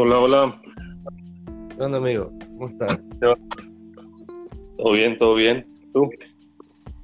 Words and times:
Hola, 0.00 0.20
hola. 0.20 0.62
¿Qué 1.76 1.82
onda, 1.82 1.98
amigo? 1.98 2.30
¿Cómo 2.52 2.68
estás? 2.68 3.04
¿Todo 3.18 4.92
bien? 4.92 5.18
¿Todo 5.18 5.34
bien? 5.34 5.66
¿Tú? 5.92 6.08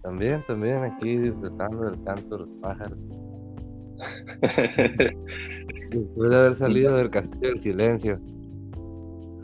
También, 0.04 0.44
también 0.46 0.84
aquí 0.84 1.16
disfrutando 1.18 1.90
del 1.90 2.04
canto 2.04 2.38
de 2.38 2.46
los 2.46 2.48
pájaros. 2.60 2.96
Después 5.90 6.30
de 6.30 6.36
haber 6.36 6.54
salido 6.54 6.96
del 6.96 7.10
castillo 7.10 7.48
del 7.48 7.58
silencio. 7.58 8.20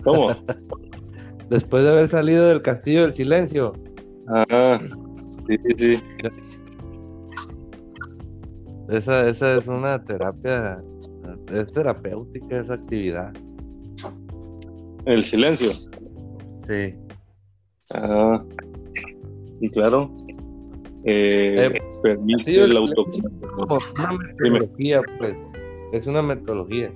¿Cómo? 0.05 0.29
Después 1.51 1.83
de 1.83 1.91
haber 1.91 2.07
salido 2.07 2.47
del 2.47 2.63
castillo 2.63 3.03
del 3.03 3.13
silencio. 3.13 3.73
Ah, 4.29 4.79
sí, 5.49 5.57
sí, 5.65 5.75
sí. 5.77 6.03
Esa, 8.91 9.29
esa 9.29 9.57
es 9.57 9.67
una 9.67 10.05
terapia, 10.05 10.81
es 11.53 11.73
terapéutica 11.73 12.59
esa 12.59 12.75
actividad. 12.75 13.33
El 15.07 15.23
silencio. 15.25 15.73
Sí. 16.57 16.95
Ah, 17.93 18.43
sí, 19.59 19.69
claro. 19.71 20.11
Eh, 21.05 21.67
Eh, 21.75 21.81
permite 22.03 22.63
el 22.63 22.77
auto. 22.77 23.07
como 23.57 23.79
una 23.99 24.13
metodología, 24.13 25.01
pues. 25.19 25.39
Es 25.93 26.07
una 26.07 26.23
metodología. 26.23 26.93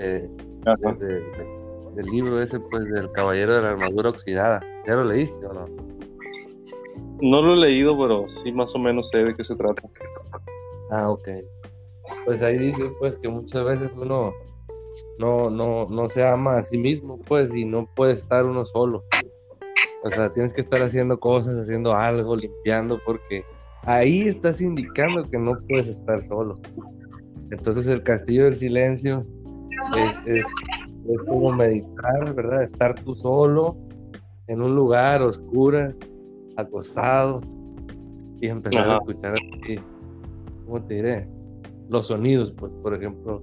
Eh, 0.00 0.28
de- 0.98 1.22
del 1.94 2.06
libro 2.06 2.40
ese, 2.42 2.58
pues, 2.58 2.84
del 2.90 3.10
Caballero 3.12 3.54
de 3.54 3.62
la 3.62 3.70
Armadura 3.70 4.10
Oxidada. 4.10 4.60
¿Ya 4.86 4.96
lo 4.96 5.04
leíste 5.04 5.46
o 5.46 5.52
no? 5.52 5.66
No 7.20 7.42
lo 7.42 7.54
he 7.54 7.56
leído, 7.56 7.96
pero 7.96 8.28
sí 8.28 8.50
más 8.50 8.74
o 8.74 8.78
menos 8.78 9.08
sé 9.10 9.18
de 9.18 9.32
qué 9.34 9.44
se 9.44 9.54
trata. 9.54 9.82
Ah, 10.90 11.10
ok. 11.10 11.28
Pues 12.24 12.42
ahí 12.42 12.58
dice, 12.58 12.90
pues, 12.98 13.16
que 13.16 13.28
muchas 13.28 13.64
veces 13.64 13.96
uno 13.96 14.32
no, 15.18 15.50
no, 15.50 15.86
no 15.86 16.08
se 16.08 16.26
ama 16.26 16.56
a 16.56 16.62
sí 16.62 16.78
mismo, 16.78 17.18
pues, 17.18 17.54
y 17.54 17.64
no 17.64 17.86
puede 17.94 18.12
estar 18.12 18.44
uno 18.44 18.64
solo. 18.64 19.04
O 20.02 20.10
sea, 20.10 20.32
tienes 20.32 20.52
que 20.52 20.60
estar 20.60 20.82
haciendo 20.82 21.18
cosas, 21.18 21.56
haciendo 21.56 21.94
algo, 21.94 22.36
limpiando, 22.36 23.00
porque 23.04 23.44
ahí 23.82 24.28
estás 24.28 24.60
indicando 24.60 25.24
que 25.24 25.38
no 25.38 25.58
puedes 25.66 25.88
estar 25.88 26.22
solo. 26.22 26.54
Entonces 27.50 27.86
el 27.86 28.02
castillo 28.02 28.44
del 28.44 28.56
silencio 28.56 29.24
es, 29.96 30.18
es, 30.26 30.44
es 31.08 31.22
como 31.26 31.52
meditar, 31.52 32.34
¿verdad? 32.34 32.62
Estar 32.62 32.94
tú 33.02 33.14
solo 33.14 33.76
en 34.46 34.60
un 34.60 34.74
lugar, 34.74 35.22
a 35.22 35.26
oscuras, 35.26 35.98
acostado, 36.56 37.40
y 38.40 38.48
empezar 38.48 38.80
a 38.80 38.96
Ajá. 38.96 38.98
escuchar 38.98 39.32
así, 39.32 39.80
¿cómo 40.66 40.84
te 40.84 40.94
diré? 40.94 41.33
Los 41.88 42.06
sonidos, 42.08 42.52
pues, 42.52 42.72
por 42.82 42.94
ejemplo, 42.94 43.42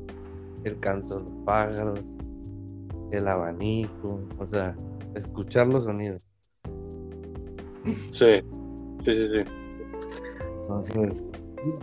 el 0.63 0.79
canto 0.79 1.19
de 1.19 1.23
los 1.25 1.33
pájaros, 1.45 1.99
el 3.11 3.27
abanico, 3.27 4.19
o 4.39 4.45
sea, 4.45 4.75
escuchar 5.15 5.67
los 5.67 5.83
sonidos. 5.83 6.21
Sí, 8.11 8.41
sí, 9.03 9.05
sí, 9.05 9.29
sí. 9.29 9.43
Entonces, 10.61 11.31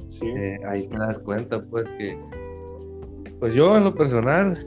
Sí. 0.09 0.27
eh, 0.29 0.59
ahí 0.67 0.89
te 0.89 0.99
das 0.99 1.19
cuenta, 1.19 1.63
pues, 1.63 1.89
que, 1.91 2.19
pues 3.39 3.55
yo 3.55 3.77
en 3.77 3.85
lo 3.85 3.95
personal, 3.95 4.59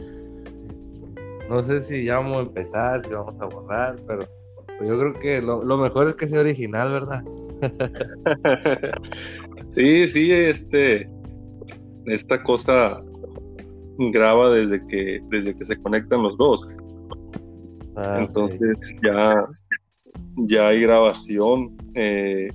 no 1.50 1.62
sé 1.64 1.82
si 1.82 2.06
ya 2.06 2.18
vamos 2.20 2.38
a 2.38 2.42
empezar, 2.44 3.02
si 3.02 3.12
vamos 3.14 3.40
a 3.42 3.46
borrar, 3.46 3.98
pero 4.08 4.26
pues 4.78 4.90
yo 4.90 4.98
creo 4.98 5.14
que 5.14 5.42
lo, 5.42 5.64
lo 5.64 5.78
mejor 5.78 6.08
es 6.08 6.16
que 6.16 6.28
sea 6.28 6.40
original, 6.42 6.92
¿verdad? 6.92 7.24
Sí, 9.72 10.08
sí, 10.08 10.32
este, 10.34 11.10
esta 12.06 12.42
cosa 12.44 13.04
graba 13.98 14.52
desde 14.52 14.86
que, 14.88 15.22
desde 15.30 15.56
que 15.56 15.66
se 15.66 15.78
conectan 15.78 16.24
los 16.24 16.38
dos. 16.38 16.78
Ah. 17.96 18.20
Entonces 18.22 18.96
ya, 19.04 19.46
ya 20.38 20.68
hay 20.68 20.82
grabación. 20.82 21.78
Eh, 21.96 22.50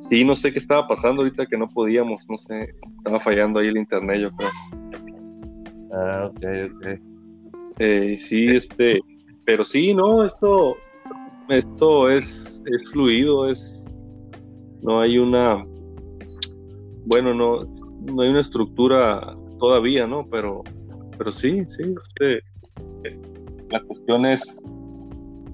sí, 0.00 0.24
no 0.24 0.36
sé 0.36 0.52
qué 0.52 0.58
estaba 0.58 0.86
pasando 0.86 1.22
ahorita 1.22 1.46
que 1.46 1.58
no 1.58 1.68
podíamos, 1.68 2.24
no 2.28 2.38
sé, 2.38 2.74
estaba 2.98 3.20
fallando 3.20 3.58
ahí 3.58 3.68
el 3.68 3.78
internet, 3.78 4.20
yo 4.20 4.30
creo. 4.36 4.50
Ah, 5.92 6.30
ok, 6.30 6.44
ok. 6.76 6.86
Eh, 7.80 8.16
sí, 8.18 8.46
este, 8.46 9.00
pero 9.44 9.64
sí, 9.64 9.94
no, 9.94 10.24
esto, 10.24 10.76
esto 11.48 12.10
es, 12.10 12.64
es 12.66 12.92
fluido, 12.92 13.48
es, 13.48 14.00
no 14.82 15.00
hay 15.00 15.18
una, 15.18 15.64
bueno, 17.06 17.32
no, 17.32 17.62
no 18.14 18.22
hay 18.22 18.30
una 18.30 18.40
estructura 18.40 19.36
todavía, 19.58 20.06
¿no? 20.06 20.26
Pero, 20.30 20.62
pero 21.16 21.32
sí, 21.32 21.64
sí, 21.66 21.94
este, 22.02 22.38
la 23.70 23.80
cuestión 23.82 24.26
es, 24.26 24.60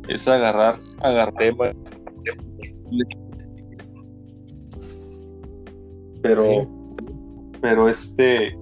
es 0.08 0.28
agarrar, 0.28 0.78
agarrar 1.00 1.34
temas, 1.34 1.72
pero, 6.22 6.42
Sí. 6.44 6.68
pero 7.60 7.88
este, 7.88 8.56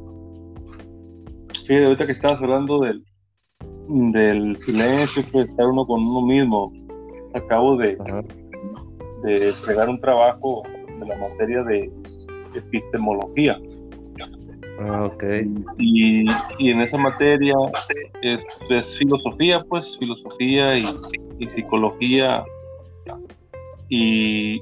fíjate, 1.67 1.85
ahorita 1.85 2.07
que 2.07 2.13
estabas 2.13 2.41
hablando 2.41 2.81
del, 2.81 3.05
del 4.13 4.57
silencio, 4.59 5.23
pues 5.31 5.49
estar 5.49 5.67
uno 5.67 5.87
con 5.87 6.03
uno 6.05 6.27
mismo. 6.27 6.73
Acabo 7.35 7.77
de, 7.77 7.97
Ajá. 8.01 8.23
de 9.23 9.49
entregar 9.49 9.89
un 9.89 10.01
trabajo 10.01 10.63
de 11.01 11.07
la 11.07 11.17
materia 11.17 11.63
de 11.65 11.91
epistemología. 12.55 13.59
Ah, 14.85 15.05
ok. 15.05 15.25
Y, 15.79 16.25
y 16.59 16.71
en 16.71 16.81
esa 16.81 16.99
materia 16.99 17.55
es, 18.23 18.45
es 18.69 18.97
filosofía, 18.99 19.63
pues, 19.69 19.97
filosofía 19.99 20.79
y, 20.79 20.87
y 21.39 21.49
psicología. 21.51 22.45
Y, 23.89 24.61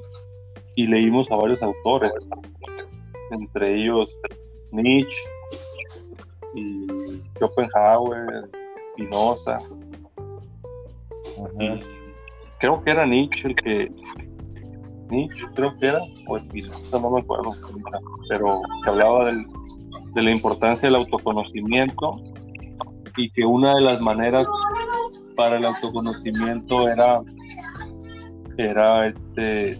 y 0.75 0.87
leímos 0.87 1.31
a 1.31 1.35
varios 1.37 1.61
autores, 1.61 2.11
entre 3.31 3.81
ellos 3.81 4.09
Nietzsche 4.71 5.15
y 6.55 7.21
Schopenhauer, 7.37 8.49
Spinoza. 8.93 9.57
Ajá. 11.37 11.79
Creo 12.59 12.83
que 12.83 12.91
era 12.91 13.05
Nietzsche 13.05 13.47
el 13.47 13.55
que. 13.55 13.91
Nietzsche, 15.09 15.45
creo 15.55 15.77
que 15.79 15.87
era, 15.87 16.01
o 16.27 16.39
Spinoza, 16.39 16.99
no 16.99 17.09
me 17.11 17.21
acuerdo, 17.21 17.51
pero 18.29 18.61
que 18.83 18.89
hablaba 18.89 19.25
del- 19.25 19.45
de 20.13 20.21
la 20.21 20.31
importancia 20.31 20.87
del 20.87 20.95
autoconocimiento 20.95 22.21
y 23.17 23.29
que 23.31 23.45
una 23.45 23.75
de 23.75 23.81
las 23.81 24.01
maneras 24.01 24.45
para 25.35 25.57
el 25.57 25.65
autoconocimiento 25.65 26.87
era, 26.89 27.21
era 28.57 29.07
este, 29.07 29.71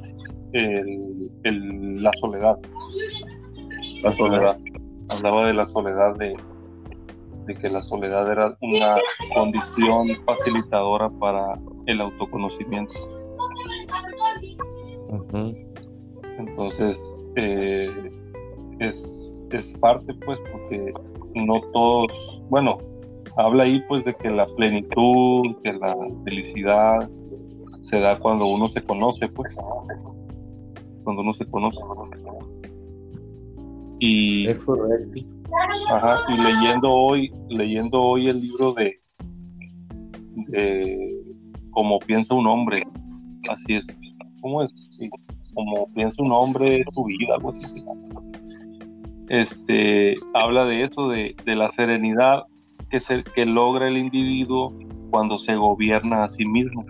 el- 0.53 1.29
el- 1.43 2.03
la 2.03 2.11
soledad. 2.19 2.57
La 4.03 4.15
soledad. 4.15 4.57
Hablaba 5.09 5.47
de 5.47 5.53
la 5.53 5.67
soledad 5.67 6.15
de, 6.15 6.35
de 7.45 7.55
que 7.55 7.69
la 7.69 7.81
soledad 7.83 8.31
era 8.31 8.55
una 8.61 8.95
condición 9.33 10.07
facilitadora 10.25 11.09
para 11.09 11.59
el 11.87 12.01
autoconocimiento. 12.01 12.93
Entonces, 16.37 16.97
eh, 17.35 18.11
es, 18.79 19.20
es 19.57 19.77
parte, 19.79 20.13
pues, 20.25 20.39
porque 20.51 20.93
no 21.35 21.61
todos, 21.73 22.43
bueno, 22.49 22.77
habla 23.37 23.63
ahí, 23.63 23.81
pues, 23.87 24.05
de 24.05 24.13
que 24.13 24.29
la 24.29 24.47
plenitud, 24.55 25.55
que 25.63 25.73
la 25.73 25.95
felicidad 26.23 27.09
se 27.83 27.99
da 27.99 28.17
cuando 28.19 28.47
uno 28.47 28.69
se 28.69 28.81
conoce, 28.81 29.27
pues, 29.29 29.55
cuando 31.03 31.21
uno 31.21 31.33
se 31.33 31.45
conoce. 31.45 31.79
Y, 33.99 34.47
Es 34.47 34.57
correcto. 34.63 35.19
Ajá, 35.89 36.21
y 36.29 36.37
leyendo 36.41 36.91
hoy, 36.91 37.31
leyendo 37.49 38.01
hoy 38.01 38.29
el 38.29 38.41
libro 38.41 38.73
de, 38.73 38.99
de 40.47 41.21
Cómo 41.69 41.99
piensa 41.99 42.33
un 42.33 42.47
hombre, 42.47 42.83
así 43.49 43.75
es, 43.75 43.85
¿cómo 44.41 44.63
es? 44.63 44.71
Sí, 44.91 45.07
Como 45.53 45.87
piensa 45.93 46.21
un 46.23 46.31
hombre, 46.31 46.83
su 46.93 47.03
vida, 47.03 47.35
algo 47.35 47.51
así. 47.51 47.83
Este, 49.31 50.15
habla 50.33 50.65
de 50.65 50.83
eso, 50.83 51.07
de, 51.07 51.33
de 51.45 51.55
la 51.55 51.71
serenidad 51.71 52.43
que, 52.89 52.99
se, 52.99 53.23
que 53.23 53.45
logra 53.45 53.87
el 53.87 53.97
individuo 53.97 54.77
cuando 55.09 55.39
se 55.39 55.55
gobierna 55.55 56.25
a 56.25 56.29
sí 56.29 56.45
mismo, 56.45 56.85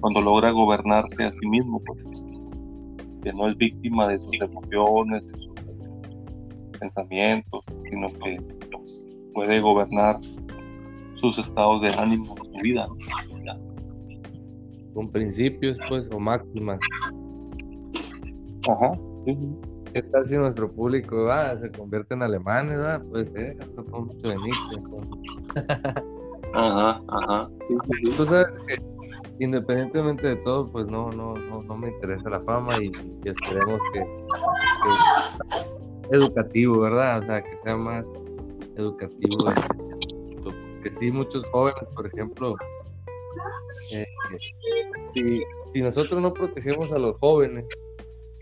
cuando 0.00 0.20
logra 0.20 0.50
gobernarse 0.50 1.22
a 1.22 1.30
sí 1.30 1.46
mismo, 1.46 1.78
pues, 1.86 2.08
que 3.22 3.32
no 3.32 3.48
es 3.48 3.56
víctima 3.56 4.08
de 4.08 4.18
sus 4.18 4.40
emociones, 4.40 5.24
de 5.28 5.38
sus 5.38 5.54
pensamientos, 6.80 7.64
sino 7.88 8.08
que 8.14 8.36
puede 9.32 9.60
gobernar 9.60 10.16
sus 11.14 11.38
estados 11.38 11.82
de 11.82 11.94
ánimo, 11.94 12.34
su 12.36 12.62
vida. 12.64 12.88
Con 14.92 15.08
principios, 15.08 15.78
pues, 15.88 16.10
o 16.12 16.18
máximas. 16.18 16.80
Ajá. 18.68 18.92
sí. 19.24 19.38
¿Qué 19.94 20.02
tal 20.02 20.26
si 20.26 20.36
nuestro 20.36 20.70
público 20.72 21.28
se 21.60 21.70
convierte 21.70 22.14
en 22.14 22.24
alemanes? 22.24 23.00
Pues 23.10 23.28
eh, 23.36 23.56
mucho 23.92 24.28
de 24.28 24.36
Nietzsche. 24.36 24.80
Ajá, 26.52 27.00
ajá. 27.06 27.48
Tú 28.16 28.26
sabes 28.26 28.48
que 28.66 28.74
independientemente 29.38 30.26
de 30.26 30.34
todo, 30.36 30.66
pues 30.66 30.88
no, 30.88 31.12
no, 31.12 31.34
no, 31.34 31.62
no 31.62 31.76
me 31.76 31.90
interesa 31.90 32.28
la 32.28 32.40
fama 32.40 32.82
y, 32.82 32.90
esperemos 33.24 33.80
que, 33.92 34.00
que, 34.00 36.16
educativo, 36.16 36.80
¿verdad? 36.80 37.20
O 37.20 37.22
sea, 37.22 37.40
que 37.42 37.56
sea 37.58 37.76
más 37.76 38.12
educativo. 38.76 39.46
Porque 40.42 40.90
sí, 40.90 41.12
muchos 41.12 41.46
jóvenes, 41.46 41.84
por 41.94 42.08
ejemplo, 42.08 42.56
eh, 43.92 44.06
si, 45.12 45.44
si, 45.68 45.82
nosotros 45.82 46.20
no 46.20 46.34
protegemos 46.34 46.90
a 46.90 46.98
los 46.98 47.16
jóvenes, 47.20 47.64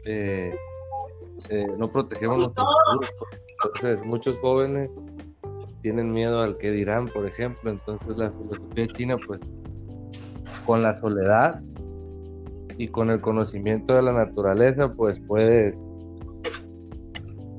eh, 0.07 0.57
eh, 1.49 1.67
no 1.79 1.91
protegemos 1.91 2.39
nuestro 2.39 2.65
futuro. 2.65 3.09
Entonces, 3.65 4.05
muchos 4.05 4.39
jóvenes 4.39 4.91
tienen 5.81 6.13
miedo 6.13 6.43
al 6.43 6.57
que 6.57 6.71
dirán, 6.71 7.09
por 7.09 7.27
ejemplo. 7.27 7.71
Entonces, 7.71 8.17
la 8.17 8.31
filosofía 8.31 8.87
china, 8.87 9.17
pues, 9.27 9.41
con 10.67 10.83
la 10.83 10.95
soledad 10.95 11.61
y 12.79 12.89
con 12.89 13.11
el 13.11 13.21
conocimiento 13.21 13.95
de 13.95 14.03
la 14.03 14.13
naturaleza, 14.13 14.95
pues 14.95 15.21
puedes 15.21 15.99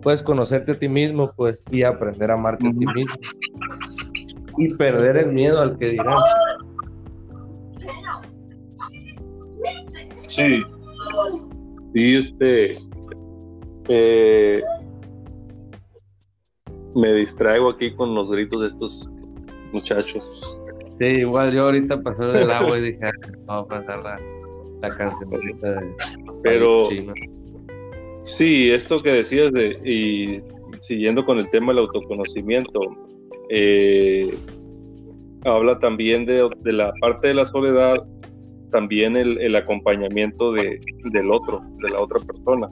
puedes 0.04 0.22
conocerte 0.22 0.74
a 0.74 0.80
ti 0.80 0.90
mismo, 0.90 1.32
pues, 1.36 1.64
y 1.72 1.84
aprender 1.84 2.30
a 2.30 2.34
amarte 2.34 2.68
a 2.68 2.72
ti 2.72 2.86
mismo. 2.86 3.16
Y 4.58 4.74
perder 4.76 5.18
el 5.18 5.32
miedo 5.34 5.62
al 5.62 5.78
que 5.78 5.90
dirán. 5.92 6.18
Sí. 10.28 10.62
Sí, 11.94 12.18
este. 12.18 12.93
Eh, 13.90 14.62
me 16.96 17.14
distraigo 17.14 17.70
aquí 17.70 17.94
con 17.96 18.14
los 18.16 18.30
gritos 18.30 18.62
de 18.62 18.68
estos 18.68 19.10
muchachos. 19.72 20.60
Sí, 21.00 21.06
igual 21.22 21.52
yo 21.52 21.66
ahorita 21.66 22.02
pasé 22.02 22.26
del 22.26 22.52
agua 22.52 22.78
y 22.78 22.82
dije, 22.82 23.10
vamos 23.46 23.66
a 23.66 23.80
pasar 23.80 24.04
la, 24.04 24.20
la 24.82 24.90
cancioncita 24.90 25.72
de. 25.72 25.96
Pero. 26.44 26.90
Sí, 28.22 28.72
esto 28.72 28.96
que 29.04 29.12
decías 29.12 29.52
de. 29.52 29.78
Y 29.84 30.42
siguiendo 30.82 31.26
con 31.26 31.40
el 31.40 31.50
tema 31.50 31.74
del 31.74 31.80
autoconocimiento, 31.80 32.80
eh, 33.50 34.34
habla 35.46 35.80
también 35.80 36.26
de, 36.26 36.50
de, 36.62 36.74
la 36.74 36.94
parte 37.02 37.30
de 37.30 37.34
la 37.34 37.46
soledad, 37.46 38.06
también 38.72 39.18
el, 39.18 39.40
el 39.42 39.56
acompañamiento 39.56 40.52
de, 40.54 40.80
del 41.12 41.32
otro, 41.32 41.62
de 41.82 41.90
la 41.90 42.02
otra 42.02 42.20
persona. 42.20 42.68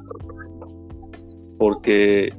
Porque, 1.62 2.34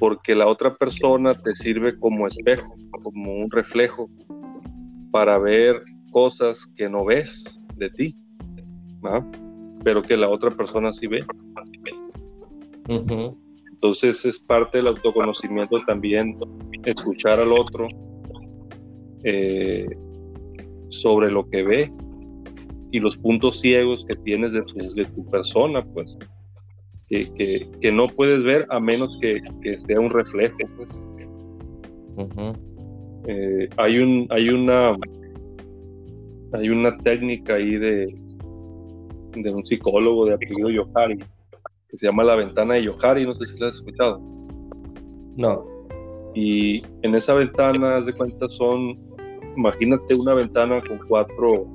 porque 0.00 0.34
la 0.34 0.46
otra 0.46 0.74
persona 0.74 1.34
te 1.34 1.54
sirve 1.56 1.98
como 1.98 2.26
espejo, 2.26 2.74
como 3.02 3.34
un 3.34 3.50
reflejo 3.50 4.08
para 5.10 5.36
ver 5.36 5.82
cosas 6.10 6.66
que 6.74 6.88
no 6.88 7.04
ves 7.04 7.44
de 7.74 7.90
ti, 7.90 8.16
pero 9.84 10.00
que 10.00 10.16
la 10.16 10.30
otra 10.30 10.50
persona 10.50 10.90
sí 10.94 11.06
ve. 11.06 11.22
Entonces 13.72 14.24
es 14.24 14.38
parte 14.38 14.78
del 14.78 14.86
autoconocimiento 14.86 15.76
también 15.86 16.38
escuchar 16.86 17.38
al 17.38 17.52
otro 17.52 17.88
eh, 19.22 19.86
sobre 20.88 21.30
lo 21.30 21.46
que 21.50 21.62
ve 21.62 21.92
y 22.90 23.00
los 23.00 23.18
puntos 23.18 23.60
ciegos 23.60 24.06
que 24.06 24.16
tienes 24.16 24.54
de 24.54 24.62
tu, 24.62 24.76
de 24.94 25.04
tu 25.04 25.26
persona, 25.26 25.84
pues, 25.84 26.16
que, 27.08 27.68
que, 27.80 27.92
no 27.92 28.06
puedes 28.06 28.42
ver 28.42 28.66
a 28.70 28.80
menos 28.80 29.16
que, 29.20 29.40
que 29.62 29.74
sea 29.74 30.00
un 30.00 30.10
reflejo, 30.10 30.56
pues. 30.76 31.08
Eh, 33.28 33.68
hay 33.76 33.98
un 33.98 34.26
hay 34.30 34.48
una 34.48 34.92
hay 36.52 36.68
una 36.68 36.96
técnica 36.98 37.54
ahí 37.54 37.76
de, 37.76 38.14
de 39.34 39.50
un 39.54 39.64
psicólogo 39.64 40.26
de 40.26 40.34
apellido 40.34 40.70
Yohari 40.70 41.18
que 41.88 41.96
se 41.96 42.06
llama 42.06 42.24
la 42.24 42.36
ventana 42.36 42.74
de 42.74 42.84
Yohari, 42.84 43.26
no 43.26 43.34
sé 43.34 43.46
si 43.46 43.58
la 43.58 43.68
has 43.68 43.76
escuchado. 43.76 44.20
No. 45.36 45.64
Y 46.34 46.82
en 47.02 47.14
esa 47.14 47.34
ventana, 47.34 47.96
haz 47.96 48.06
de 48.06 48.12
cuenta, 48.12 48.48
son, 48.50 48.98
imagínate 49.56 50.14
una 50.16 50.34
ventana 50.34 50.82
con 50.82 50.98
cuatro, 51.08 51.66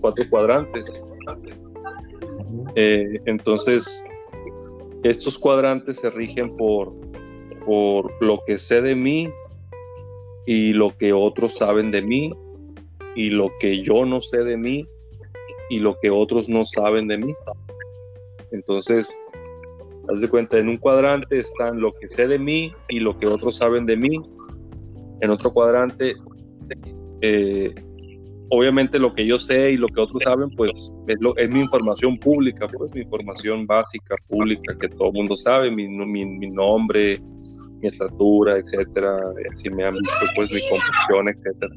cuatro 0.00 0.24
cuadrantes. 0.30 1.10
Eh, 2.76 3.20
entonces, 3.26 4.04
estos 5.04 5.38
cuadrantes 5.38 6.00
se 6.00 6.10
rigen 6.10 6.56
por, 6.56 6.92
por 7.64 8.10
lo 8.22 8.40
que 8.46 8.58
sé 8.58 8.80
de 8.80 8.94
mí 8.94 9.28
y 10.46 10.72
lo 10.72 10.96
que 10.96 11.12
otros 11.12 11.54
saben 11.54 11.90
de 11.90 12.02
mí 12.02 12.32
y 13.14 13.30
lo 13.30 13.50
que 13.60 13.82
yo 13.82 14.06
no 14.06 14.20
sé 14.20 14.42
de 14.42 14.56
mí 14.56 14.82
y 15.68 15.78
lo 15.78 15.98
que 16.00 16.10
otros 16.10 16.48
no 16.48 16.64
saben 16.64 17.06
de 17.06 17.18
mí. 17.18 17.34
Entonces, 18.50 19.14
haz 20.08 20.22
de 20.22 20.28
cuenta, 20.28 20.58
en 20.58 20.68
un 20.68 20.78
cuadrante 20.78 21.38
están 21.38 21.80
lo 21.80 21.92
que 21.92 22.08
sé 22.08 22.26
de 22.26 22.38
mí 22.38 22.72
y 22.88 23.00
lo 23.00 23.18
que 23.18 23.26
otros 23.26 23.58
saben 23.58 23.84
de 23.84 23.96
mí. 23.96 24.20
En 25.20 25.30
otro 25.30 25.52
cuadrante, 25.52 26.14
eh, 27.20 27.74
obviamente 28.50 28.98
lo 28.98 29.14
que 29.14 29.26
yo 29.26 29.38
sé 29.38 29.72
y 29.72 29.76
lo 29.76 29.88
que 29.88 30.00
otros 30.00 30.22
saben, 30.22 30.50
pues 30.50 30.92
es, 31.06 31.16
lo, 31.20 31.36
es 31.36 31.50
mi 31.50 31.60
información 31.60 32.18
pública, 32.18 32.66
pues 32.68 32.92
mi 32.94 33.00
información 33.00 33.66
básica, 33.66 34.16
pública, 34.28 34.76
que 34.78 34.88
todo 34.88 35.08
el 35.08 35.14
mundo 35.14 35.36
sabe, 35.36 35.70
mi, 35.70 35.88
mi 35.88 36.50
nombre, 36.50 37.20
mi 37.80 37.88
estatura, 37.88 38.56
etcétera, 38.56 39.18
si 39.56 39.70
me 39.70 39.84
han 39.84 39.94
visto, 39.94 40.26
pues 40.36 40.52
mi 40.52 40.60
complexión, 40.68 41.28
etcétera. 41.28 41.74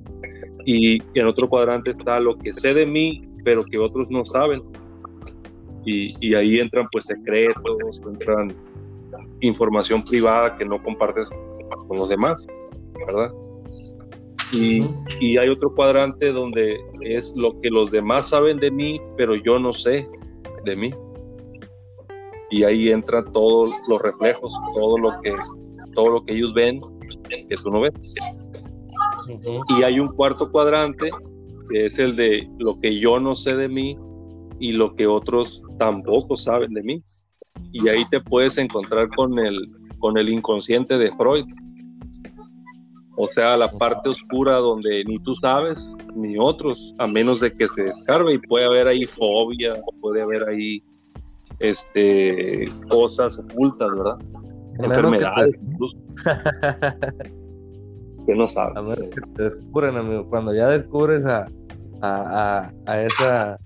Y 0.65 1.01
en 1.17 1.27
otro 1.27 1.47
cuadrante 1.47 1.91
está 1.91 2.19
lo 2.19 2.37
que 2.37 2.51
sé 2.53 2.73
de 2.73 2.85
mí, 2.85 3.21
pero 3.43 3.63
que 3.63 3.77
otros 3.77 4.09
no 4.09 4.25
saben. 4.25 4.61
Y, 5.85 6.07
y 6.19 6.35
ahí 6.35 6.59
entran 6.59 6.85
pues 6.91 7.05
secretos, 7.05 7.77
entran 8.05 8.53
información 9.39 10.03
privada 10.03 10.57
que 10.57 10.65
no 10.65 10.81
compartes 10.83 11.29
con 11.87 11.97
los 11.97 12.09
demás, 12.09 12.45
¿verdad? 13.07 13.31
Y, 14.53 14.79
y, 15.19 15.37
hay 15.37 15.49
otro 15.49 15.73
cuadrante 15.75 16.31
donde 16.31 16.77
es 17.01 17.35
lo 17.35 17.59
que 17.59 17.69
los 17.69 17.91
demás 17.91 18.29
saben 18.29 18.57
de 18.57 18.71
mí, 18.71 18.97
pero 19.17 19.35
yo 19.35 19.59
no 19.59 19.73
sé 19.73 20.07
de 20.63 20.75
mí. 20.75 20.91
Y 22.49 22.63
ahí 22.63 22.89
entran 22.89 23.31
todos 23.33 23.71
los 23.89 24.01
reflejos, 24.01 24.51
todo 24.73 24.97
lo 24.97 25.09
que 25.21 25.31
todo 25.93 26.09
lo 26.09 26.25
que 26.25 26.33
ellos 26.33 26.53
ven 26.53 26.79
que 27.27 27.55
tú 27.61 27.71
no 27.71 27.81
ves. 27.81 27.93
Y 29.69 29.83
hay 29.83 29.99
un 29.99 30.07
cuarto 30.09 30.49
cuadrante 30.51 31.09
que 31.69 31.87
es 31.87 31.99
el 31.99 32.15
de 32.15 32.47
lo 32.59 32.77
que 32.77 32.99
yo 32.99 33.19
no 33.19 33.35
sé 33.35 33.55
de 33.55 33.67
mí 33.67 33.97
y 34.59 34.71
lo 34.71 34.95
que 34.95 35.07
otros 35.07 35.63
tampoco 35.77 36.37
saben 36.37 36.73
de 36.73 36.83
mí. 36.83 37.03
Y 37.71 37.89
ahí 37.89 38.05
te 38.09 38.21
puedes 38.21 38.57
encontrar 38.57 39.09
con 39.09 39.37
el, 39.39 39.69
con 39.99 40.17
el 40.17 40.29
inconsciente 40.29 40.97
de 40.97 41.11
Freud. 41.15 41.45
O 43.19 43.27
sea, 43.27 43.57
la 43.57 43.71
parte 43.71 44.09
oscura 44.09 44.57
donde 44.57 45.03
ni 45.05 45.17
tú 45.17 45.33
sabes 45.35 45.95
ni 46.15 46.37
otros, 46.39 46.93
a 46.99 47.07
menos 47.07 47.41
de 47.41 47.51
que 47.51 47.67
se 47.67 47.85
descargue 47.85 48.35
y 48.35 48.37
puede 48.37 48.65
haber 48.65 48.87
ahí 48.87 49.07
fobia, 49.07 49.73
puede 49.99 50.21
haber 50.21 50.47
ahí 50.47 50.83
este, 51.57 52.65
cosas 52.89 53.39
ocultas, 53.39 53.89
¿verdad? 53.89 54.19
enfermedades 54.79 55.55
que, 58.27 58.35
no 58.35 58.47
sabes. 58.47 59.09
te 59.35 59.43
descubren, 59.43 59.97
amigo. 59.97 60.29
Cuando 60.29 60.53
ya 60.53 60.67
descubres 60.67 61.25
a, 61.25 61.47
a, 62.03 62.71
a, 62.85 63.01
esa 63.01 63.57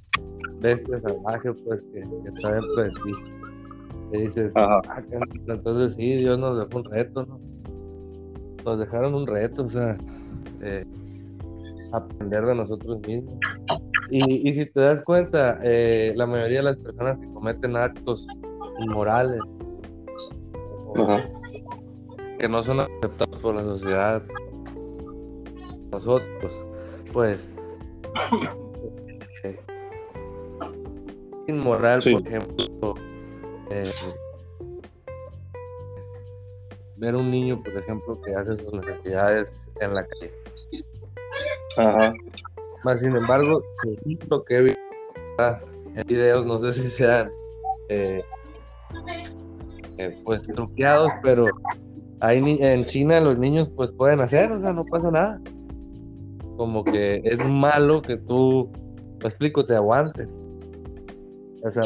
bestia 0.62 0.98
salvaje, 0.98 1.52
pues 1.66 1.84
que, 1.92 2.00
está 2.26 2.54
dentro 2.54 2.84
de 2.84 2.90
ti, 2.90 3.12
te 4.12 4.18
dices, 4.20 4.54
ah, 4.56 4.82
entonces 5.48 5.96
sí, 5.96 6.16
Dios 6.16 6.40
nos 6.40 6.58
dejó 6.58 6.80
un 6.80 6.86
reto, 6.86 7.26
¿no? 7.26 7.51
Nos 8.66 8.80
dejaron 8.80 9.16
un 9.16 9.28
reto, 9.28 9.66
o 9.66 9.70
sea, 9.70 9.98
aprender 11.92 12.46
de 12.46 12.56
nosotros 12.56 13.00
mismos. 13.08 13.36
Y, 14.10 14.50
y 14.50 14.54
si 14.54 14.66
te 14.66 14.82
das 14.82 15.02
cuenta, 15.02 15.60
eh, 15.64 16.14
la 16.16 16.26
mayoría 16.26 16.60
de 16.60 16.64
las 16.64 16.78
personas 16.78 17.18
que 17.18 17.28
cometen 17.34 17.76
actos 17.76 18.28
inmorales 18.80 19.40
que 22.40 22.50
no 22.50 22.64
son 22.64 22.82
aceptados 22.82 23.40
por 23.42 23.56
la 23.56 23.64
sociedad. 23.64 24.24
Nosotros, 25.92 26.52
pues, 27.14 27.56
eh, 29.44 29.60
inmoral, 31.48 32.02
por 32.02 32.28
ejemplo, 32.28 32.96
eh, 37.02 37.06
ver 37.06 37.16
un 37.16 37.32
niño, 37.32 37.62
por 37.62 37.76
ejemplo, 37.76 38.22
que 38.22 38.36
hace 38.36 38.56
sus 38.56 38.72
necesidades 38.74 39.72
en 39.82 39.94
la 39.96 40.06
calle. 40.06 40.32
Ajá. 41.78 42.14
Más 42.84 43.00
sin 43.00 43.16
embargo, 43.16 43.64
lo 44.30 44.44
que 44.44 44.58
he 44.58 44.64
visto 44.64 44.78
en 45.96 46.08
videos, 46.08 46.46
no 46.46 46.60
sé 46.60 46.74
si 46.74 46.90
sean 46.90 47.30
eh, 47.90 48.24
pues 50.24 50.44
truqueados, 50.44 51.12
pero 51.22 51.48
ahí 52.20 52.58
en 52.60 52.84
China 52.84 53.20
los 53.20 53.38
niños 53.38 53.70
pues 53.76 53.92
pueden 53.92 54.22
hacer, 54.22 54.52
o 54.52 54.60
sea, 54.60 54.74
no 54.74 54.86
pasa 54.86 55.12
nada. 55.12 55.42
Como 56.58 56.84
que 56.84 57.22
es 57.24 57.40
malo 57.44 58.02
que 58.02 58.18
tú, 58.18 58.72
me 59.20 59.28
explico, 59.28 59.66
te 59.66 59.76
aguantes. 59.76 60.42
O 61.64 61.70
sea, 61.70 61.84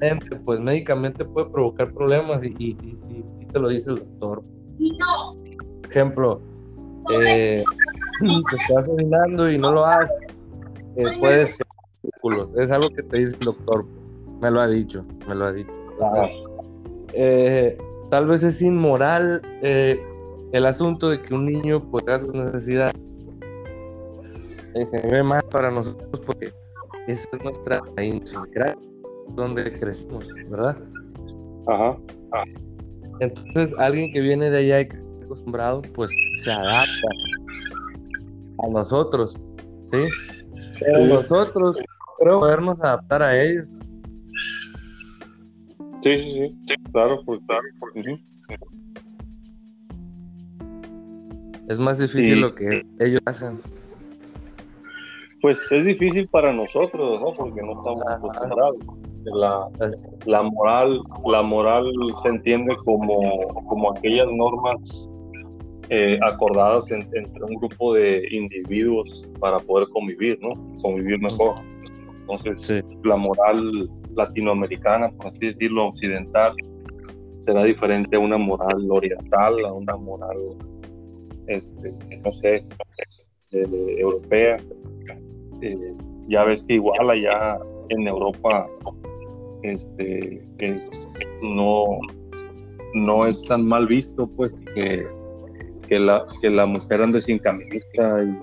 médicamente, 0.00 0.36
pues 0.36 0.60
médicamente 0.60 1.24
puede 1.24 1.50
provocar 1.50 1.92
problemas 1.92 2.44
y, 2.44 2.54
y 2.58 2.74
sí, 2.74 2.94
sí, 2.94 3.24
sí 3.32 3.46
te 3.46 3.58
lo 3.58 3.68
dice 3.68 3.90
el 3.90 3.98
doctor. 3.98 4.42
Por 5.82 5.90
ejemplo, 5.90 6.40
eh, 7.12 7.64
te 8.20 8.56
estás 8.56 8.88
orinando 8.88 9.50
y 9.50 9.58
no 9.58 9.72
lo 9.72 9.86
haces, 9.86 10.48
eh, 10.96 11.04
puedes 11.18 11.58
es 12.56 12.70
algo 12.70 12.88
que 12.88 13.02
te 13.02 13.18
dice 13.18 13.36
el 13.40 13.46
doctor, 13.46 13.84
me 14.40 14.50
lo 14.50 14.60
ha 14.60 14.68
dicho, 14.68 15.04
me 15.28 15.34
lo 15.34 15.46
ha 15.46 15.52
dicho. 15.52 15.72
Eh, 17.12 17.78
tal 18.10 18.26
vez 18.26 18.42
es 18.42 18.60
inmoral 18.62 19.42
eh, 19.62 20.00
el 20.52 20.66
asunto 20.66 21.08
de 21.10 21.22
que 21.22 21.34
un 21.34 21.46
niño 21.46 21.80
pueda 21.90 22.18
sus 22.18 22.34
necesidades. 22.34 23.10
se 24.74 25.08
ve 25.08 25.22
más 25.22 25.44
para 25.44 25.70
nosotros 25.70 26.20
porque 26.24 26.52
esa 27.06 27.28
es 27.32 27.44
nuestra 27.44 27.80
idiosincrasia 27.98 28.95
donde 29.34 29.78
crecimos, 29.78 30.26
¿verdad? 30.48 30.76
Ajá. 31.66 31.96
Entonces, 33.20 33.74
alguien 33.78 34.12
que 34.12 34.20
viene 34.20 34.50
de 34.50 34.58
allá 34.58 34.80
y 34.80 35.24
acostumbrado, 35.24 35.82
pues 35.94 36.10
se 36.42 36.52
adapta 36.52 37.08
a 38.64 38.68
nosotros, 38.68 39.46
¿sí? 39.84 39.98
Pero 40.80 41.06
nosotros 41.06 41.78
creo 42.18 42.40
podernos 42.40 42.80
adaptar 42.82 43.22
a 43.22 43.42
ellos. 43.42 43.68
Sí, 46.02 46.22
sí, 46.22 46.58
sí, 46.66 46.74
claro, 46.92 47.20
pues 47.24 47.40
claro. 47.46 47.66
Es 51.68 51.78
más 51.80 51.98
difícil 51.98 52.40
lo 52.40 52.54
que 52.54 52.86
ellos 53.00 53.20
hacen. 53.24 53.58
Pues 55.42 55.70
es 55.72 55.84
difícil 55.84 56.28
para 56.28 56.52
nosotros, 56.52 57.20
¿no? 57.20 57.32
Porque 57.32 57.60
no 57.60 57.72
estamos 57.72 58.02
acostumbrados. 58.06 58.76
La, 59.34 59.68
la, 60.24 60.42
moral, 60.42 61.00
la 61.26 61.42
moral 61.42 61.90
se 62.22 62.28
entiende 62.28 62.76
como, 62.84 63.18
como 63.68 63.90
aquellas 63.90 64.28
normas 64.30 65.08
eh, 65.88 66.18
acordadas 66.22 66.90
entre 66.90 67.44
un 67.44 67.54
grupo 67.54 67.94
de 67.94 68.22
individuos 68.30 69.30
para 69.40 69.58
poder 69.58 69.88
convivir, 69.88 70.38
¿no? 70.40 70.50
Convivir 70.80 71.20
mejor. 71.20 71.56
Entonces, 72.20 72.84
la 73.04 73.16
moral 73.16 73.88
latinoamericana, 74.14 75.10
por 75.10 75.28
así 75.28 75.46
decirlo, 75.46 75.86
occidental, 75.86 76.52
será 77.40 77.62
diferente 77.62 78.16
a 78.16 78.18
una 78.18 78.36
moral 78.36 78.90
oriental, 78.90 79.64
a 79.64 79.72
una 79.72 79.96
moral, 79.96 80.36
este, 81.46 81.94
no 82.24 82.32
sé, 82.32 82.64
europea. 83.52 84.56
Eh, 85.62 85.94
ya 86.28 86.42
ves 86.44 86.64
que 86.64 86.74
igual 86.74 87.10
allá 87.10 87.58
en 87.90 88.08
Europa 88.08 88.68
este, 89.70 90.38
no, 91.54 91.98
no 92.94 93.26
es 93.26 93.42
tan 93.44 93.66
mal 93.66 93.86
visto, 93.86 94.26
pues, 94.36 94.54
que, 94.74 95.06
que, 95.88 95.98
la, 95.98 96.26
que 96.40 96.50
la 96.50 96.66
mujer 96.66 97.02
ande 97.02 97.20
sin 97.20 97.38
camisa 97.38 98.24
y, 98.24 98.38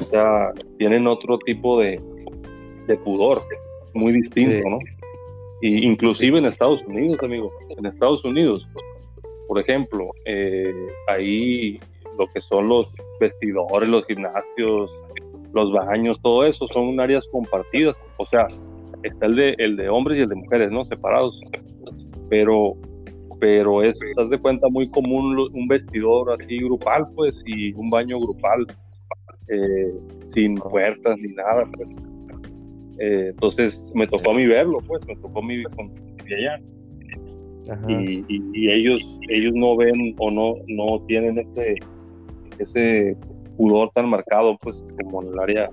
o 0.00 0.04
sea, 0.04 0.52
tienen 0.78 1.06
otro 1.06 1.38
tipo 1.38 1.80
de, 1.80 2.00
de 2.86 2.96
pudor, 2.98 3.42
muy 3.94 4.12
distinto, 4.12 4.68
¿no? 4.68 4.78
Y 5.60 5.86
inclusive 5.86 6.38
en 6.38 6.46
Estados 6.46 6.82
Unidos, 6.86 7.18
amigo, 7.22 7.52
en 7.70 7.86
Estados 7.86 8.24
Unidos, 8.24 8.66
por 9.48 9.60
ejemplo, 9.60 10.08
eh, 10.24 10.74
ahí 11.08 11.78
lo 12.18 12.26
que 12.28 12.40
son 12.42 12.68
los 12.68 12.90
vestidores, 13.20 13.88
los 13.88 14.04
gimnasios, 14.06 15.02
los 15.52 15.72
baños, 15.72 16.18
todo 16.22 16.44
eso 16.44 16.66
son 16.72 16.98
áreas 17.00 17.28
compartidas, 17.28 17.96
o 18.16 18.26
sea, 18.26 18.46
está 19.04 19.26
el 19.26 19.36
de, 19.36 19.54
el 19.58 19.76
de 19.76 19.88
hombres 19.88 20.18
y 20.18 20.22
el 20.22 20.28
de 20.28 20.34
mujeres, 20.34 20.70
¿no? 20.70 20.84
Separados, 20.84 21.40
pero 22.28 22.76
pero 23.40 23.82
es, 23.82 23.98
das 24.16 24.30
de 24.30 24.38
cuenta, 24.38 24.68
muy 24.70 24.90
común 24.90 25.36
un 25.36 25.68
vestidor 25.68 26.40
así 26.40 26.58
grupal, 26.60 27.06
pues, 27.14 27.34
y 27.44 27.74
un 27.74 27.90
baño 27.90 28.18
grupal, 28.18 28.64
eh, 29.48 29.92
sin 30.26 30.56
puertas 30.56 31.20
ni 31.20 31.34
nada, 31.34 31.68
pues. 31.76 31.88
Eh, 33.00 33.28
entonces 33.30 33.92
me 33.94 34.06
tocó 34.06 34.30
a 34.30 34.34
mí 34.34 34.46
verlo, 34.46 34.78
pues, 34.86 35.06
me 35.06 35.16
tocó 35.16 35.40
a 35.40 35.42
mí 35.42 35.62
con 35.76 35.92
allá. 36.24 36.58
Y, 37.88 38.24
y, 38.28 38.70
ellos 38.70 39.18
ellos 39.30 39.54
no 39.54 39.74
ven 39.74 40.14
o 40.18 40.30
no 40.30 40.54
no 40.68 41.00
tienen 41.06 41.38
ese 41.38 41.76
ese 42.58 43.16
pudor 43.56 43.90
tan 43.94 44.10
marcado 44.10 44.58
pues 44.60 44.84
como 45.02 45.22
en 45.22 45.28
el 45.28 45.38
área 45.38 45.70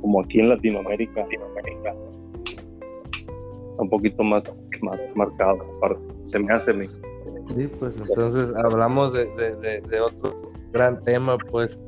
como 0.00 0.20
aquí 0.20 0.40
en 0.40 0.48
Latinoamérica, 0.48 1.20
Latinoamérica 1.20 1.94
un 3.80 3.90
poquito 3.90 4.22
más 4.22 4.42
más 4.82 5.00
marcado 5.14 5.58
se 6.24 6.38
me 6.38 6.52
hace 6.52 6.84
sí 6.84 7.68
pues 7.78 8.00
entonces 8.00 8.52
hablamos 8.56 9.12
de, 9.12 9.26
de, 9.36 9.80
de, 9.80 10.00
otro 10.00 10.52
gran 10.72 11.02
tema 11.02 11.36
pues 11.38 11.82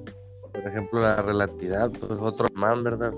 por 0.52 0.66
ejemplo 0.66 1.00
la 1.00 1.16
relatividad 1.16 1.90
pues 1.90 2.18
otro 2.20 2.46
man 2.54 2.82
verdad 2.82 3.12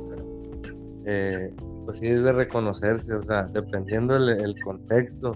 eh, 1.06 1.52
pues 1.84 1.98
sí 1.98 2.06
es 2.06 2.22
de 2.22 2.32
reconocerse, 2.32 3.14
o 3.14 3.22
sea, 3.22 3.42
dependiendo 3.44 4.16
el, 4.16 4.54
contexto, 4.62 5.32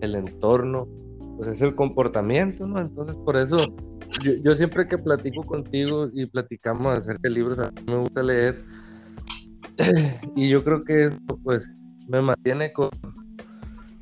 el 0.00 0.14
entorno, 0.14 0.88
pues 1.36 1.50
es 1.50 1.62
el 1.62 1.74
comportamiento, 1.74 2.66
¿no? 2.66 2.80
Entonces 2.80 3.16
por 3.16 3.36
eso 3.36 3.56
yo, 4.22 4.50
siempre 4.52 4.86
que 4.86 4.96
platico 4.96 5.42
contigo 5.42 6.08
y 6.12 6.26
platicamos 6.26 6.96
acerca 6.96 7.22
de 7.24 7.30
libros, 7.30 7.58
a 7.58 7.70
mí 7.70 7.82
me 7.86 7.98
gusta 7.98 8.22
leer 8.22 8.64
y 10.36 10.48
yo 10.48 10.62
creo 10.64 10.84
que 10.84 11.06
eso 11.06 11.18
pues 11.42 11.76
me 12.06 12.20
mantiene 12.20 12.72
con, 12.72 12.90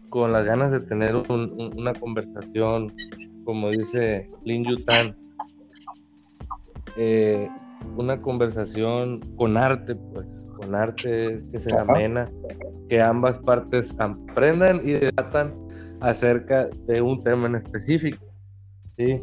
con 0.08 0.32
las 0.32 0.44
ganas 0.44 0.72
de 0.72 0.80
tener 0.80 1.14
una 1.16 1.94
conversación, 1.94 2.92
como 3.44 3.70
dice 3.70 4.30
Lin 4.44 4.64
Yutan, 4.64 5.16
eh, 6.96 7.48
una 7.96 8.20
conversación 8.20 9.20
con 9.36 9.56
arte, 9.56 9.94
pues, 9.94 10.46
con 10.56 10.74
arte 10.74 11.36
que 11.50 11.58
se 11.58 11.76
amena, 11.76 12.30
que 12.88 13.00
ambas 13.00 13.38
partes 13.38 13.94
aprendan 13.98 14.86
y 14.86 14.92
debatan 14.92 15.54
acerca 16.00 16.68
de 16.86 17.00
un 17.00 17.22
tema 17.22 17.46
en 17.46 17.56
específico. 17.56 18.24
¿sí? 18.96 19.20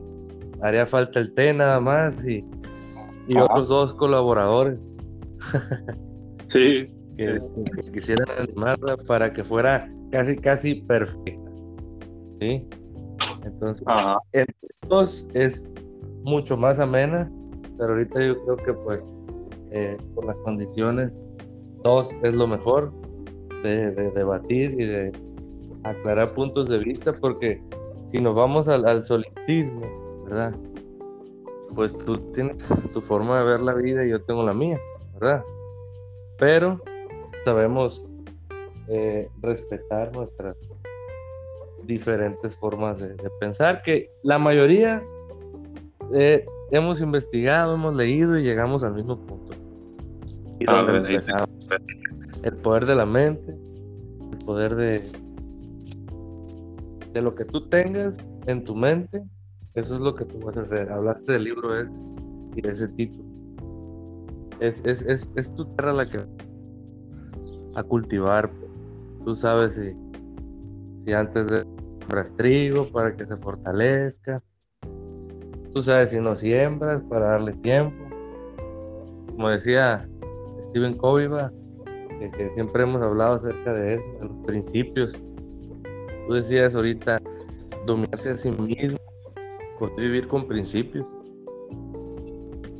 Haría 0.61 0.85
falta 0.85 1.19
el 1.19 1.33
té 1.33 1.53
nada 1.53 1.79
más 1.79 2.25
y, 2.27 2.43
y 3.27 3.37
otros 3.37 3.67
dos 3.67 3.93
colaboradores. 3.93 4.79
sí. 6.47 6.87
Este, 7.25 7.63
que, 7.63 7.91
quisieran 7.91 8.29
animarla 8.37 8.97
para 9.07 9.31
que 9.33 9.43
fuera 9.43 9.91
casi, 10.11 10.35
casi 10.37 10.75
perfecta. 10.75 11.51
¿sí? 12.39 12.67
Entonces, 13.43 13.83
entre 14.31 14.69
dos 14.87 15.29
es 15.33 15.71
mucho 16.23 16.57
más 16.57 16.79
amena 16.79 17.29
pero 17.79 17.93
ahorita 17.93 18.21
yo 18.21 18.43
creo 18.43 18.57
que 18.57 18.73
pues 18.73 19.13
eh, 19.71 19.97
por 20.13 20.25
las 20.25 20.35
condiciones 20.37 21.25
dos 21.81 22.11
es 22.21 22.33
lo 22.33 22.45
mejor 22.45 22.91
de, 23.63 23.91
debatir 23.91 24.71
y 24.79 24.85
de 24.85 25.11
aclarar 25.83 26.33
puntos 26.33 26.67
de 26.67 26.79
vista 26.79 27.13
porque 27.13 27.63
si 28.03 28.19
nos 28.19 28.35
vamos 28.35 28.67
al, 28.67 28.85
al 28.85 29.01
solicismo, 29.01 30.25
¿verdad? 30.25 30.53
Pues 31.73 31.97
tú 31.97 32.17
tienes 32.33 32.67
tu 32.91 32.99
forma 32.99 33.39
de 33.39 33.45
ver 33.45 33.61
la 33.61 33.75
vida 33.75 34.05
y 34.05 34.09
yo 34.09 34.21
tengo 34.23 34.43
la 34.43 34.53
mía, 34.53 34.77
¿verdad? 35.13 35.43
Pero 36.37 36.81
sabemos 37.43 38.09
eh, 38.87 39.29
respetar 39.41 40.11
nuestras 40.13 40.73
diferentes 41.83 42.55
formas 42.55 42.99
de, 42.99 43.15
pensar, 43.39 43.81
que 43.81 44.11
la 44.23 44.37
mayoría 44.37 45.03
eh, 46.13 46.45
hemos 46.71 47.01
investigado, 47.01 47.75
hemos 47.75 47.95
leído 47.95 48.37
y 48.37 48.43
llegamos 48.43 48.83
al 48.83 48.93
mismo 48.93 49.17
punto. 49.17 49.53
Ah, 50.67 50.85
el 52.43 52.55
poder 52.57 52.83
de 52.85 52.95
la 52.95 53.05
mente, 53.05 53.53
el 53.53 54.37
poder 54.47 54.75
de, 54.75 54.95
de 57.13 57.21
lo 57.21 57.31
que 57.31 57.45
tú 57.45 57.67
tengas 57.69 58.27
en 58.45 58.63
tu 58.63 58.75
mente, 58.75 59.23
eso 59.75 59.93
es 59.93 59.99
lo 59.99 60.15
que 60.15 60.25
tú 60.25 60.39
vas 60.39 60.59
a 60.59 60.63
hacer. 60.63 60.91
Hablaste 60.91 61.33
del 61.33 61.43
libro 61.43 61.73
ese 61.73 61.91
y 62.55 62.61
de 62.61 62.67
ese 62.67 62.87
título. 62.89 63.23
Es, 64.59 64.85
es, 64.85 65.01
es, 65.03 65.29
es, 65.35 65.53
tu 65.55 65.65
tierra 65.75 65.93
la 65.93 66.09
que 66.09 66.19
a 67.75 67.83
cultivar. 67.83 68.51
Tú 69.23 69.35
sabes 69.35 69.75
si, 69.75 69.95
si 71.03 71.13
antes 71.13 71.47
de 71.47 71.65
trigo 72.35 72.87
para 72.89 73.15
que 73.15 73.25
se 73.25 73.37
fortalezca, 73.37 74.41
Tú 75.73 75.83
sabes 75.83 76.09
si 76.09 76.19
no 76.19 76.35
siembras 76.35 77.03
para 77.03 77.27
darle 77.27 77.53
tiempo. 77.53 77.95
Como 79.27 79.49
decía 79.49 80.09
Steven 80.61 80.97
Covey, 80.97 81.29
que, 82.35 82.49
siempre 82.49 82.83
hemos 82.83 83.01
hablado 83.01 83.35
acerca 83.35 83.73
de 83.73 83.95
eso, 83.95 84.05
de 84.19 84.27
los 84.27 84.39
principios. 84.41 85.13
tú 86.27 86.33
decías 86.33 86.75
ahorita, 86.75 87.21
dominarse 87.85 88.31
a 88.31 88.33
sí 88.33 88.51
mismo, 88.51 88.99
vivir 89.95 90.27
con 90.27 90.47
principios. 90.47 91.07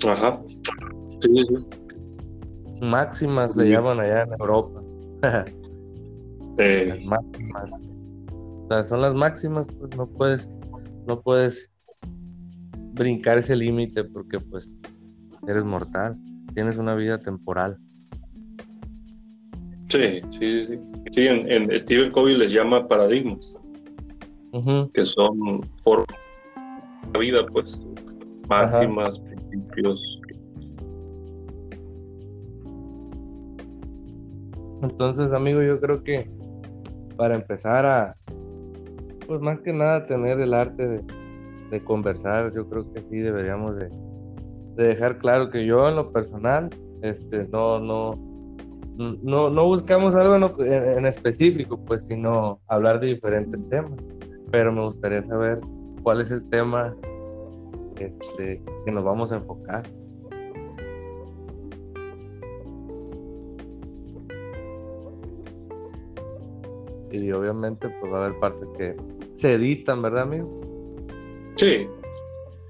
Ajá. 0.07 0.41
Sí, 1.21 1.45
sí. 1.47 1.78
Máximas 2.87 3.55
le 3.55 3.69
llaman 3.69 3.99
allá 3.99 4.23
en 4.23 4.33
Europa. 4.39 4.81
Las 6.57 7.03
máximas. 7.05 7.71
O 8.31 8.67
sea, 8.67 8.83
son 8.83 9.01
las 9.01 9.13
máximas, 9.15 9.65
pues 9.79 9.95
no 9.95 10.07
puedes, 10.07 10.53
no 11.07 11.21
puedes 11.21 11.73
brincar 12.93 13.37
ese 13.37 13.55
límite 13.55 14.03
porque 14.03 14.39
pues 14.39 14.77
eres 15.47 15.63
mortal, 15.63 16.17
tienes 16.53 16.77
una 16.77 16.95
vida 16.95 17.17
temporal. 17.17 17.77
Sí, 19.87 20.21
sí, 20.31 20.67
sí. 20.67 20.79
Sí, 21.11 21.27
en, 21.27 21.51
en 21.51 21.79
Stephen 21.79 22.11
Covey 22.11 22.35
les 22.35 22.51
llama 22.51 22.87
paradigmas, 22.87 23.57
que 24.93 25.05
son 25.05 25.63
formas 25.81 26.07
de 27.11 27.19
vida, 27.19 27.45
pues, 27.47 27.79
máximas, 28.47 29.17
principios. 29.19 30.18
Entonces, 34.81 35.33
amigo, 35.33 35.61
yo 35.61 35.79
creo 35.79 36.03
que 36.03 36.29
para 37.17 37.35
empezar 37.35 37.85
a, 37.85 38.15
pues 39.27 39.41
más 39.41 39.59
que 39.59 39.73
nada, 39.73 40.05
tener 40.05 40.39
el 40.39 40.53
arte 40.53 40.87
de, 40.87 41.83
conversar, 41.83 42.51
yo 42.51 42.67
creo 42.67 42.91
que 42.91 42.99
sí 43.01 43.19
deberíamos 43.19 43.75
de, 43.75 43.89
de, 44.75 44.87
dejar 44.87 45.19
claro 45.19 45.51
que 45.51 45.65
yo 45.65 45.87
en 45.87 45.95
lo 45.95 46.11
personal, 46.11 46.69
este, 47.03 47.47
no, 47.47 47.79
no, 47.79 48.13
no, 48.99 49.49
no 49.49 49.65
buscamos 49.65 50.15
algo 50.15 50.61
en, 50.63 51.05
específico, 51.05 51.79
pues, 51.85 52.05
sino 52.07 52.59
hablar 52.67 52.99
de 52.99 53.07
diferentes 53.07 53.69
temas. 53.69 53.93
Pero 54.51 54.73
me 54.73 54.81
gustaría 54.81 55.23
saber 55.23 55.59
cuál 56.03 56.21
es 56.21 56.31
el 56.31 56.47
tema 56.49 56.95
este, 57.97 58.61
que 58.85 58.91
nos 58.91 59.03
vamos 59.03 59.31
a 59.31 59.37
enfocar. 59.37 59.83
Y 67.11 67.31
obviamente 67.31 67.89
pues 67.99 68.11
va 68.11 68.21
a 68.21 68.25
haber 68.25 68.39
partes 68.39 68.69
que 68.77 68.95
se 69.33 69.53
editan, 69.53 70.01
¿verdad, 70.01 70.23
amigo? 70.23 70.49
Sí. 71.55 71.87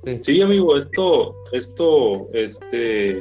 Sí, 0.04 0.20
sí 0.24 0.42
amigo, 0.42 0.78
esto, 0.78 1.36
esto, 1.52 2.28
este, 2.34 3.20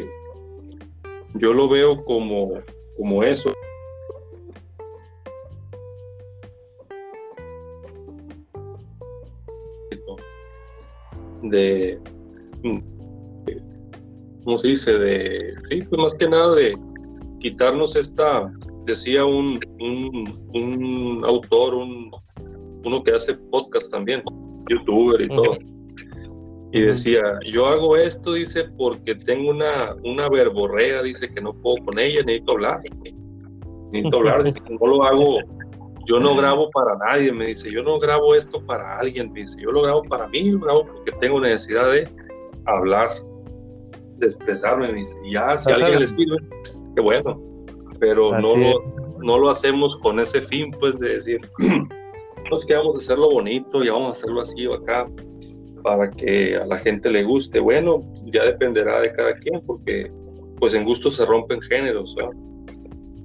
yo 1.35 1.53
lo 1.53 1.69
veo 1.69 2.05
como 2.05 2.53
como 2.99 3.23
eso. 3.23 3.51
De, 11.43 11.99
¿cómo 14.45 14.59
se 14.59 14.69
dice? 14.69 14.99
De, 14.99 15.55
sí, 15.69 15.83
pues 15.89 16.03
más 16.03 16.15
que 16.15 16.29
nada 16.29 16.55
de 16.57 16.77
quitarnos 17.39 17.95
esta, 17.95 18.53
decía 18.93 19.25
un, 19.25 19.61
un, 19.79 21.25
autor, 21.25 21.75
un, 21.75 22.11
uno 22.85 23.03
que 23.03 23.13
hace 23.13 23.35
podcast 23.35 23.91
también, 23.91 24.23
youtuber 24.69 25.21
y 25.21 25.29
todo. 25.29 25.59
Y 26.73 26.83
decía, 26.83 27.23
yo 27.51 27.67
hago 27.67 27.97
esto, 27.97 28.35
dice, 28.35 28.65
porque 28.77 29.15
tengo 29.15 29.51
una, 29.51 29.95
una 30.05 30.29
verborrea, 30.29 31.03
dice, 31.03 31.33
que 31.33 31.41
no 31.41 31.55
puedo 31.55 31.77
con 31.85 31.99
ella, 31.99 32.23
necesito 32.23 32.53
hablar. 32.53 32.81
Necesito 33.93 34.19
hablar, 34.19 34.45
dice, 34.45 34.61
no 34.69 34.87
lo 34.87 35.03
hago, 35.03 35.39
yo 36.07 36.21
no 36.21 36.37
grabo 36.37 36.71
para 36.71 36.97
nadie, 36.97 37.33
me 37.33 37.49
dice, 37.49 37.71
yo 37.71 37.83
no 37.83 37.99
grabo 37.99 38.35
esto 38.35 38.65
para 38.65 38.99
alguien, 38.99 39.33
me 39.33 39.41
dice, 39.41 39.61
yo 39.61 39.73
lo 39.73 39.83
grabo 39.83 40.03
para 40.05 40.27
mí, 40.29 40.51
lo 40.51 40.61
grabo 40.61 40.87
porque 40.87 41.13
tengo 41.21 41.41
necesidad 41.41 41.91
de 41.91 42.09
hablar, 42.67 43.11
de 44.17 44.27
expresarme, 44.27 44.89
me 44.93 45.01
dice, 45.01 45.17
y 45.25 45.33
ya, 45.33 45.57
si 45.57 45.71
a 45.71 45.75
alguien 45.75 46.01
le 46.01 46.07
sirve, 46.07 46.37
qué 46.95 47.01
bueno, 47.01 47.48
pero 47.99 48.39
no 48.39 48.57
lo, 48.57 48.85
no 49.21 49.39
lo 49.39 49.51
hacemos 49.51 49.97
con 49.99 50.21
ese 50.21 50.43
fin, 50.43 50.71
pues, 50.79 50.99
de 50.99 51.09
decir, 51.11 51.41
nos 52.51 52.65
quedamos 52.67 52.95
de 52.95 52.99
hacerlo 52.99 53.31
bonito 53.31 53.85
y 53.85 53.89
vamos 53.89 54.09
a 54.09 54.13
hacerlo 54.13 54.41
así 54.41 54.67
o 54.67 54.75
acá 54.75 55.07
para 55.83 56.11
que 56.11 56.57
a 56.57 56.67
la 56.67 56.79
gente 56.79 57.11
le 57.11 57.23
guste. 57.25 57.61
Bueno, 57.61 58.01
ya 58.27 58.45
dependerá 58.45 59.01
de 59.01 59.13
cada 59.13 59.35
quien, 59.35 59.55
porque 59.67 60.11
pues 60.59 60.75
en 60.75 60.85
gusto 60.85 61.11
se 61.11 61.25
rompen 61.25 61.61
géneros. 61.63 62.15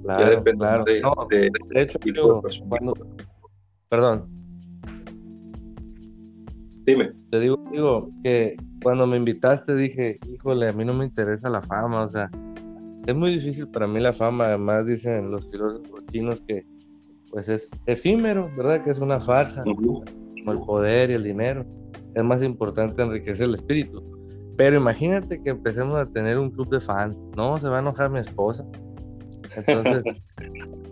ya 0.04 0.28
depende 0.30 0.66
de, 1.30 1.50
de, 1.70 1.82
hecho, 1.82 1.98
perdón. 3.88 4.28
Dime. 6.84 7.10
Te 7.30 7.38
digo, 7.38 7.58
digo 7.72 8.08
que 8.22 8.56
cuando 8.82 9.06
me 9.06 9.16
invitaste 9.16 9.74
dije, 9.74 10.18
híjole, 10.30 10.68
a 10.68 10.72
mí 10.72 10.84
no 10.84 10.92
me 10.92 11.06
interesa 11.06 11.48
la 11.48 11.62
fama, 11.62 12.02
o 12.02 12.08
sea, 12.08 12.30
es 13.06 13.14
muy 13.14 13.30
difícil 13.32 13.68
para 13.68 13.86
mí 13.86 14.00
la 14.00 14.12
fama, 14.12 14.46
además 14.46 14.86
dicen 14.86 15.30
los 15.30 15.50
filósofos 15.50 16.04
chinos 16.06 16.40
que 16.46 16.66
pues 17.30 17.48
es 17.48 17.70
efímero, 17.86 18.50
¿verdad? 18.56 18.82
Que 18.82 18.90
es 18.90 19.00
una 19.00 19.18
farsa, 19.18 19.64
como 19.64 20.02
el 20.46 20.58
poder 20.60 21.10
y 21.10 21.14
el 21.14 21.24
dinero 21.24 21.66
es 22.14 22.22
más 22.22 22.42
importante 22.42 23.02
enriquecer 23.02 23.46
el 23.46 23.54
espíritu. 23.54 24.02
Pero 24.56 24.76
imagínate 24.76 25.42
que 25.42 25.50
empecemos 25.50 25.96
a 25.96 26.06
tener 26.06 26.38
un 26.38 26.50
club 26.50 26.70
de 26.70 26.80
fans, 26.80 27.28
¿no? 27.36 27.58
Se 27.58 27.68
va 27.68 27.78
a 27.78 27.80
enojar 27.80 28.08
mi 28.08 28.20
esposa. 28.20 28.64
Entonces, 29.56 30.04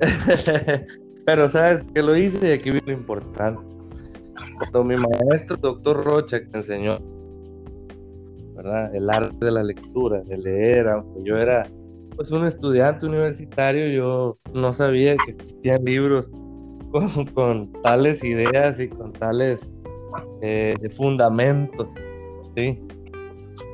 pero 1.27 1.49
sabes 1.49 1.83
que 1.95 2.03
lo 2.03 2.17
hice 2.17 2.49
y 2.49 2.53
aquí 2.53 2.71
viene 2.71 2.87
lo 2.87 2.93
importante. 2.93 3.63
Cuando 4.59 4.85
mi 4.85 4.97
maestro, 4.97 5.57
doctor 5.57 6.05
Rocha, 6.05 6.41
que 6.41 6.57
enseñó, 6.57 6.99
¿verdad? 8.57 8.95
El 8.95 9.09
arte 9.09 9.45
de 9.45 9.53
la 9.53 9.63
lectura, 9.63 10.23
de 10.23 10.39
leer, 10.39 10.89
aunque 10.89 11.23
yo 11.25 11.37
era 11.37 11.69
pues 12.17 12.31
un 12.31 12.47
estudiante 12.47 13.07
universitario, 13.07 13.89
yo 13.89 14.39
no 14.53 14.73
sabía 14.73 15.17
que 15.25 15.33
existían 15.33 15.85
libros 15.85 16.31
con, 16.91 17.27
con 17.27 17.73
tales 17.83 18.23
ideas 18.25 18.81
y 18.81 18.89
con 18.89 19.13
tales 19.13 19.77
eh, 20.43 20.75
fundamentos, 20.97 21.95
¿sí? 22.55 22.79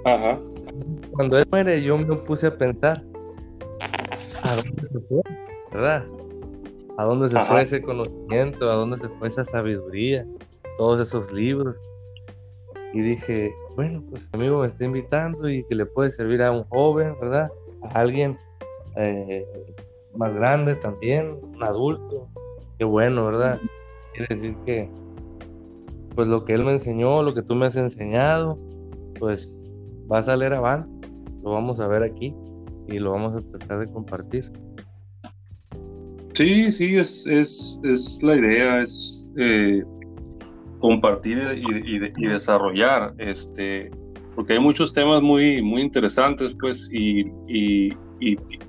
Ajá. 0.05 0.39
Cuando 1.13 1.39
él 1.39 1.47
muere, 1.51 1.83
yo 1.83 1.99
me 1.99 2.17
puse 2.17 2.47
a 2.47 2.57
pensar, 2.57 3.03
¿a 4.43 4.57
dónde 4.57 4.87
se 4.87 5.01
fue? 5.01 5.23
¿Verdad? 5.73 6.05
¿A 6.97 7.05
dónde 7.05 7.29
se 7.29 7.41
fue 7.41 7.63
ese 7.63 7.83
conocimiento? 7.83 8.71
¿A 8.71 8.75
dónde 8.75 8.97
se 8.97 9.09
fue 9.09 9.29
esa 9.29 9.45
sabiduría? 9.45 10.27
Todos 10.77 11.01
esos 11.01 11.33
libros. 11.33 11.81
Y 12.93 13.01
dije, 13.01 13.55
bueno, 13.77 14.03
pues 14.09 14.29
mi 14.33 14.41
amigo 14.41 14.61
me 14.61 14.67
está 14.67 14.85
invitando 14.85 15.49
y 15.49 15.63
si 15.63 15.75
le 15.75 15.87
puede 15.87 16.11
servir 16.11 16.43
a 16.43 16.51
un 16.51 16.65
joven, 16.65 17.15
¿verdad? 17.21 17.51
A 17.83 18.01
alguien 18.01 18.37
eh, 18.97 19.47
más 20.15 20.35
grande 20.35 20.75
también, 20.75 21.39
un 21.43 21.63
adulto. 21.63 22.29
Qué 22.79 22.85
bueno, 22.85 23.27
¿verdad? 23.27 23.61
Quiere 24.13 24.35
decir 24.35 24.57
que 24.65 24.91
pues 26.15 26.27
lo 26.27 26.45
que 26.45 26.55
él 26.55 26.65
me 26.65 26.73
enseñó, 26.73 27.23
lo 27.23 27.33
que 27.33 27.43
tú 27.43 27.55
me 27.55 27.67
has 27.67 27.77
enseñado, 27.77 28.59
pues 29.19 29.73
va 30.11 30.19
a 30.19 30.23
salir 30.23 30.53
avante. 30.53 31.09
Lo 31.45 31.53
vamos 31.53 31.79
a 31.79 31.87
ver 31.87 32.03
aquí 32.03 32.35
y 32.89 32.99
lo 32.99 33.13
vamos 33.13 33.37
a 33.37 33.49
tratar 33.49 33.87
de 33.87 33.93
compartir. 33.93 34.51
Sí, 36.33 36.71
sí, 36.71 36.97
es, 36.97 37.27
es, 37.27 37.81
es 37.85 38.23
la 38.23 38.37
idea, 38.37 38.83
es 38.83 39.27
eh, 39.37 39.85
compartir 40.79 41.39
y, 41.57 42.27
desarrollar, 42.27 43.15
este, 43.19 43.91
porque 44.39 44.53
hay 44.53 44.61
muchos 44.61 44.93
temas 44.93 45.21
muy, 45.21 45.61
muy 45.61 45.83
interesantes, 45.83 46.55
pues, 46.61 46.89
y, 46.93 47.27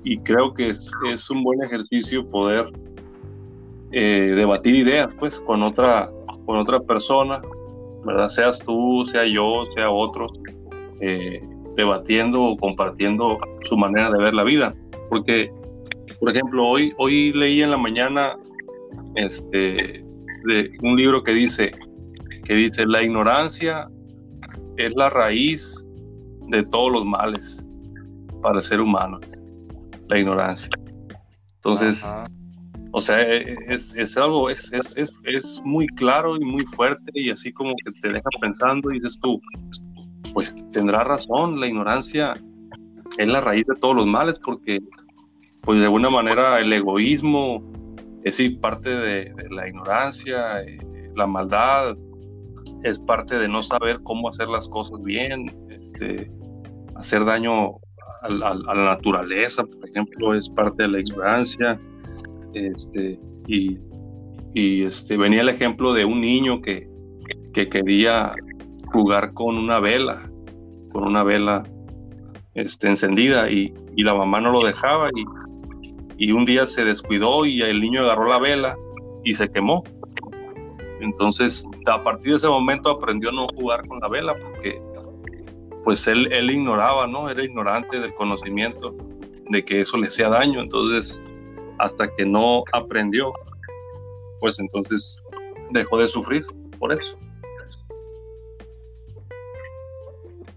y 0.04 0.18
creo 0.24 0.52
que 0.52 0.70
es, 0.70 0.92
es, 1.08 1.30
un 1.30 1.44
buen 1.44 1.62
ejercicio 1.62 2.28
poder 2.28 2.66
eh, 3.92 4.32
debatir 4.34 4.74
ideas, 4.74 5.10
pues, 5.16 5.38
con 5.38 5.62
otra, 5.62 6.10
con 6.44 6.58
otra 6.58 6.80
persona, 6.80 7.40
¿verdad? 8.04 8.28
Seas 8.30 8.58
tú, 8.58 9.06
sea 9.12 9.24
yo, 9.24 9.64
sea 9.76 9.90
otro, 9.90 10.26
eh, 10.98 11.40
debatiendo 11.76 12.42
o 12.42 12.56
compartiendo 12.56 13.38
su 13.62 13.76
manera 13.76 14.10
de 14.10 14.18
ver 14.18 14.34
la 14.34 14.42
vida. 14.42 14.74
Porque, 15.08 15.52
por 16.18 16.30
ejemplo, 16.30 16.66
hoy, 16.66 16.92
hoy 16.98 17.32
leí 17.32 17.62
en 17.62 17.70
la 17.70 17.78
mañana 17.78 18.36
este, 19.14 20.02
un 20.82 20.96
libro 20.96 21.22
que 21.22 21.30
dice, 21.30 21.70
que 22.44 22.54
dice, 22.54 22.84
la 22.86 23.04
ignorancia 23.04 23.88
es 24.86 24.94
la 24.96 25.10
raíz 25.10 25.84
de 26.48 26.62
todos 26.64 26.92
los 26.92 27.04
males 27.04 27.66
para 28.42 28.56
el 28.56 28.62
ser 28.62 28.80
humano, 28.80 29.20
la 30.08 30.18
ignorancia. 30.18 30.70
Entonces, 31.56 32.14
o 32.92 33.00
sea, 33.00 33.20
e, 33.22 33.52
e, 33.52 33.56
es, 33.68 34.16
algo, 34.16 34.50
es, 34.50 34.72
es, 34.72 35.62
muy 35.64 35.86
claro 35.88 36.36
y 36.36 36.40
muy 36.40 36.64
fuerte 36.66 37.10
y 37.14 37.30
así 37.30 37.52
como 37.52 37.74
que 37.84 37.92
te 38.00 38.12
deja 38.12 38.28
pensando 38.40 38.90
y 38.90 38.94
dices 38.94 39.18
tú, 39.20 39.40
pues 40.32 40.54
tendrá 40.72 41.04
razón, 41.04 41.60
la 41.60 41.66
ignorancia 41.66 42.34
es 43.18 43.26
la 43.26 43.40
raíz 43.40 43.64
de 43.66 43.76
todos 43.76 43.94
los 43.94 44.06
males 44.06 44.38
porque 44.38 44.80
pues 45.62 45.80
de 45.80 45.86
alguna 45.86 46.10
manera 46.10 46.58
el 46.60 46.72
egoísmo 46.72 47.62
es 48.24 48.40
parte 48.60 48.90
de, 48.90 49.34
la 49.50 49.68
ignorancia, 49.68 50.62
eh, 50.62 50.78
la 51.14 51.26
maldad, 51.26 51.96
es 52.82 52.98
parte 52.98 53.38
de 53.38 53.48
no 53.48 53.62
saber 53.62 54.00
cómo 54.02 54.28
hacer 54.28 54.48
las 54.48 54.68
cosas 54.68 55.02
bien, 55.02 55.50
este, 55.68 56.30
hacer 56.94 57.24
daño 57.24 57.76
a, 58.22 58.28
la 58.28 58.74
naturaleza, 58.74 59.64
por 59.64 59.88
ejemplo, 59.88 60.34
es 60.34 60.48
parte 60.48 60.82
de 60.82 60.88
la 60.88 61.00
ignorancia. 61.00 61.80
Este, 62.52 63.18
y, 63.46 63.78
este, 64.54 65.16
venía 65.16 65.42
el 65.42 65.48
ejemplo 65.48 65.92
de 65.92 66.04
un 66.04 66.20
niño 66.20 66.60
que, 66.60 66.88
que 67.52 67.68
quería 67.68 68.32
jugar 68.92 69.32
con 69.32 69.56
una 69.56 69.78
vela, 69.78 70.30
con 70.92 71.04
una 71.04 71.22
vela 71.22 71.64
este, 72.54 72.88
encendida 72.88 73.50
y, 73.50 73.72
la 73.96 74.14
mamá 74.14 74.40
no 74.40 74.50
lo 74.50 74.64
dejaba 74.64 75.10
y 76.16 76.32
un 76.32 76.46
día 76.46 76.64
se 76.64 76.86
descuidó 76.86 77.44
y 77.44 77.60
el 77.60 77.82
niño 77.82 78.00
agarró 78.00 78.26
la 78.26 78.38
vela 78.38 78.74
y 79.24 79.34
se 79.34 79.48
quemó. 79.50 79.84
Entonces, 81.00 81.66
a 81.86 82.02
partir 82.02 82.30
de 82.30 82.36
ese 82.36 82.48
momento 82.48 82.90
aprendió 82.90 83.30
a 83.30 83.32
no 83.32 83.46
jugar 83.54 83.86
con 83.88 84.00
la 84.00 84.08
vela 84.08 84.36
porque 84.38 84.80
pues 85.84 86.06
él, 86.06 86.30
él 86.32 86.50
ignoraba, 86.50 87.06
¿no? 87.06 87.28
Era 87.28 87.42
ignorante 87.42 87.98
del 87.98 88.14
conocimiento 88.14 88.94
de 89.48 89.64
que 89.64 89.80
eso 89.80 89.96
le 89.96 90.06
hacía 90.06 90.28
daño. 90.28 90.60
Entonces, 90.60 91.22
hasta 91.78 92.14
que 92.14 92.26
no 92.26 92.64
aprendió, 92.72 93.32
pues 94.38 94.58
entonces 94.58 95.22
dejó 95.70 95.98
de 95.98 96.08
sufrir 96.08 96.44
por 96.78 96.92
eso. 96.92 97.18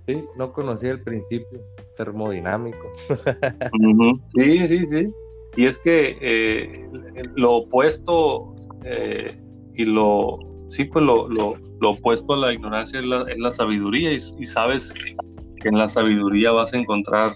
Sí, 0.06 0.26
no 0.36 0.50
conocía 0.50 0.92
el 0.92 1.02
principio 1.02 1.62
termodinámico. 1.96 2.92
Sí, 4.36 4.68
sí, 4.68 4.86
sí. 4.90 5.08
Y 5.56 5.66
es 5.66 5.78
que 5.78 6.18
eh, 6.20 6.90
lo 7.36 7.54
opuesto 7.54 8.56
eh, 8.84 9.38
y 9.76 9.86
lo, 9.86 10.40
sí, 10.70 10.86
pues 10.86 11.04
lo, 11.06 11.28
lo, 11.30 11.58
opuesto 11.82 12.34
a 12.34 12.38
la 12.38 12.54
ignorancia 12.54 13.00
es 13.00 13.06
la, 13.06 13.24
es 13.30 13.38
la 13.38 13.52
sabiduría 13.52 14.12
y, 14.14 14.20
sabes 14.20 14.94
que 14.94 15.68
en 15.68 15.78
la 15.78 15.88
sabiduría 15.88 16.52
vas 16.52 16.74
a 16.74 16.78
encontrar 16.78 17.36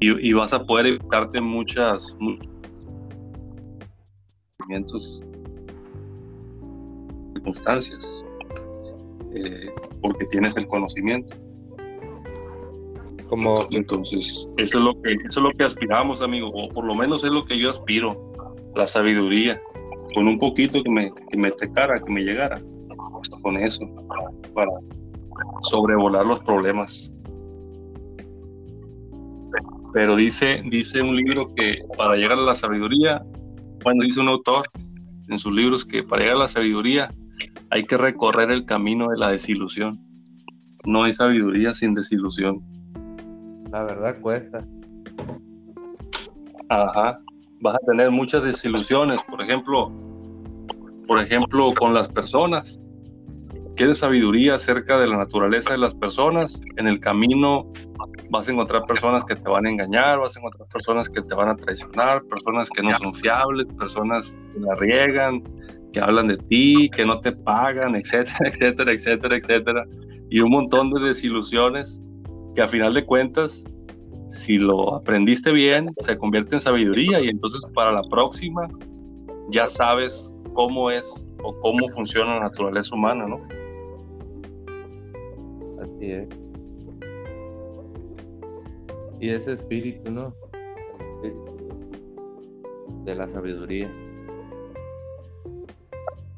y, 0.00 0.28
y 0.28 0.32
vas 0.32 0.52
a 0.52 0.64
poder 0.64 0.86
evitarte 0.86 1.40
muchas, 1.40 2.16
muchas 2.18 2.50
circunstancias 7.34 8.24
eh, 9.32 9.70
porque 10.00 10.24
tienes 10.26 10.56
el 10.56 10.66
conocimiento 10.66 11.36
como 13.28 13.66
entonces 13.70 14.48
eso 14.56 14.78
es 14.78 14.84
lo 14.84 15.00
que 15.02 15.12
eso 15.12 15.40
es 15.40 15.44
lo 15.44 15.50
que 15.52 15.64
aspiramos 15.64 16.22
amigo 16.22 16.48
o 16.52 16.68
por 16.68 16.84
lo 16.84 16.94
menos 16.94 17.24
es 17.24 17.30
lo 17.30 17.44
que 17.44 17.58
yo 17.58 17.70
aspiro 17.70 18.32
la 18.74 18.86
sabiduría 18.86 19.60
con 20.14 20.28
un 20.28 20.38
poquito 20.38 20.82
que 20.82 20.90
me 20.90 21.12
que 21.30 21.36
me 21.36 21.50
tecara 21.50 22.02
que 22.02 22.12
me 22.12 22.22
llegara 22.22 22.60
con 23.42 23.56
eso 23.56 23.80
para 24.54 24.70
sobrevolar 25.62 26.24
los 26.24 26.42
problemas. 26.44 27.12
Pero 29.92 30.16
dice 30.16 30.62
dice 30.66 31.02
un 31.02 31.16
libro 31.16 31.48
que 31.54 31.78
para 31.96 32.16
llegar 32.16 32.38
a 32.38 32.42
la 32.42 32.54
sabiduría 32.54 33.22
bueno 33.82 34.04
dice 34.04 34.20
un 34.20 34.28
autor 34.28 34.68
en 35.28 35.38
sus 35.38 35.54
libros 35.54 35.84
que 35.84 36.02
para 36.02 36.22
llegar 36.22 36.36
a 36.36 36.40
la 36.40 36.48
sabiduría 36.48 37.10
hay 37.70 37.84
que 37.84 37.96
recorrer 37.96 38.50
el 38.50 38.64
camino 38.64 39.08
de 39.08 39.18
la 39.18 39.30
desilusión. 39.30 39.98
No 40.84 41.02
hay 41.02 41.12
sabiduría 41.12 41.74
sin 41.74 41.94
desilusión 41.94 42.62
la 43.70 43.84
verdad 43.84 44.20
cuesta. 44.20 44.60
Ajá. 46.68 47.20
Vas 47.60 47.74
a 47.74 47.86
tener 47.86 48.10
muchas 48.10 48.42
desilusiones, 48.42 49.20
por 49.28 49.40
ejemplo, 49.40 49.88
por 51.06 51.20
ejemplo, 51.20 51.72
con 51.74 51.94
las 51.94 52.08
personas. 52.08 52.78
¿Quieres 53.76 53.98
sabiduría 53.98 54.54
acerca 54.54 54.98
de 54.98 55.06
la 55.06 55.18
naturaleza 55.18 55.72
de 55.72 55.78
las 55.78 55.94
personas? 55.94 56.60
En 56.76 56.86
el 56.86 56.98
camino 56.98 57.70
vas 58.30 58.48
a 58.48 58.52
encontrar 58.52 58.84
personas 58.84 59.24
que 59.24 59.36
te 59.36 59.48
van 59.48 59.66
a 59.66 59.70
engañar, 59.70 60.18
vas 60.18 60.36
a 60.36 60.40
encontrar 60.40 60.68
personas 60.68 61.08
que 61.08 61.22
te 61.22 61.34
van 61.34 61.48
a 61.50 61.56
traicionar, 61.56 62.22
personas 62.24 62.70
que 62.70 62.82
no 62.82 62.96
son 62.98 63.14
fiables, 63.14 63.66
personas 63.78 64.34
que 64.52 64.60
la 64.60 64.74
riegan, 64.76 65.42
que 65.92 66.00
hablan 66.00 66.26
de 66.28 66.36
ti, 66.36 66.90
que 66.90 67.04
no 67.04 67.20
te 67.20 67.32
pagan, 67.32 67.94
etcétera, 67.94 68.38
etcétera, 68.52 68.92
etcétera, 68.92 69.36
etcétera. 69.36 69.84
Y 70.30 70.40
un 70.40 70.50
montón 70.50 70.90
de 70.90 71.08
desilusiones 71.08 72.00
que 72.56 72.62
a 72.62 72.68
final 72.68 72.94
de 72.94 73.04
cuentas, 73.04 73.64
si 74.28 74.56
lo 74.56 74.94
aprendiste 74.94 75.52
bien, 75.52 75.92
se 75.98 76.16
convierte 76.16 76.56
en 76.56 76.60
sabiduría 76.60 77.20
y 77.20 77.28
entonces 77.28 77.60
para 77.74 77.92
la 77.92 78.02
próxima 78.04 78.66
ya 79.50 79.66
sabes 79.66 80.32
cómo 80.54 80.90
es 80.90 81.26
o 81.44 81.54
cómo 81.60 81.86
funciona 81.90 82.36
la 82.36 82.40
naturaleza 82.40 82.94
humana, 82.94 83.26
¿no? 83.26 83.46
Así 85.82 86.10
es. 86.10 86.28
Y 89.20 89.30
ese 89.30 89.52
espíritu, 89.52 90.10
¿no? 90.10 90.34
de 93.04 93.14
la 93.14 93.28
sabiduría. 93.28 93.88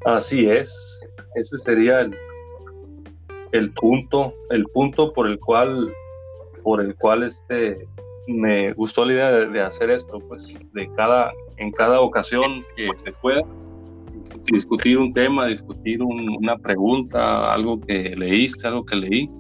Así 0.05 0.51
es. 0.51 1.01
Ese 1.35 1.59
sería 1.59 2.01
el, 2.01 2.15
el 3.53 3.73
punto, 3.73 4.35
el 4.51 4.65
punto 4.67 5.13
por 5.13 5.27
el 5.29 5.39
cual 5.41 5.91
por 6.69 6.83
el 6.83 6.95
cual 6.97 7.23
este, 7.23 7.89
me 8.27 8.75
gustó 8.75 9.07
la 9.07 9.13
idea 9.15 9.31
de, 9.31 9.61
hacer 9.63 9.89
esto, 9.89 10.19
pues 10.29 10.61
de 10.75 10.87
cada, 10.97 11.33
en 11.57 11.73
cada 11.73 12.03
ocasión 12.03 12.61
que 12.77 12.91
se 12.97 13.11
pueda, 13.11 13.41
discutir 14.53 14.99
un 14.99 15.15
tema, 15.15 15.47
discutir 15.47 16.03
una 16.03 16.59
pregunta, 16.59 17.55
algo 17.55 17.81
que 17.81 18.15
leíste, 18.15 18.69
algo 18.69 18.85
que 18.85 18.97
leí, 18.97 19.31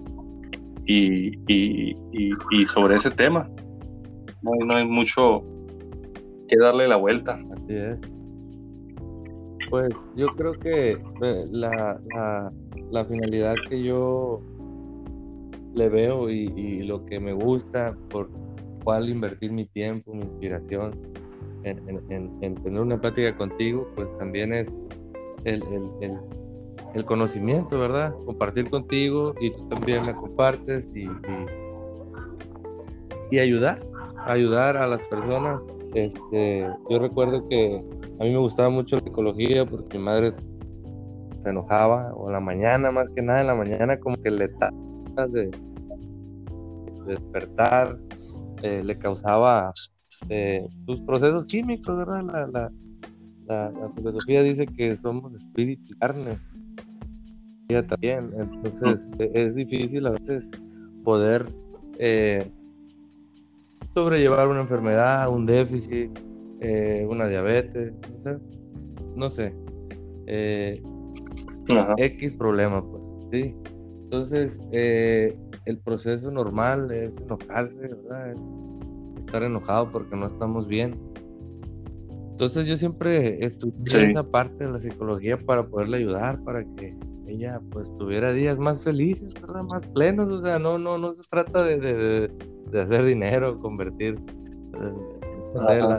y, 0.86 1.36
y, 1.52 1.94
y, 2.50 2.64
sobre 2.64 2.96
ese 2.96 3.10
tema. 3.10 3.46
No, 4.40 4.52
no, 4.64 4.74
hay 4.74 4.86
mucho 4.86 5.44
que 6.48 6.56
darle 6.56 6.88
la 6.88 6.96
vuelta. 6.96 7.38
Así 7.54 7.74
es. 7.74 7.98
Pues 9.68 9.94
yo 10.16 10.28
creo 10.28 10.52
que 10.52 10.92
eh, 10.92 11.46
la, 11.50 12.00
la, 12.14 12.50
la 12.90 13.04
finalidad 13.04 13.54
que 13.68 13.82
yo 13.82 14.40
le 15.74 15.88
veo 15.88 16.30
y, 16.30 16.82
lo 16.82 17.04
que 17.04 17.20
me 17.20 17.32
gusta, 17.32 17.96
por 18.08 18.30
cuál 18.84 19.08
invertir 19.08 19.52
mi 19.52 19.66
tiempo, 19.66 20.14
mi 20.14 20.22
inspiración 20.22 20.92
en, 21.64 22.54
tener 22.62 22.80
una 22.80 23.00
plática 23.00 23.36
contigo, 23.36 23.88
pues 23.94 24.14
también 24.16 24.52
es 24.52 24.78
el, 25.44 25.62
conocimiento, 27.04 27.78
¿verdad? 27.78 28.14
Compartir 28.24 28.70
contigo 28.70 29.34
y 29.40 29.50
tú 29.52 29.66
también 29.68 30.04
me 30.04 30.14
compartes 30.14 30.92
y, 30.96 31.08
y, 33.30 33.38
ayudar, 33.38 33.80
ayudar 34.26 34.76
a 34.76 34.86
las 34.86 35.02
personas. 35.04 35.64
Este, 35.94 36.66
yo 36.90 36.98
recuerdo 36.98 37.46
que 37.48 37.84
a 38.18 38.24
mí 38.24 38.30
me 38.30 38.38
gustaba 38.38 38.68
mucho 38.68 38.96
la 38.96 39.02
psicología 39.02 39.64
porque 39.64 39.96
mi 39.98 40.04
madre 40.04 40.34
se 41.42 41.50
enojaba, 41.50 42.12
o 42.14 42.26
en 42.26 42.32
la 42.32 42.40
mañana, 42.40 42.90
más 42.90 43.08
que 43.10 43.22
nada 43.22 43.40
en 43.40 43.46
la 43.46 43.54
mañana, 43.54 43.98
como 43.98 44.16
que 44.16 44.30
le 44.30 44.48
de, 45.26 45.50
despertar, 47.06 47.98
eh, 48.62 48.82
le 48.84 48.98
causaba 48.98 49.72
eh, 50.28 50.66
sus 50.86 51.00
procesos 51.00 51.44
químicos, 51.46 51.96
¿verdad? 51.96 52.22
La, 52.24 52.70
la, 53.46 53.70
la, 53.70 53.90
filosofía 53.96 54.42
dice 54.42 54.66
que 54.66 54.96
somos 54.96 55.34
espíritu 55.34 55.92
y 55.92 55.98
carne. 55.98 56.38
Ella 57.68 57.86
también. 57.86 58.30
Entonces 58.38 59.08
e, 59.18 59.30
es 59.34 59.54
difícil 59.54 60.06
a 60.06 60.10
veces 60.10 60.48
poder 61.02 61.46
eh, 61.98 62.50
sobrellevar 63.92 64.48
una 64.48 64.60
enfermedad, 64.60 65.30
un 65.30 65.46
déficit, 65.46 66.10
una 67.08 67.26
diabetes, 67.26 67.94
no 68.10 68.18
sé. 68.18 68.38
No 69.16 69.30
sé. 69.30 69.54
X 71.96 72.32
problema, 72.34 72.82
pues, 72.82 73.14
sí. 73.30 73.54
Entonces, 74.10 74.58
eh, 74.72 75.36
el 75.66 75.76
proceso 75.76 76.30
normal 76.30 76.90
es 76.92 77.20
enojarse, 77.20 77.88
¿verdad? 77.88 78.32
Es 78.32 78.54
estar 79.18 79.42
enojado 79.42 79.92
porque 79.92 80.16
no 80.16 80.24
estamos 80.24 80.66
bien. 80.66 80.98
Entonces 82.30 82.66
yo 82.66 82.78
siempre 82.78 83.44
estudié 83.44 84.06
esa 84.06 84.22
parte 84.22 84.64
de 84.64 84.72
la 84.72 84.78
psicología 84.78 85.36
para 85.36 85.66
poderle 85.66 85.98
ayudar, 85.98 86.42
para 86.42 86.64
que 86.64 86.96
ella 87.26 87.60
pues 87.70 87.94
tuviera 87.96 88.32
días 88.32 88.58
más 88.58 88.82
felices, 88.82 89.34
¿verdad? 89.34 89.62
Más 89.64 89.84
plenos, 89.88 90.30
o 90.30 90.38
sea, 90.38 90.58
no, 90.58 90.78
no, 90.78 90.96
no 90.96 91.12
se 91.12 91.20
trata 91.28 91.62
de, 91.64 92.30
hacer 92.80 93.04
dinero, 93.04 93.58
convertir, 93.60 94.18
eh, 94.74 95.90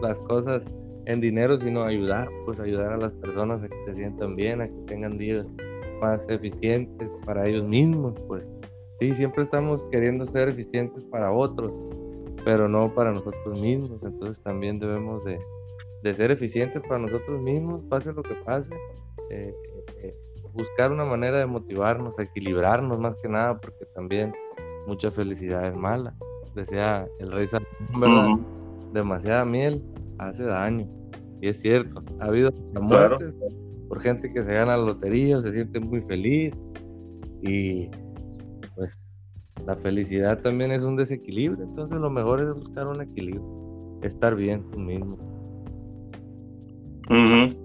las 0.00 0.20
cosas 0.20 0.70
en 1.06 1.20
dinero, 1.20 1.58
sino 1.58 1.82
ayudar, 1.82 2.28
pues 2.44 2.60
ayudar 2.60 2.92
a 2.92 2.96
las 2.96 3.12
personas 3.14 3.64
a 3.64 3.68
que 3.68 3.82
se 3.82 3.94
sientan 3.94 4.36
bien, 4.36 4.60
a 4.60 4.68
que 4.68 4.80
tengan 4.86 5.18
días 5.18 5.52
más 6.00 6.28
eficientes 6.28 7.16
para 7.24 7.46
ellos 7.46 7.64
mismos, 7.64 8.14
pues 8.26 8.50
sí, 8.94 9.14
siempre 9.14 9.42
estamos 9.42 9.88
queriendo 9.88 10.26
ser 10.26 10.48
eficientes 10.48 11.04
para 11.04 11.32
otros, 11.32 11.72
pero 12.44 12.68
no 12.68 12.92
para 12.94 13.10
nosotros 13.10 13.60
mismos, 13.60 14.02
entonces 14.02 14.40
también 14.40 14.78
debemos 14.78 15.22
de, 15.24 15.38
ser 16.14 16.30
eficientes 16.30 16.82
para 16.82 16.98
nosotros 16.98 17.40
mismos, 17.42 17.82
pase 17.84 18.12
lo 18.12 18.22
que 18.22 18.34
pase, 18.34 18.72
eh, 19.30 19.54
eh, 19.54 19.84
eh, 20.02 20.16
buscar 20.54 20.90
una 20.90 21.04
manera 21.04 21.38
de 21.38 21.46
motivarnos, 21.46 22.18
equilibrarnos 22.18 22.98
más 22.98 23.16
que 23.16 23.28
nada, 23.28 23.58
porque 23.60 23.84
también 23.86 24.32
mucha 24.86 25.10
felicidad 25.10 25.66
es 25.66 25.76
mala, 25.76 26.14
decía 26.54 27.06
el 27.18 27.30
rey 27.30 27.46
Salomón, 27.46 28.00
¿verdad? 28.00 28.92
Demasiada 28.92 29.44
miel 29.44 29.84
hace 30.18 30.44
daño, 30.44 30.88
y 31.40 31.48
es 31.48 31.60
cierto, 31.60 32.02
ha 32.20 32.24
habido 32.24 32.50
muertes 32.80 33.38
por 33.88 34.02
gente 34.02 34.32
que 34.32 34.42
se 34.42 34.52
gana 34.52 34.76
la 34.76 34.84
lotería 34.84 35.40
se 35.40 35.52
siente 35.52 35.80
muy 35.80 36.00
feliz 36.02 36.60
y 37.42 37.88
pues 38.74 39.12
la 39.66 39.74
felicidad 39.76 40.40
también 40.40 40.70
es 40.70 40.82
un 40.82 40.96
desequilibrio, 40.96 41.64
entonces 41.64 41.98
lo 41.98 42.10
mejor 42.10 42.40
es 42.40 42.54
buscar 42.54 42.86
un 42.86 43.02
equilibrio, 43.02 43.98
estar 44.02 44.34
bien 44.34 44.64
tú 44.70 44.78
mismo. 44.78 45.18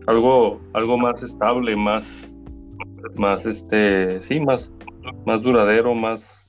Algo, 0.08 0.60
algo 0.74 0.98
más 0.98 1.22
estable, 1.22 1.76
más, 1.76 2.36
más 3.20 3.46
este, 3.46 4.22
sí, 4.22 4.40
más, 4.40 4.72
más 5.26 5.44
duradero, 5.44 5.94
más 5.94 6.44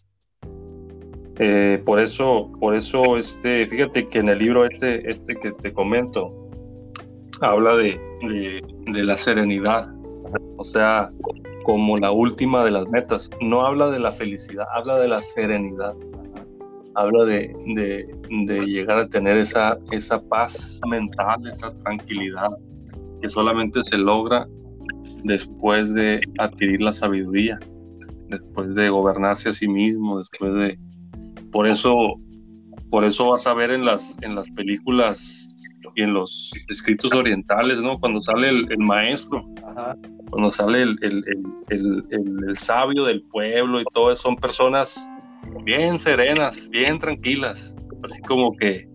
eh, 1.38 1.82
por 1.84 1.98
eso, 1.98 2.52
por 2.60 2.74
eso, 2.74 3.16
este, 3.16 3.66
fíjate 3.66 4.06
que 4.06 4.20
en 4.20 4.28
el 4.28 4.38
libro 4.38 4.64
este, 4.64 5.10
este 5.10 5.34
que 5.34 5.50
te 5.50 5.72
comento, 5.72 6.32
habla 7.40 7.74
de, 7.76 8.00
de, 8.28 8.62
la 9.04 9.16
serenidad, 9.16 9.92
o 10.56 10.64
sea, 10.64 11.10
como 11.64 11.96
la 11.96 12.10
última 12.10 12.64
de 12.64 12.70
las 12.70 12.90
metas. 12.90 13.30
No 13.40 13.66
habla 13.66 13.90
de 13.90 13.98
la 13.98 14.12
felicidad, 14.12 14.66
habla 14.74 14.98
de 14.98 15.08
la 15.08 15.22
serenidad. 15.22 15.94
Habla 16.96 17.24
de, 17.24 17.52
de, 17.74 18.66
llegar 18.66 18.98
a 18.98 19.08
tener 19.08 19.38
esa, 19.38 19.76
esa 19.90 20.22
paz 20.22 20.80
mental, 20.88 21.44
esa 21.52 21.74
tranquilidad 21.82 22.50
que 23.20 23.28
solamente 23.28 23.80
se 23.84 23.98
logra 23.98 24.46
después 25.24 25.92
de 25.92 26.20
adquirir 26.38 26.80
la 26.82 26.92
sabiduría, 26.92 27.58
después 28.28 28.74
de 28.74 28.90
gobernarse 28.90 29.48
a 29.48 29.52
sí 29.52 29.66
mismo, 29.66 30.18
después 30.18 30.54
de... 30.54 30.78
Por 31.50 31.66
eso, 31.66 31.96
por 32.90 33.04
eso 33.04 33.30
vas 33.30 33.46
a 33.46 33.54
ver 33.54 33.70
en 33.70 33.84
las, 33.84 34.16
en 34.22 34.34
las 34.34 34.48
películas 34.50 35.43
y 35.94 36.02
en 36.02 36.14
los 36.14 36.52
escritos 36.68 37.12
orientales, 37.12 37.80
¿no? 37.80 37.98
Cuando 37.98 38.22
sale 38.22 38.48
el, 38.48 38.78
maestro, 38.78 39.44
cuando 40.30 40.52
sale 40.52 40.82
el, 40.82 40.98
el, 41.68 42.56
sabio 42.56 43.04
del 43.04 43.22
pueblo 43.22 43.80
y 43.80 43.84
todo 43.92 44.10
eso, 44.10 44.22
son 44.22 44.36
personas 44.36 45.08
bien 45.64 45.98
serenas, 45.98 46.68
bien 46.70 46.98
tranquilas, 46.98 47.76
así 48.02 48.20
como 48.22 48.56
que, 48.56 48.88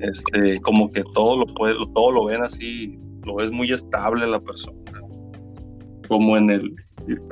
este, 0.00 0.60
como 0.60 0.90
que 0.90 1.02
todo 1.12 1.38
lo 1.38 1.54
puede, 1.54 1.74
todo 1.94 2.12
lo 2.12 2.24
ven 2.26 2.42
así, 2.42 2.98
lo 3.24 3.36
ves 3.36 3.50
muy 3.50 3.70
estable 3.70 4.26
la 4.26 4.40
persona. 4.40 4.78
Como 6.08 6.36
en 6.36 6.50
el, 6.50 6.74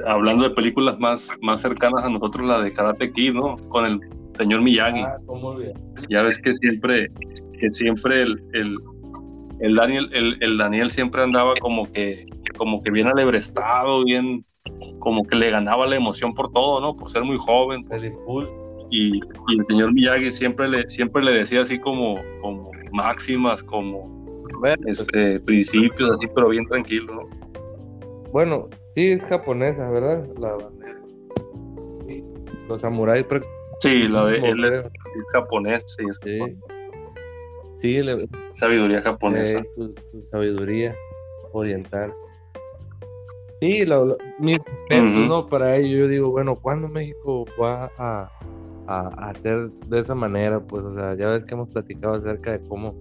hablando 0.06 0.44
de 0.44 0.50
películas 0.50 0.98
más, 0.98 1.30
más 1.40 1.60
cercanas 1.60 2.06
a 2.06 2.10
nosotros, 2.10 2.46
la 2.46 2.62
de 2.62 2.72
Karate 2.72 3.12
Kid, 3.12 3.34
¿no? 3.34 3.56
Con 3.68 3.86
el 3.86 4.00
señor 4.38 4.62
Miyagi. 4.62 5.00
Ah, 5.00 5.16
ya 6.08 6.22
ves 6.22 6.38
que 6.38 6.54
siempre 6.56 7.10
que 7.62 7.70
siempre 7.70 8.22
el, 8.22 8.42
el, 9.60 9.74
Daniel, 9.76 10.10
el, 10.12 10.58
Daniel 10.58 10.90
siempre 10.90 11.22
andaba 11.22 11.52
como 11.60 11.90
que, 11.92 12.26
como 12.58 12.82
que 12.82 12.90
bien 12.90 13.06
alebrestado, 13.06 14.04
bien, 14.04 14.44
como 14.98 15.22
que 15.24 15.36
le 15.36 15.50
ganaba 15.50 15.86
la 15.86 15.94
emoción 15.94 16.34
por 16.34 16.50
todo, 16.50 16.80
¿no? 16.80 16.96
Por 16.96 17.08
ser 17.08 17.22
muy 17.22 17.36
joven. 17.38 17.86
El 17.92 18.06
impulso. 18.06 18.52
Y, 18.90 19.20
el 19.20 19.64
señor 19.68 19.92
Miyagi 19.92 20.32
siempre 20.32 20.68
le, 20.68 20.90
siempre 20.90 21.22
le 21.22 21.32
decía 21.32 21.60
así 21.60 21.78
como, 21.78 22.20
como 22.40 22.72
máximas, 22.92 23.62
como 23.62 24.02
este, 24.86 25.38
principios, 25.38 26.10
así, 26.10 26.26
pero 26.34 26.48
bien 26.48 26.66
tranquilo, 26.66 27.14
¿no? 27.14 28.32
Bueno, 28.32 28.68
sí, 28.88 29.12
es 29.12 29.22
japonesa, 29.22 29.88
¿verdad? 29.88 30.26
La 30.36 30.56
bandera. 30.56 31.00
Sí. 32.08 32.24
Los 32.68 32.80
samuráis. 32.80 33.24
Sí, 33.78 34.02
la 34.08 34.26
de 34.26 34.38
él 34.38 34.64
es, 34.64 34.90
japonés, 35.32 35.84
sí, 35.86 36.04
sí. 36.22 36.40
Sí, 37.72 38.00
sabiduría 38.52 39.02
japonesa. 39.02 39.62
su, 39.64 39.94
sabiduría 40.22 40.94
oriental. 41.52 42.12
Sí, 43.56 43.84
lo, 43.84 44.16
mi 44.38 44.58
¿no? 45.28 45.46
Para 45.46 45.76
ello, 45.76 45.98
yo 45.98 46.08
digo, 46.08 46.30
bueno, 46.30 46.56
¿cuándo 46.56 46.88
México 46.88 47.44
va 47.60 47.90
a, 47.96 48.30
hacer 49.28 49.70
de 49.88 50.00
esa 50.00 50.14
manera? 50.14 50.60
Pues, 50.60 50.84
o 50.84 50.90
sea, 50.90 51.14
ya 51.14 51.28
ves 51.28 51.44
que 51.44 51.54
hemos 51.54 51.68
platicado 51.70 52.14
acerca 52.14 52.52
de 52.52 52.60
cómo, 52.68 52.94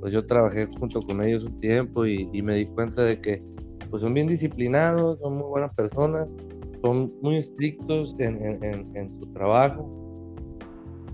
pues 0.00 0.12
yo 0.12 0.26
trabajé 0.26 0.68
junto 0.78 1.00
con 1.00 1.22
ellos 1.22 1.44
un 1.44 1.58
tiempo 1.58 2.06
y, 2.06 2.26
me 2.42 2.54
di 2.56 2.66
cuenta 2.66 3.02
de 3.02 3.20
que, 3.20 3.42
pues 3.90 4.02
son 4.02 4.14
bien 4.14 4.26
disciplinados, 4.26 5.20
son 5.20 5.38
muy 5.38 5.48
buenas 5.48 5.74
personas, 5.74 6.36
son 6.80 7.12
muy 7.22 7.36
estrictos 7.36 8.14
en 8.18 9.14
su 9.14 9.26
trabajo, 9.32 9.98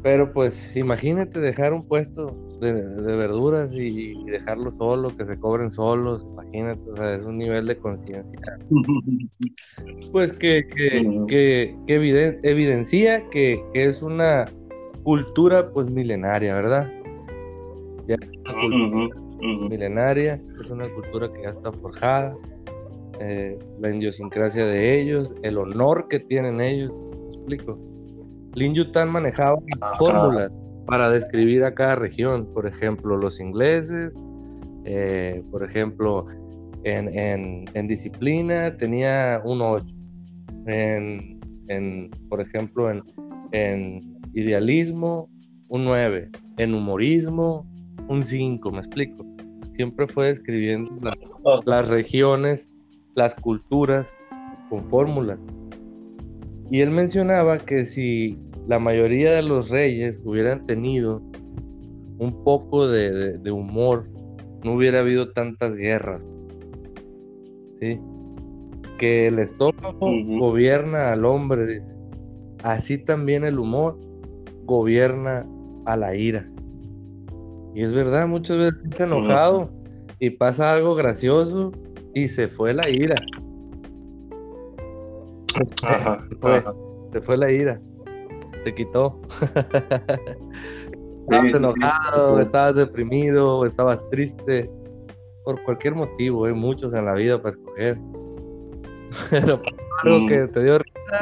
pero 0.05 0.31
pues 0.35 0.77
imagínate 0.77 1.41
dejar 1.41 1.73
un 1.73 1.83
puesto 1.83 2.37
de, 2.73 3.17
verduras 3.17 3.75
y, 3.75 4.25
dejarlo 4.25 4.71
solo, 4.71 5.17
que 5.17 5.25
se 5.25 5.39
cobren 5.39 5.71
solos, 5.71 6.27
imagínate, 6.31 6.91
o 6.91 6.97
sea, 6.97 7.15
es 7.15 7.25
un 7.25 7.39
nivel 7.39 7.67
de 7.67 7.77
conciencia. 7.77 8.39
Pues 10.13 10.33
que, 10.33 10.69
que, 11.27 11.77
evidencia 11.87 13.29
que, 13.31 13.65
es 13.75 14.01
una 14.03 14.45
cultura 15.03 15.71
pues 15.71 15.91
milenaria, 15.91 16.55
¿verdad? 16.55 16.91
Ya 18.07 18.17
milenaria, 19.69 20.41
es 20.61 20.71
una 20.71 20.89
cultura 20.89 21.33
que 21.33 21.43
ya 21.43 21.51
está 21.51 21.73
forjada, 21.73 22.37
eh, 23.21 23.59
la 23.81 23.91
idiosincrasia 23.91 24.65
de 24.65 25.01
ellos, 25.01 25.35
el 25.43 25.59
honor 25.59 26.07
que 26.09 26.21
tienen 26.21 26.61
ellos, 26.61 26.95
¿me 27.03 27.27
explico? 27.27 27.79
Lin 28.55 28.75
Yutan 28.75 29.11
manejaba 29.11 29.59
fórmulas 29.99 30.63
para 30.87 31.11
describir 31.11 31.65
a 31.65 31.75
cada 31.75 31.97
región. 31.97 32.47
Por 32.53 32.67
ejemplo, 32.67 33.17
los 33.17 33.41
ingleses, 33.41 34.19
eh, 34.85 35.43
por 35.51 35.65
ejemplo, 35.65 36.27
en, 36.85 37.87
disciplina 37.87 38.77
tenía 38.77 39.41
un 39.45 39.61
8. 39.63 39.87
En, 40.67 42.11
por 42.29 42.41
ejemplo, 42.41 42.91
en, 43.53 44.01
idealismo, 44.35 45.31
un 45.69 45.85
9. 45.85 46.31
En 46.59 46.75
humorismo, 46.75 47.67
un 48.09 48.23
5. 48.23 48.71
¿Me 48.71 48.79
explico? 48.79 49.27
Siempre 49.73 50.07
fue 50.07 50.27
describiendo 50.27 50.93
las 51.65 51.89
regiones, 51.89 52.71
las 53.15 53.35
culturas 53.35 54.17
con 54.69 54.85
fórmulas. 54.85 55.41
Y 56.71 56.81
él 56.81 56.91
mencionaba 56.91 57.59
que 57.59 57.85
si 57.85 58.39
la 58.67 58.79
mayoría 58.79 59.33
de 59.33 59.43
los 59.43 59.71
reyes 59.71 60.23
hubieran 60.25 60.65
tenido 60.65 61.23
un 62.19 62.43
poco 62.45 62.89
de, 62.89 63.39
humor, 63.51 64.09
no 64.63 64.75
hubiera 64.75 65.01
habido 65.01 65.33
tantas 65.33 65.77
guerras. 65.77 66.25
¿Sí? 67.73 68.01
Que 68.99 69.27
el 69.27 69.39
estómago 69.39 70.11
gobierna 70.39 71.13
al 71.13 71.25
hombre, 71.25 71.67
dice. 71.67 71.93
Así 72.63 72.97
también 72.97 73.45
el 73.45 73.59
humor 73.59 73.99
gobierna 74.65 75.47
a 75.85 75.97
la 75.97 76.15
ira. 76.15 76.49
Y 77.75 77.83
es 77.83 77.93
verdad, 77.93 78.27
muchas 78.27 78.57
veces 78.57 78.75
está 78.85 79.05
enojado 79.05 79.71
y 80.21 80.31
pasa 80.31 80.73
algo 80.73 80.95
gracioso 80.95 81.73
y 82.15 82.29
se 82.29 82.49
fue 82.49 82.73
la 82.73 82.89
ira. 82.89 83.21
se 87.13 87.21
fue 87.21 87.37
la 87.37 87.51
ira 87.51 87.81
se 88.65 88.75
quitó. 88.75 89.21
estabas 91.23 91.55
enojado, 91.55 92.41
estabas 92.41 92.75
deprimido, 92.75 93.65
estabas 93.67 94.09
triste, 94.11 94.71
por 95.45 95.63
cualquier 95.63 95.95
motivo, 95.95 96.47
hay 96.47 96.55
muchos 96.55 96.95
en 96.95 97.05
la 97.05 97.13
vida 97.13 97.39
para 97.39 97.51
escoger. 97.51 97.99
Pero 99.31 99.61
algo 100.03 100.27
que 100.27 100.49
te 100.49 100.65
dio 100.65 100.79
risa 100.79 101.21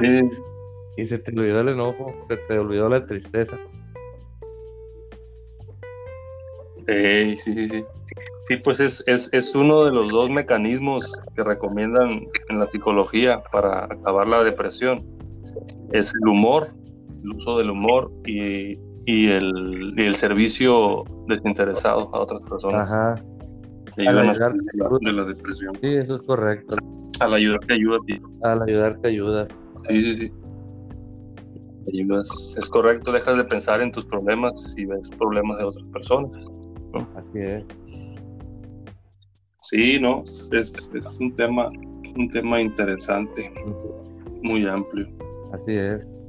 y 0.97 1.05
se 1.05 1.19
te 1.19 1.33
olvidó 1.33 1.61
el 1.61 1.69
enojo, 1.71 2.15
se 2.29 2.37
te 2.37 2.59
olvidó 2.59 2.89
la 2.89 3.05
tristeza. 3.05 3.59
sí, 6.87 7.37
sí, 7.37 7.69
sí. 7.69 7.85
Sí, 8.49 8.57
pues 8.57 8.81
es, 8.81 9.05
es, 9.07 9.33
es, 9.33 9.55
uno 9.55 9.85
de 9.85 9.93
los 9.93 10.09
dos 10.11 10.29
mecanismos 10.29 11.13
que 11.37 11.45
recomiendan 11.45 12.27
en 12.49 12.59
la 12.59 12.67
psicología 12.67 13.41
para 13.53 13.85
acabar 13.85 14.27
la 14.27 14.43
depresión. 14.43 15.01
Es 15.93 16.13
el 16.13 16.29
humor 16.29 16.67
el 17.23 17.31
uso 17.31 17.59
del 17.59 17.71
humor 17.71 18.13
y, 18.27 18.79
y, 19.07 19.29
el, 19.29 19.95
y 19.97 20.03
el, 20.03 20.15
servicio 20.17 21.05
desinteresado 21.29 22.11
a 22.15 22.21
otras 22.21 22.49
personas. 22.49 22.91
Ajá. 22.91 23.15
de 23.97 25.13
la 25.13 25.25
depresión. 25.25 25.75
Sí, 25.81 25.95
eso 25.95 26.17
es 26.17 26.23
correcto. 26.23 26.77
Al 27.21 27.35
ayudarte 27.35 27.75
ayuda, 27.75 27.99
tío. 28.07 28.21
Al 28.43 28.63
ayudarte 28.63 29.09
ayudas. 29.09 29.59
Sí, 29.87 30.03
sí, 30.03 30.19
sí. 30.19 30.33
Ayudas. 31.89 32.55
Es 32.57 32.69
correcto, 32.69 33.13
dejas 33.13 33.37
de 33.37 33.45
pensar 33.45 33.81
en 33.81 33.93
tus 33.93 34.07
problemas 34.07 34.75
y 34.77 34.87
ves 34.87 35.11
problemas 35.11 35.59
de 35.59 35.65
otras 35.65 35.87
personas. 35.93 36.31
Así 37.17 37.39
es. 37.39 37.65
Sí, 39.61 39.99
no, 40.01 40.23
es, 40.25 40.91
es 40.93 41.19
un 41.21 41.35
tema, 41.37 41.71
un 42.17 42.29
tema 42.31 42.61
interesante, 42.61 43.53
muy 44.43 44.67
amplio. 44.67 45.09
Así 45.53 45.77
es. 45.77 46.22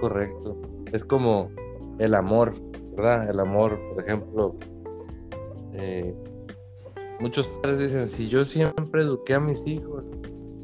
Correcto. 0.00 0.60
Es 0.92 1.04
como 1.04 1.50
el 1.98 2.14
amor, 2.14 2.52
¿verdad? 2.96 3.30
El 3.30 3.40
amor, 3.40 3.78
por 3.94 4.04
ejemplo, 4.04 4.56
eh, 5.72 6.14
muchos 7.20 7.46
padres 7.62 7.78
dicen, 7.78 8.08
si 8.08 8.28
yo 8.28 8.44
siempre 8.44 9.02
eduqué 9.02 9.34
a 9.34 9.40
mis 9.40 9.66
hijos, 9.66 10.14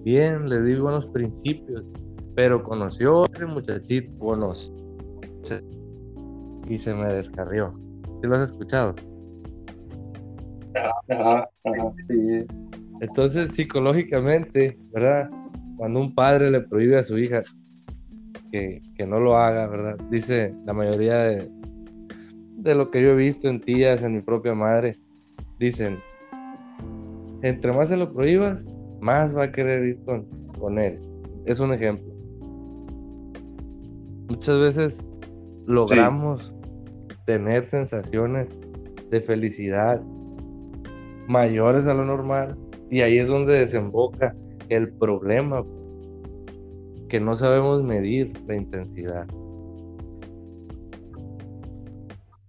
bien, 0.05 0.49
le 0.49 0.63
di 0.63 0.77
buenos 0.77 1.07
principios, 1.07 1.91
pero 2.35 2.63
conoció 2.63 3.25
a 3.25 3.27
ese 3.33 3.47
muchachito, 3.47 4.13
buenos, 4.19 4.73
y 6.69 6.79
se 6.79 6.95
me 6.95 7.13
descarrió. 7.13 7.75
¿Sí 8.21 8.27
lo 8.27 8.37
has 8.37 8.51
escuchado? 8.51 8.95
Entonces, 13.01 13.53
psicológicamente, 13.53 14.77
¿verdad? 14.93 15.31
Cuando 15.77 16.01
un 16.01 16.15
padre 16.15 16.51
le 16.51 16.61
prohíbe 16.61 16.99
a 16.99 17.03
su 17.03 17.19
hija 17.19 17.43
que, 18.51 18.83
no 19.07 19.21
lo 19.21 19.37
haga, 19.37 19.67
¿verdad? 19.67 19.97
Dice 20.11 20.55
la 20.65 20.73
mayoría 20.73 21.19
de, 21.19 21.51
de 22.57 22.75
lo 22.75 22.91
que 22.91 23.03
yo 23.03 23.11
he 23.11 23.17
visto 23.17 23.49
en 23.49 23.61
tías, 23.61 24.03
en 24.03 24.15
mi 24.15 24.23
propia 24.23 24.55
madre, 24.55 24.97
dicen, 25.59 25.99
entre 27.43 27.73
más 27.73 27.89
se 27.89 27.97
lo 27.97 28.13
prohíbas, 28.13 28.77
más 29.01 29.37
va 29.37 29.45
a 29.45 29.53
querer 29.53 29.85
ir 29.85 30.05
con, 30.05 30.27
con 30.59 30.79
él. 30.79 30.99
Es 31.47 31.61
un 31.61 31.73
ejemplo. 31.73 32.07
Muchas 34.29 34.59
veces 34.59 35.09
logramos 35.67 36.55
tener 37.25 37.65
sensaciones 37.65 38.61
de 39.11 39.21
felicidad 39.21 40.03
mayores 41.27 41.87
a 41.87 41.95
lo 41.95 42.05
normal 42.05 42.57
y 42.91 43.03
ahí 43.03 43.19
es 43.19 43.29
donde 43.29 43.59
desemboca 43.59 44.35
el 44.69 44.93
problema, 44.93 45.65
que 47.11 47.21
no 47.21 47.35
sabemos 47.35 47.83
medir 47.83 48.33
la 48.47 48.55
intensidad. 48.55 49.27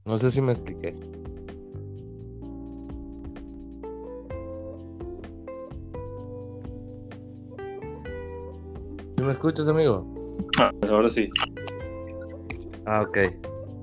No 0.06 0.18
sé 0.18 0.30
si 0.30 0.40
me 0.40 0.52
expliqué. 0.52 0.94
¿Sí 9.16 9.24
me 9.24 9.32
escuchas, 9.32 9.68
amigo? 9.68 10.06
Ah, 10.60 10.72
ahora 10.90 11.10
sí. 11.10 11.28
Ah, 12.86 13.02
ok. 13.02 13.18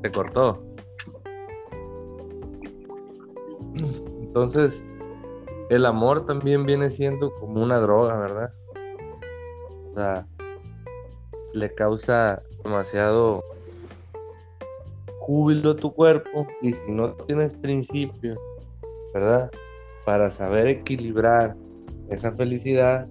Se 0.02 0.12
cortó. 0.12 0.62
Entonces, 4.20 4.84
el 5.70 5.86
amor 5.86 6.24
también 6.24 6.64
viene 6.66 6.88
siendo 6.88 7.34
como 7.34 7.62
una 7.62 7.78
droga, 7.78 8.16
¿verdad? 8.16 8.52
O 9.90 9.94
sea, 9.94 10.28
le 11.58 11.74
causa 11.74 12.42
demasiado 12.62 13.42
júbilo 15.20 15.72
a 15.72 15.76
tu 15.76 15.92
cuerpo 15.92 16.46
y 16.62 16.72
si 16.72 16.90
no 16.90 17.12
tienes 17.12 17.54
principios, 17.54 18.38
¿verdad? 19.12 19.50
Para 20.04 20.30
saber 20.30 20.68
equilibrar 20.68 21.56
esa 22.08 22.32
felicidad, 22.32 23.06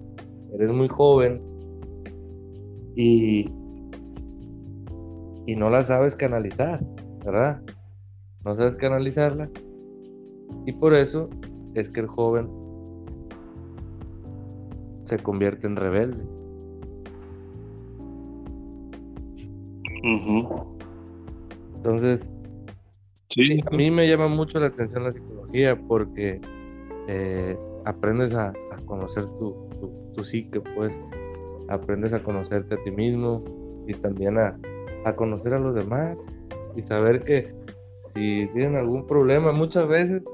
eres 0.52 0.72
muy 0.72 0.88
joven 0.88 1.40
y, 2.96 3.48
y 5.46 5.56
no 5.56 5.70
la 5.70 5.84
sabes 5.84 6.16
canalizar, 6.16 6.80
¿verdad? 7.24 7.62
No 8.44 8.54
sabes 8.54 8.74
canalizarla 8.74 9.48
y 10.66 10.72
por 10.72 10.94
eso 10.94 11.30
es 11.74 11.88
que 11.88 12.00
el 12.00 12.06
joven 12.06 12.48
se 15.04 15.18
convierte 15.18 15.66
en 15.66 15.76
rebelde. 15.76 16.37
Entonces, 21.74 22.30
a 23.66 23.70
mí 23.70 23.90
me 23.90 24.08
llama 24.08 24.28
mucho 24.28 24.58
la 24.58 24.66
atención 24.66 25.04
la 25.04 25.12
psicología 25.12 25.78
porque 25.86 26.40
eh, 27.08 27.56
aprendes 27.84 28.34
a, 28.34 28.52
conocer 28.84 29.26
tu, 29.38 29.68
tu, 30.14 30.24
psique, 30.24 30.60
pues 30.60 31.02
aprendes 31.68 32.14
a 32.14 32.22
conocerte 32.22 32.74
a 32.74 32.80
ti 32.80 32.90
mismo 32.90 33.44
y 33.86 33.92
también 33.92 34.38
a, 34.38 34.58
a 35.04 35.14
conocer 35.14 35.52
a 35.52 35.58
los 35.58 35.74
demás 35.74 36.18
y 36.74 36.80
saber 36.80 37.22
que 37.22 37.54
si 37.98 38.48
tienen 38.54 38.76
algún 38.76 39.06
problema, 39.06 39.52
muchas 39.52 39.86
veces 39.86 40.24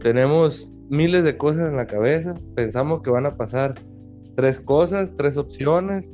tenemos 0.00 0.74
miles 0.88 1.24
de 1.24 1.36
cosas 1.36 1.68
en 1.68 1.76
la 1.76 1.86
cabeza, 1.86 2.34
pensamos 2.54 3.02
que 3.02 3.10
van 3.10 3.26
a 3.26 3.36
pasar 3.36 3.74
tres 4.34 4.58
cosas, 4.58 5.14
tres 5.14 5.36
opciones, 5.36 6.12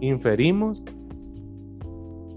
inferimos 0.00 0.84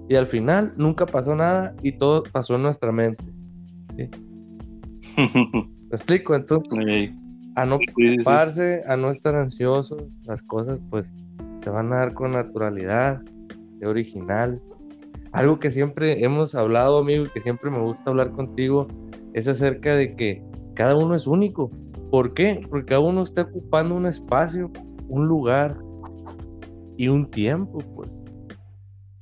y 0.07 0.15
al 0.15 0.27
final 0.27 0.73
nunca 0.77 1.05
pasó 1.05 1.35
nada 1.35 1.75
y 1.81 1.93
todo 1.93 2.23
pasó 2.23 2.55
en 2.55 2.63
nuestra 2.63 2.91
mente. 2.91 3.25
¿Me 5.17 5.91
explico? 5.91 6.35
Entonces, 6.35 7.11
a 7.55 7.65
no 7.65 7.79
preocuparse, 7.95 8.81
a 8.87 8.97
no 8.97 9.09
estar 9.09 9.35
ansiosos, 9.35 10.03
las 10.23 10.41
cosas 10.41 10.81
pues 10.89 11.15
se 11.57 11.69
van 11.69 11.91
a 11.93 11.97
dar 11.97 12.13
con 12.13 12.31
naturalidad, 12.31 13.21
sea 13.71 13.89
original. 13.89 14.61
Algo 15.31 15.59
que 15.59 15.71
siempre 15.71 16.23
hemos 16.23 16.55
hablado, 16.55 16.99
amigo, 16.99 17.25
y 17.25 17.29
que 17.29 17.41
siempre 17.41 17.69
me 17.69 17.79
gusta 17.79 18.09
hablar 18.09 18.31
contigo, 18.31 18.87
es 19.33 19.47
acerca 19.47 19.95
de 19.95 20.15
que 20.15 20.43
cada 20.75 20.95
uno 20.95 21.15
es 21.15 21.27
único. 21.27 21.71
¿Por 22.11 22.33
qué? 22.33 22.65
Porque 22.69 22.85
cada 22.85 23.01
uno 23.01 23.23
está 23.23 23.43
ocupando 23.43 23.95
un 23.95 24.05
espacio, 24.05 24.71
un 25.07 25.27
lugar 25.27 25.77
y 26.97 27.07
un 27.07 27.29
tiempo, 27.29 27.79
pues. 27.93 28.24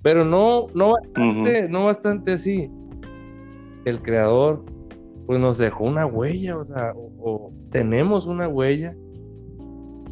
Pero 0.04 0.26
no, 0.26 0.68
no 0.76 0.92
bastante, 0.92 1.70
no 1.70 1.86
bastante 1.86 2.34
así. 2.34 2.70
El 3.86 4.02
creador, 4.02 4.64
pues 5.26 5.40
nos 5.40 5.58
dejó 5.58 5.86
una 5.86 6.06
huella, 6.06 6.58
o 6.58 6.64
sea, 6.64 6.94
o, 6.96 7.52
tenemos 7.72 8.28
una 8.28 8.48
huella 8.48 8.96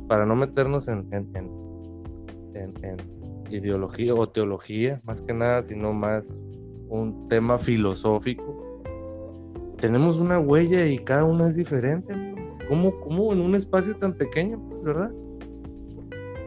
para 0.08 0.26
no 0.26 0.36
meternos 0.36 0.88
en, 0.88 1.08
en, 1.12 1.52
ideología 3.50 4.14
o 4.16 4.30
teología, 4.30 5.02
más 5.04 5.22
que 5.22 5.34
nada, 5.34 5.62
sino 5.62 5.94
más 5.94 6.38
un 6.88 7.28
tema 7.28 7.58
filosófico. 7.58 8.82
Tenemos 9.78 10.20
una 10.20 10.40
huella 10.40 10.86
y 10.86 11.00
cada 11.00 11.26
una 11.26 11.48
es 11.48 11.58
diferente. 11.58 12.14
¿Cómo, 12.70 12.98
cómo 13.02 13.34
en 13.34 13.42
un 13.42 13.56
espacio 13.56 13.98
tan 13.98 14.14
pequeño, 14.14 14.58
verdad? 14.84 15.12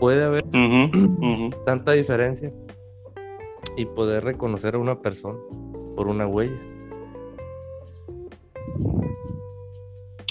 Puede 0.00 0.24
haber 0.24 0.44
tanta 1.66 1.92
diferencia 1.92 2.50
y 3.76 3.86
poder 3.86 4.24
reconocer 4.24 4.74
a 4.74 4.78
una 4.78 5.00
persona 5.00 5.38
por 5.96 6.08
una 6.08 6.26
huella. 6.26 6.58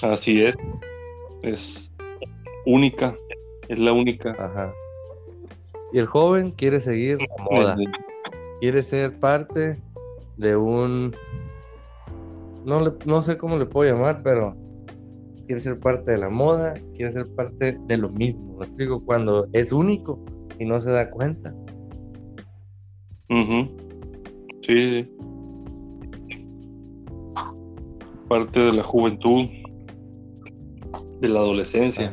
Así 0.02 0.44
es. 0.44 0.56
Es 1.42 1.92
única. 2.66 3.16
Es 3.68 3.80
la 3.80 3.94
única. 3.94 4.32
Ajá. 4.32 4.74
Y 5.92 6.00
el 6.00 6.08
joven 6.08 6.52
quiere 6.52 6.80
seguir 6.80 7.20
la 7.22 7.44
moda. 7.44 7.78
Quiere 8.60 8.84
ser 8.84 9.20
parte 9.20 9.78
de 10.38 10.56
un. 10.56 11.16
No, 12.66 12.96
no 13.06 13.22
sé 13.22 13.38
cómo 13.38 13.58
le 13.58 13.66
puedo 13.66 13.92
llamar, 13.92 14.22
pero 14.24 14.56
quiere 15.46 15.62
ser 15.62 15.80
parte 15.80 16.12
de 16.12 16.18
la 16.18 16.30
moda, 16.30 16.74
quiere 16.96 17.12
ser 17.12 17.28
parte 17.36 17.78
de 17.88 17.98
lo 17.98 18.10
mismo. 18.10 18.58
Me 18.58 18.66
explico, 18.66 19.04
cuando 19.04 19.48
es 19.54 19.72
único 19.72 20.20
y 20.60 20.66
no 20.66 20.80
se 20.80 20.92
da 20.92 21.10
cuenta. 21.10 21.54
Sí, 24.62 25.08
Parte 28.28 28.60
de 28.60 28.72
la 28.72 28.84
juventud, 28.84 29.46
de 31.20 31.30
la 31.30 31.40
adolescencia. 31.40 32.12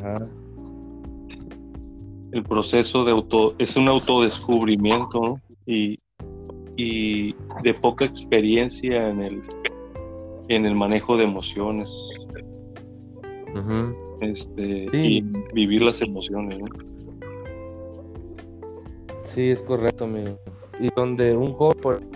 El 2.31 2.43
proceso 2.43 3.03
de 3.03 3.11
auto, 3.11 3.55
es 3.57 3.75
un 3.75 3.87
autodescubrimiento 3.87 5.39
y, 5.65 5.99
y 6.77 7.33
de 7.63 7.73
poca 7.73 8.05
experiencia 8.05 9.09
en 9.09 9.21
el, 9.21 9.41
en 10.47 10.65
el 10.65 10.75
manejo 10.75 11.17
de 11.17 11.23
emociones. 11.23 11.89
este, 14.21 14.97
Y 14.97 15.21
vivir 15.53 15.81
las 15.81 16.01
emociones. 16.01 16.59
Sí, 19.23 19.49
es 19.49 19.61
correcto, 19.61 20.05
amigo 20.05 20.37
y 20.79 20.89
donde 20.95 21.35
un 21.35 21.53
joven 21.53 22.09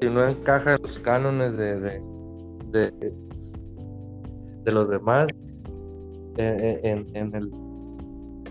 si 0.00 0.10
no 0.10 0.26
encaja 0.26 0.74
en 0.74 0.82
los 0.82 0.98
cánones 0.98 1.56
de, 1.56 1.80
de, 2.70 2.90
de, 4.64 4.72
los 4.72 4.88
demás 4.90 5.30
en, 6.36 7.06
en, 7.14 7.34
el, 7.34 7.50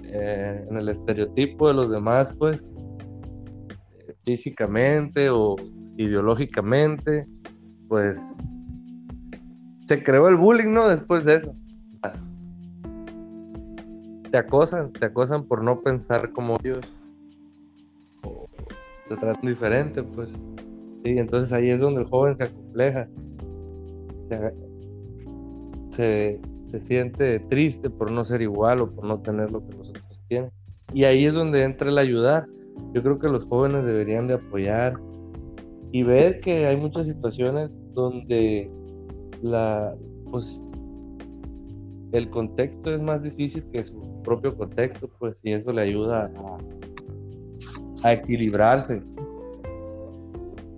eh, 0.06 0.66
en 0.70 0.78
el 0.78 0.90
estereotipo 0.90 1.68
de 1.68 1.74
los 1.76 1.92
demás, 1.92 2.34
pues, 2.38 2.72
físicamente 4.24 5.30
o 5.30 5.56
ideológicamente, 5.98 7.28
pues, 7.88 8.20
se 9.86 10.02
creó 10.02 10.28
el 10.28 10.36
bullying, 10.36 10.74
¿no? 10.74 10.88
Después 10.88 11.26
de 11.26 11.36
eso. 11.36 11.56
te 14.32 14.38
acosan, 14.38 14.92
te 14.92 15.06
acosan 15.06 15.44
por 15.46 15.64
no 15.64 15.82
pensar 15.82 16.32
como 16.32 16.58
ellos. 16.64 16.92
Te 19.08 19.16
tratan 19.16 19.48
diferente, 19.48 20.04
pues. 20.04 20.32
Sí, 21.04 21.18
entonces 21.18 21.54
ahí 21.54 21.70
es 21.70 21.82
donde 21.82 22.02
el 22.02 22.08
joven 22.08 22.36
se 22.36 22.46
acompleja. 22.46 23.08
Se, 25.82 26.42
se, 26.62 26.80
siente 26.80 27.40
triste 27.42 27.92
por 27.92 28.10
no 28.10 28.26
ser 28.26 28.42
igual 28.42 28.82
o 28.82 28.90
por 28.90 29.06
no 29.06 29.20
tener 29.22 29.52
lo 29.52 29.66
que 29.68 29.78
los 29.78 29.90
otros 29.90 30.24
tienen. 30.26 30.52
Y 30.94 31.04
ahí 31.04 31.26
es 31.26 31.34
donde 31.34 31.64
entra 31.64 31.90
el 31.90 31.98
ayudar. 32.00 32.48
Yo 32.94 33.04
creo 33.04 33.20
que 33.20 33.28
los 33.28 33.46
jóvenes 33.46 33.86
deberían 33.86 34.28
de 34.28 34.34
apoyar 34.36 35.00
y 35.92 36.04
ver 36.04 36.40
que 36.40 36.66
hay 36.66 36.76
muchas 36.76 37.06
situaciones 37.06 37.80
donde 37.94 38.72
la, 39.44 39.96
pues, 40.32 40.70
el 42.12 42.30
contexto 42.30 42.94
es 42.94 43.02
más 43.02 43.22
difícil 43.22 43.64
que 43.72 43.84
su 43.84 44.22
propio 44.24 44.58
contexto, 44.58 45.08
pues, 45.20 45.40
y 45.44 45.54
eso 45.54 45.72
le 45.72 45.84
ayuda 45.84 46.32
a, 46.36 46.58
a 48.06 48.14
equilibrarse, 48.14 49.02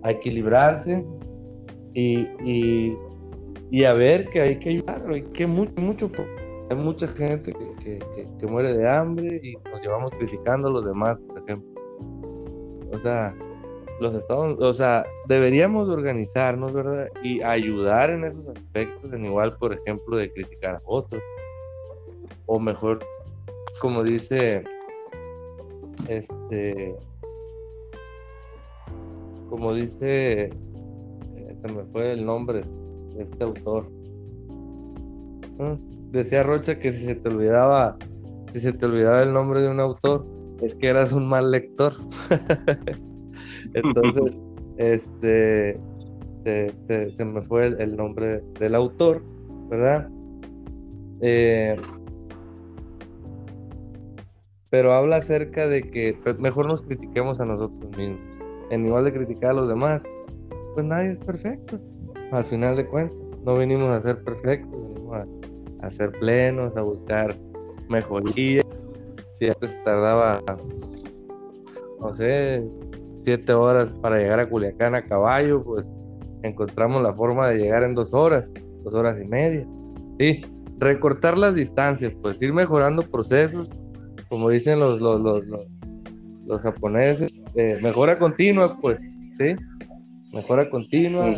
a 0.02 0.10
equilibrarse 0.10 1.04
y, 1.92 2.20
y, 2.42 2.96
y, 3.70 3.84
a 3.84 3.92
ver 3.92 4.30
que 4.30 4.40
hay 4.40 4.58
que 4.58 4.70
ayudarlo 4.70 5.14
y 5.14 5.22
que 5.24 5.46
mucho, 5.46 5.72
mucho, 5.76 6.10
hay 6.70 6.76
mucha 6.76 7.06
gente 7.06 7.52
que, 7.52 7.98
que, 8.40 8.46
muere 8.46 8.74
de 8.74 8.88
hambre 8.88 9.40
y 9.42 9.56
nos 9.70 9.82
llevamos 9.82 10.10
criticando 10.12 10.68
a 10.68 10.70
los 10.70 10.86
demás, 10.86 11.20
por 11.20 11.38
ejemplo. 11.42 11.68
O 12.92 12.98
sea, 12.98 13.36
los 14.00 14.14
estados, 14.14 14.58
o 14.58 14.72
sea, 14.72 15.04
deberíamos 15.26 15.90
organizarnos, 15.90 16.72
¿verdad? 16.72 17.08
Y 17.22 17.42
ayudar 17.42 18.08
en 18.08 18.24
esos 18.24 18.48
aspectos, 18.48 19.12
en 19.12 19.26
igual, 19.26 19.54
por 19.58 19.74
ejemplo, 19.74 20.16
de 20.16 20.32
criticar 20.32 20.76
a 20.76 20.82
otros. 20.86 21.22
O 22.46 22.58
mejor, 22.58 23.00
como 23.80 24.02
dice, 24.02 24.64
este, 26.08 26.96
como 29.48 29.72
dice, 29.74 30.44
eh, 30.44 30.50
se 31.54 31.68
me 31.68 31.84
fue 31.84 32.12
el 32.12 32.24
nombre 32.24 32.62
de 33.14 33.22
este 33.22 33.44
autor. 33.44 33.90
Ah, 35.58 35.76
decía 36.10 36.42
Rocha 36.42 36.78
que 36.78 36.92
si 36.92 37.04
se 37.04 37.14
te 37.14 37.28
olvidaba, 37.28 37.96
si 38.46 38.60
se 38.60 38.72
te 38.72 38.86
olvidaba 38.86 39.22
el 39.22 39.32
nombre 39.32 39.60
de 39.60 39.68
un 39.68 39.80
autor, 39.80 40.26
es 40.62 40.74
que 40.74 40.88
eras 40.88 41.12
un 41.12 41.28
mal 41.28 41.50
lector. 41.50 41.94
Entonces, 43.74 44.38
este, 44.76 45.78
se, 46.80 47.24
me 47.24 47.42
fue 47.42 47.66
el, 47.66 47.96
nombre 47.96 48.42
del 48.58 48.74
autor, 48.74 49.22
¿verdad? 49.68 50.08
Eh, 51.20 51.76
pero 54.70 54.92
habla 54.92 55.16
acerca 55.16 55.66
de 55.66 55.82
que 55.82 56.16
mejor 56.38 56.66
nos 56.66 56.82
critiquemos 56.82 57.40
a 57.40 57.44
nosotros 57.44 57.96
mismos. 57.96 58.20
En 58.70 58.86
igual 58.86 59.04
de 59.04 59.12
criticar 59.12 59.50
a 59.50 59.54
los 59.54 59.68
demás, 59.68 60.02
pues 60.74 60.86
nadie 60.86 61.12
es 61.12 61.18
perfecto. 61.18 61.78
Al 62.30 62.44
final 62.44 62.76
de 62.76 62.86
cuentas, 62.86 63.38
no 63.44 63.54
venimos 63.54 63.90
a 63.90 64.00
ser 64.00 64.22
perfectos, 64.22 64.78
venimos 64.94 65.16
a, 65.16 65.86
a 65.86 65.90
ser 65.90 66.12
plenos, 66.12 66.76
a 66.76 66.82
buscar 66.82 67.34
mejoría. 67.88 68.62
Si 69.32 69.46
antes 69.46 69.82
tardaba, 69.82 70.42
no 72.00 72.12
sé, 72.12 72.68
siete 73.16 73.52
horas 73.52 73.92
para 74.00 74.18
llegar 74.18 74.40
a 74.40 74.48
Culiacán 74.48 74.94
a 74.94 75.04
caballo, 75.04 75.62
pues 75.62 75.90
encontramos 76.42 77.02
la 77.02 77.12
forma 77.14 77.48
de 77.48 77.58
llegar 77.58 77.82
en 77.82 77.94
dos 77.94 78.14
horas, 78.14 78.52
dos 78.84 78.94
horas 78.94 79.20
y 79.20 79.26
media. 79.26 79.66
Sí, 80.18 80.42
recortar 80.78 81.36
las 81.36 81.54
distancias, 81.54 82.12
pues 82.22 82.40
ir 82.42 82.52
mejorando 82.52 83.02
procesos, 83.02 83.70
como 84.28 84.50
dicen 84.50 84.80
los, 84.80 85.00
los, 85.00 85.20
los, 85.20 85.44
los, 85.46 85.66
japoneses, 86.56 87.42
eh, 87.54 87.78
mejora 87.82 88.18
continua, 88.18 88.78
pues, 88.80 89.00
sí, 89.36 89.54
mejora 90.32 90.68
continua, 90.68 91.34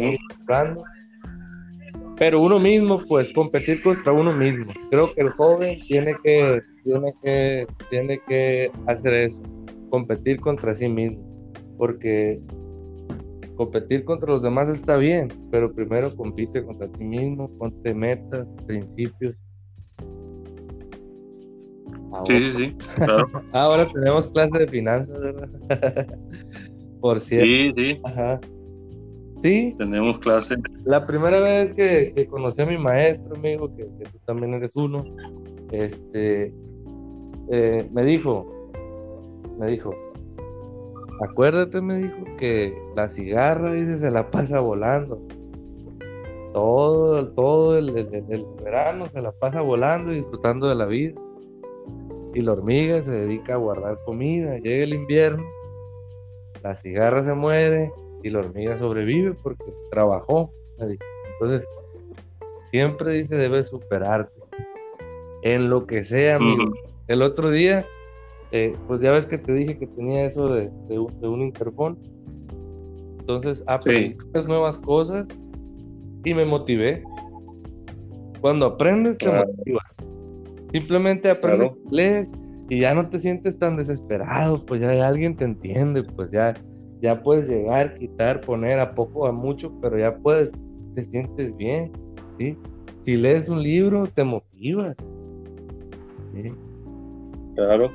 pero 2.16 2.40
uno 2.40 2.58
mismo, 2.58 3.02
pues, 3.08 3.32
competir 3.32 3.82
contra 3.82 4.12
uno 4.12 4.32
mismo. 4.32 4.72
Creo 4.90 5.12
que 5.12 5.22
el 5.22 5.30
joven 5.30 5.80
tiene 5.88 6.14
que, 6.22 6.62
tiene 6.84 7.14
que, 7.22 7.66
tiene 7.88 8.20
que 8.28 8.70
hacer 8.86 9.14
eso, 9.14 9.42
competir 9.90 10.38
contra 10.40 10.74
sí 10.74 10.88
mismo 10.88 11.30
porque 11.80 12.38
competir 13.56 14.04
contra 14.04 14.28
los 14.28 14.42
demás 14.42 14.68
está 14.68 14.98
bien, 14.98 15.32
pero 15.50 15.72
primero 15.72 16.14
compite 16.14 16.62
contra 16.62 16.86
ti 16.92 17.02
mismo, 17.02 17.50
ponte 17.56 17.94
metas, 17.94 18.54
principios. 18.66 19.34
Sí, 22.26 22.38
sí, 22.38 22.52
sí, 22.52 22.76
claro. 22.96 23.28
Ahora 23.52 23.86
tenemos 23.92 24.28
clase 24.28 24.58
de 24.58 24.68
finanzas, 24.68 25.20
¿verdad? 25.20 25.48
Por 27.00 27.20
cierto. 27.20 27.46
Sí, 27.46 27.72
sí. 27.76 28.00
Ajá. 28.04 28.40
Sí. 29.38 29.74
Tenemos 29.78 30.18
clase. 30.18 30.56
La 30.84 31.04
primera 31.04 31.40
vez 31.40 31.72
que, 31.72 32.26
conocí 32.30 32.60
a 32.60 32.66
mi 32.66 32.76
maestro, 32.76 33.36
amigo, 33.36 33.74
que, 33.74 33.84
que 33.84 34.04
tú 34.04 34.18
también 34.26 34.52
eres 34.54 34.76
uno, 34.76 35.02
este, 35.72 36.52
eh, 37.50 37.88
me 37.90 38.04
dijo, 38.04 38.70
me 39.58 39.70
dijo, 39.70 39.94
Acuérdate, 41.20 41.82
me 41.82 41.98
dijo, 41.98 42.16
que 42.38 42.74
la 42.96 43.06
cigarra, 43.06 43.72
dice, 43.72 43.98
se 43.98 44.10
la 44.10 44.30
pasa 44.30 44.60
volando. 44.60 45.20
Todo, 46.54 47.28
todo 47.32 47.76
el, 47.76 47.92
verano 48.64 49.06
se 49.06 49.20
la 49.20 49.30
pasa 49.30 49.60
volando 49.60 50.12
y 50.12 50.16
disfrutando 50.16 50.66
de 50.68 50.74
la 50.74 50.86
vida. 50.86 51.20
Y 52.34 52.40
la 52.42 52.52
hormiga 52.52 53.00
se 53.02 53.12
dedica 53.12 53.54
a 53.54 53.56
guardar 53.56 53.98
comida. 54.04 54.58
Llega 54.58 54.84
el 54.84 54.94
invierno, 54.94 55.44
la 56.62 56.74
cigarra 56.74 57.22
se 57.22 57.34
muere 57.34 57.92
y 58.22 58.30
la 58.30 58.40
hormiga 58.40 58.76
sobrevive 58.76 59.34
porque 59.42 59.72
trabajó. 59.90 60.52
Entonces, 60.78 61.66
siempre 62.64 63.14
dice, 63.14 63.36
debes 63.36 63.68
superarte. 63.68 64.40
En 65.42 65.70
lo 65.70 65.86
que 65.86 66.02
sea, 66.02 66.36
amigo. 66.36 66.72
El 67.08 67.22
otro 67.22 67.50
día 67.50 67.84
eh, 68.52 68.74
pues 68.88 69.00
ya 69.00 69.12
ves 69.12 69.26
que 69.26 69.38
te 69.38 69.52
dije 69.52 69.78
que 69.78 69.86
tenía 69.86 70.24
eso 70.24 70.52
de, 70.52 70.70
un, 70.98 71.40
interfón. 71.40 71.98
Entonces 73.20 73.62
aprendí 73.66 74.16
nuevas 74.46 74.76
cosas 74.78 75.28
y 76.24 76.34
me 76.34 76.44
motivé. 76.44 77.04
Cuando 78.40 78.66
aprendes, 78.66 79.18
te 79.18 79.30
motivas. 79.30 79.96
Simplemente 80.70 81.30
aprendes 81.30 81.72
inglés 81.84 82.32
y 82.68 82.80
ya 82.80 82.94
no 82.94 83.08
te 83.08 83.18
sientes 83.18 83.58
tan 83.58 83.76
desesperado, 83.76 84.64
pues 84.64 84.80
ya 84.80 85.06
alguien 85.06 85.36
te 85.36 85.44
entiende, 85.44 86.04
pues 86.04 86.30
ya, 86.30 86.54
ya 87.00 87.22
puedes 87.22 87.48
llegar, 87.48 87.94
quitar, 87.98 88.40
poner 88.40 88.78
a 88.78 88.94
poco, 88.94 89.26
a 89.26 89.32
mucho, 89.32 89.72
pero 89.80 89.98
ya 89.98 90.16
puedes, 90.16 90.52
te 90.94 91.02
sientes 91.02 91.56
bien, 91.56 91.90
¿sí? 92.36 92.56
Si 92.96 93.16
lees 93.16 93.48
un 93.48 93.62
libro, 93.62 94.06
te 94.06 94.22
motivas. 94.24 94.96
Claro. 97.54 97.90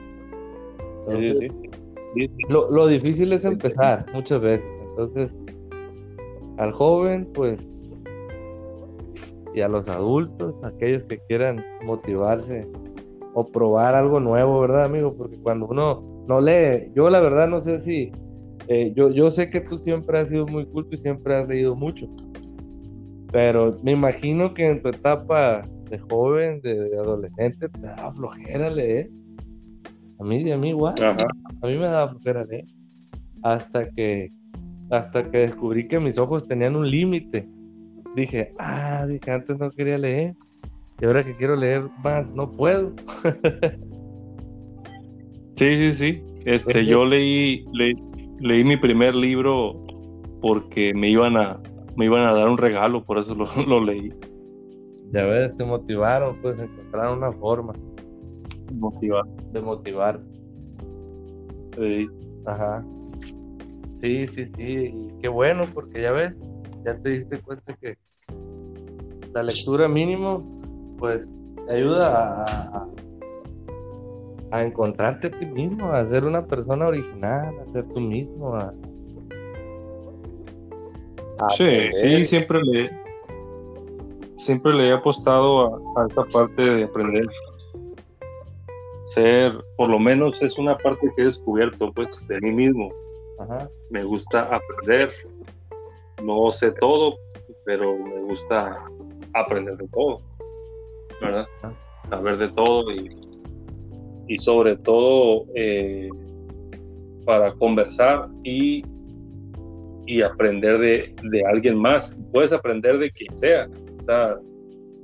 Lo, 2.49 2.87
difícil 2.87 3.33
es 3.33 3.45
empezar 3.45 4.05
muchas 4.13 4.41
veces. 4.41 4.81
Entonces, 4.89 5.45
al 6.57 6.71
joven, 6.71 7.29
pues, 7.33 7.84
y 9.55 9.61
a 9.61 9.69
los 9.69 9.87
adultos, 9.87 10.63
aquellos 10.63 11.03
que 11.05 11.17
quieran 11.27 11.63
motivarse 11.85 12.67
o 13.33 13.45
probar 13.45 13.95
algo 13.95 14.19
nuevo, 14.19 14.59
¿verdad, 14.59 14.83
amigo? 14.83 15.15
Porque 15.15 15.37
cuando 15.37 15.67
uno 15.67 16.25
no 16.27 16.41
lee, 16.41 16.91
yo 16.93 17.09
la 17.09 17.21
verdad 17.21 17.47
no 17.47 17.61
sé 17.61 17.79
si, 17.79 18.11
eh, 18.67 18.91
yo, 18.95 19.09
yo 19.11 19.31
sé 19.31 19.49
que 19.49 19.61
tú 19.61 19.77
siempre 19.77 20.19
has 20.19 20.29
sido 20.29 20.45
muy 20.45 20.65
culto 20.65 20.89
y 20.93 20.97
siempre 20.97 21.35
has 21.35 21.47
leído 21.47 21.75
mucho, 21.75 22.07
pero 23.31 23.77
me 23.81 23.91
imagino 23.91 24.53
que 24.53 24.67
en 24.67 24.81
tu 24.81 24.89
etapa 24.89 25.63
de 25.89 25.99
joven, 25.99 26.61
de, 26.61 26.97
adolescente, 26.97 27.69
te 27.69 27.87
da 27.87 28.11
flojera 28.11 28.69
leer. 28.69 29.09
A 30.19 30.23
mí, 30.23 30.51
a 30.51 30.57
mí 30.57 30.69
igual. 30.69 30.95
A 31.03 31.67
mí 31.67 31.77
me 31.77 31.85
daba 31.85 32.09
flojera 32.09 32.45
leer. 32.45 32.65
Hasta 33.43 33.89
que, 33.89 34.31
hasta 34.89 35.29
que 35.29 35.39
descubrí 35.39 35.87
que 35.87 35.99
mis 35.99 36.17
ojos 36.17 36.47
tenían 36.47 36.75
un 36.75 36.89
límite. 36.89 37.47
Dije, 38.15 38.53
ah, 38.57 39.05
dije, 39.07 39.31
antes 39.31 39.59
no 39.59 39.69
quería 39.69 39.97
leer. 39.97 40.35
Y 41.01 41.05
ahora 41.05 41.23
que 41.23 41.35
quiero 41.35 41.55
leer 41.55 41.83
más, 42.01 42.33
no 42.33 42.51
puedo. 42.51 42.93
sí, 45.57 45.75
sí, 45.75 45.93
sí. 45.93 46.23
Este, 46.45 46.85
yo 46.85 47.05
leí, 47.05 47.65
leí, 48.39 48.63
mi 48.63 48.77
primer 48.77 49.15
libro 49.15 49.83
porque 50.41 50.93
me 50.93 51.09
iban 51.09 51.35
a, 51.35 51.59
me 51.97 52.05
iban 52.05 52.23
a 52.23 52.33
dar 52.33 52.47
un 52.47 52.57
regalo, 52.57 53.03
por 53.03 53.17
eso 53.17 53.35
lo, 53.35 53.45
lo 53.67 53.83
leí. 53.83 54.13
Ya 55.11 55.25
ves, 55.25 55.55
te 55.55 55.65
motivaron, 55.65 56.39
pues 56.41 56.59
encontraron 56.59 57.17
una 57.17 57.31
forma. 57.33 57.73
Motivar. 58.73 59.25
de 59.51 59.61
motivar. 59.61 60.21
Sí. 61.75 62.07
Ajá. 62.45 62.85
Sí, 63.95 64.27
sí, 64.27 64.45
sí. 64.45 64.93
Y 64.93 65.21
qué 65.21 65.27
bueno, 65.27 65.65
porque 65.73 66.01
ya 66.01 66.11
ves, 66.11 66.35
ya 66.85 66.95
te 66.95 67.09
diste 67.09 67.39
cuenta 67.39 67.73
que 67.73 67.97
la 69.33 69.43
lectura 69.43 69.87
mínimo, 69.87 70.59
pues, 70.99 71.27
te 71.67 71.73
ayuda 71.73 72.43
a, 74.51 74.63
encontrarte 74.63 75.27
a 75.27 75.31
ti 75.37 75.45
mismo, 75.45 75.91
a 75.91 76.05
ser 76.05 76.23
una 76.23 76.45
persona 76.45 76.87
original, 76.87 77.59
a 77.59 77.65
ser 77.65 77.83
tú 77.89 77.99
mismo, 77.99 78.55
a, 78.55 78.73
a 81.39 81.49
Sí, 81.49 81.89
sí, 82.01 82.23
siempre 82.23 82.61
le, 82.63 82.89
siempre 84.35 84.73
le 84.73 84.87
he 84.87 84.93
apostado 84.93 85.97
a, 85.97 86.01
a 86.01 86.07
esa 86.07 86.23
parte 86.23 86.61
de 86.61 86.83
aprender. 86.85 87.25
Ser, 89.07 89.51
por 89.75 89.89
lo 89.89 89.99
menos 89.99 90.41
es 90.41 90.57
una 90.57 90.77
parte 90.77 91.11
que 91.15 91.23
he 91.23 91.25
descubierto, 91.25 91.91
pues, 91.91 92.25
de 92.27 92.39
mí 92.39 92.53
mismo. 92.53 92.93
Ajá. 93.39 93.69
Me 93.89 94.05
gusta 94.05 94.43
aprender. 94.43 95.11
No 96.23 96.51
sé 96.51 96.71
todo, 96.71 97.17
pero 97.65 97.97
me 97.97 98.21
gusta 98.21 98.85
aprender 99.33 99.77
de 99.77 99.87
todo, 99.89 100.19
¿verdad? 101.21 101.45
Ah. 101.63 101.73
Saber 102.05 102.37
de 102.37 102.49
todo 102.49 102.91
y, 102.91 103.17
y 104.27 104.37
sobre 104.37 104.77
todo 104.77 105.45
eh, 105.55 106.09
para 107.25 107.51
conversar 107.53 108.29
y 108.43 108.83
y 110.05 110.21
aprender 110.21 110.79
de, 110.79 111.15
de 111.31 111.45
alguien 111.45 111.77
más. 111.77 112.19
Puedes 112.31 112.53
aprender 112.53 112.99
de 112.99 113.09
quien 113.11 113.37
sea. 113.37 113.67
O 113.99 114.03
sea, 114.03 114.35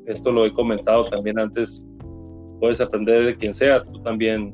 esto 0.05 0.31
lo 0.31 0.45
he 0.45 0.53
comentado 0.53 1.05
también 1.05 1.39
antes. 1.39 1.87
Puedes 2.59 2.79
aprender 2.81 3.25
de 3.25 3.35
quien 3.35 3.53
sea. 3.53 3.83
Tú 3.83 4.01
también, 4.03 4.53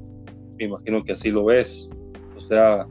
me 0.58 0.66
imagino 0.66 1.04
que 1.04 1.14
así 1.14 1.30
lo 1.30 1.46
ves. 1.46 1.90
O 2.36 2.40
sea, 2.40 2.88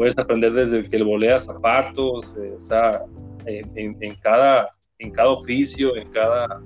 puedes 0.00 0.16
aprender 0.16 0.54
desde 0.54 0.88
que 0.88 0.96
le 0.96 1.04
voleas 1.04 1.44
zapatos. 1.44 2.34
eh, 2.38 2.54
o 2.56 2.60
sea, 2.62 3.02
en, 3.44 3.94
en- 4.00 4.14
cada, 4.22 4.74
en 4.98 5.10
cada 5.10 5.28
oficio, 5.28 5.94
en 5.94 6.08
cada 6.08 6.62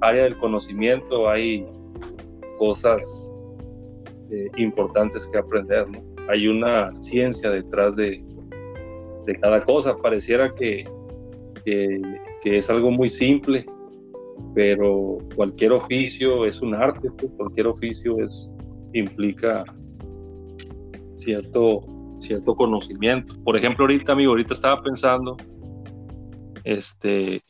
área 0.00 0.22
del 0.22 0.36
conocimiento 0.36 1.28
hay 1.28 1.66
cosas 2.56 3.32
eh, 4.30 4.46
importantes 4.58 5.26
que 5.26 5.38
aprender. 5.38 5.88
Hay 6.28 6.46
una 6.46 6.94
ciencia 6.94 7.50
detrás 7.50 7.96
de, 7.96 8.22
de 9.26 9.34
cada 9.40 9.64
cosa. 9.64 9.96
Pareciera 9.96 10.54
que, 10.54 10.84
que, 11.64 12.00
que 12.42 12.58
es 12.58 12.70
algo 12.70 12.92
muy 12.92 13.08
simple, 13.08 13.66
pero 14.54 15.18
cualquier 15.34 15.72
oficio 15.72 16.46
es 16.46 16.62
un 16.62 16.76
arte, 16.76 17.10
pues, 17.18 17.32
cualquier 17.36 17.66
oficio 17.66 18.24
es, 18.24 18.54
implica 18.92 19.64
cierto, 21.16 21.80
cierto 22.18 22.54
conocimiento. 22.54 23.34
Por 23.44 23.56
ejemplo, 23.56 23.84
ahorita, 23.84 24.12
amigo, 24.12 24.30
ahorita 24.32 24.54
estaba 24.54 24.82
pensando 24.82 25.36
este, 26.64 27.42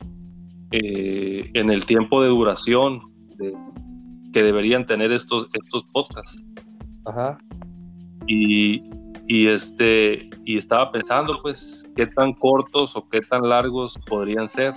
eh, 0.71 1.49
en 1.53 1.69
el 1.71 1.85
tiempo 1.85 2.21
de 2.21 2.29
duración 2.29 3.01
de- 3.37 3.53
que 4.33 4.43
deberían 4.43 4.85
tener 4.85 5.11
estos, 5.11 5.47
estos 5.53 5.83
podcasts. 5.93 6.51
Ajá. 7.05 7.37
y, 8.27 8.83
y 9.29 9.47
este 9.47 10.29
y 10.43 10.57
estaba 10.57 10.91
pensando 10.91 11.39
pues 11.41 11.89
qué 11.95 12.05
tan 12.07 12.33
cortos 12.33 12.97
o 12.97 13.07
qué 13.07 13.21
tan 13.21 13.47
largos 13.47 13.97
podrían 14.09 14.49
ser. 14.49 14.73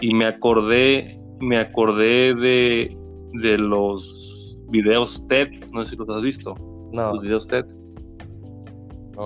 Y 0.00 0.14
me 0.14 0.24
acordé 0.24 1.20
me 1.40 1.58
acordé 1.58 2.34
de, 2.34 2.96
de 3.34 3.58
los 3.58 4.64
videos 4.70 5.26
TED. 5.26 5.48
No 5.72 5.82
sé 5.82 5.90
si 5.90 5.96
los 5.96 6.08
has 6.08 6.22
visto. 6.22 6.54
No, 6.92 7.12
los 7.14 7.22
videos 7.22 7.46
TED 7.46 7.66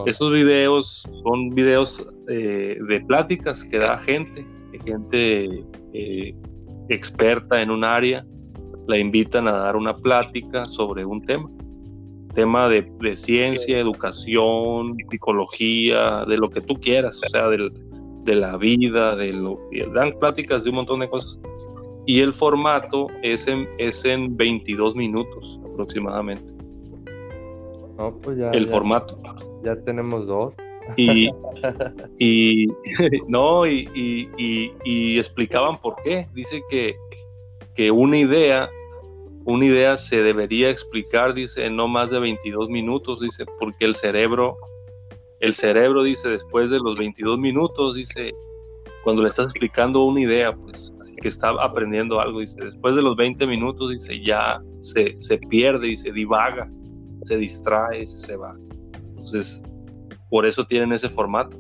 esos 0.07 0.33
videos 0.33 1.03
son 1.23 1.51
videos 1.51 2.07
eh, 2.29 2.77
de 2.89 3.01
pláticas 3.03 3.65
que 3.65 3.79
da 3.79 3.97
gente 3.99 4.45
gente 4.85 5.65
eh, 5.95 6.35
experta 6.89 7.63
en 7.63 7.71
un 7.71 7.83
área 7.85 8.27
la 8.87 8.99
invitan 8.99 9.49
a 9.49 9.53
dar 9.53 9.75
una 9.77 9.97
plática 9.97 10.65
sobre 10.67 11.05
un 11.05 11.23
tema. 11.25 11.51
Tema 12.35 12.69
de, 12.69 12.87
de 13.01 13.17
ciencia, 13.17 13.79
educación, 13.79 14.97
psicología, 15.11 16.25
de 16.27 16.37
lo 16.37 16.47
que 16.49 16.61
tú 16.61 16.75
quieras, 16.75 17.21
o 17.25 17.29
sea, 17.29 17.49
del- 17.49 17.73
de 18.25 18.35
la 18.35 18.57
vida, 18.57 19.17
de 19.17 19.33
lo 19.33 19.59
dan 19.95 20.13
pláticas 20.21 20.65
de 20.65 20.71
un 20.71 20.77
montón 20.77 21.01
de 21.01 21.09
cosas. 21.09 21.41
Y 22.07 22.21
el 22.21 22.33
formato 22.33 23.07
es 23.23 23.47
en, 23.49 23.67
es 23.79 24.05
en 24.05 24.37
22 24.37 24.95
minutos 24.95 25.59
aproximadamente, 25.65 26.53
No, 27.99 28.17
pues 28.19 28.39
ya, 28.39 28.51
el 28.51 28.67
ya- 28.67 28.73
formato. 28.73 29.19
ya 29.65 29.77
tenemos 29.83 30.27
dos. 30.27 30.57
Y, 30.97 31.29
y 32.19 32.67
no, 33.29 33.67
y, 33.67 33.89
y- 33.95 34.29
y- 34.37 34.73
y 34.85 35.19
explicaban 35.19 35.81
por 35.81 35.97
qué. 36.03 36.27
Dice 36.35 36.63
que, 36.69 36.97
que 37.75 37.91
una 37.91 38.19
idea, 38.19 38.69
una 39.45 39.65
idea 39.65 39.97
se 39.97 40.23
debería 40.23 40.71
explicar, 40.71 41.35
dice, 41.35 41.67
en 41.67 41.77
no 41.77 41.89
más 41.89 42.11
de 42.11 42.21
22 42.21 42.69
minutos, 42.69 43.21
dice, 43.21 43.45
porque 43.59 43.85
el 43.85 43.95
cerebro, 43.95 44.57
el 45.41 45.55
cerebro, 45.55 46.03
dice, 46.03 46.29
después 46.29 46.71
de 46.71 46.79
los 46.79 46.97
22 46.97 47.39
minutos, 47.39 47.95
dice, 47.95 48.33
cuando 49.03 49.23
le 49.23 49.29
estás 49.29 49.47
explicando 49.47 50.05
una 50.05 50.21
idea, 50.21 50.53
pues, 50.53 50.93
que 51.23 51.29
está 51.29 51.49
aprendiendo 51.51 52.21
algo, 52.21 52.41
dice, 52.41 52.59
después 52.65 52.95
de 52.95 53.03
los 53.03 53.17
20 53.17 53.47
minutos, 53.47 53.91
dice, 53.91 54.23
ya 54.23 54.61
se, 54.81 55.17
se 55.21 55.39
pierde, 55.39 55.89
dice, 55.89 56.13
divaga, 56.13 56.71
se 57.27 57.37
distrae, 57.37 58.07
se 58.07 58.37
va. 58.37 58.57
Entonces, 59.09 59.63
por 60.31 60.47
eso 60.47 60.65
tienen 60.65 60.93
ese 60.93 61.09
formato 61.09 61.59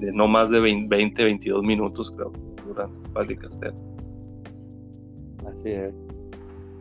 de 0.00 0.12
no 0.12 0.26
más 0.26 0.50
de 0.50 0.60
20, 0.60 0.94
20, 0.94 1.24
22 1.24 1.62
minutos, 1.62 2.10
creo, 2.10 2.32
durante 2.66 2.98
pláticas. 3.10 3.58
TED. 3.60 3.72
Así 5.46 5.70
es. 5.70 5.94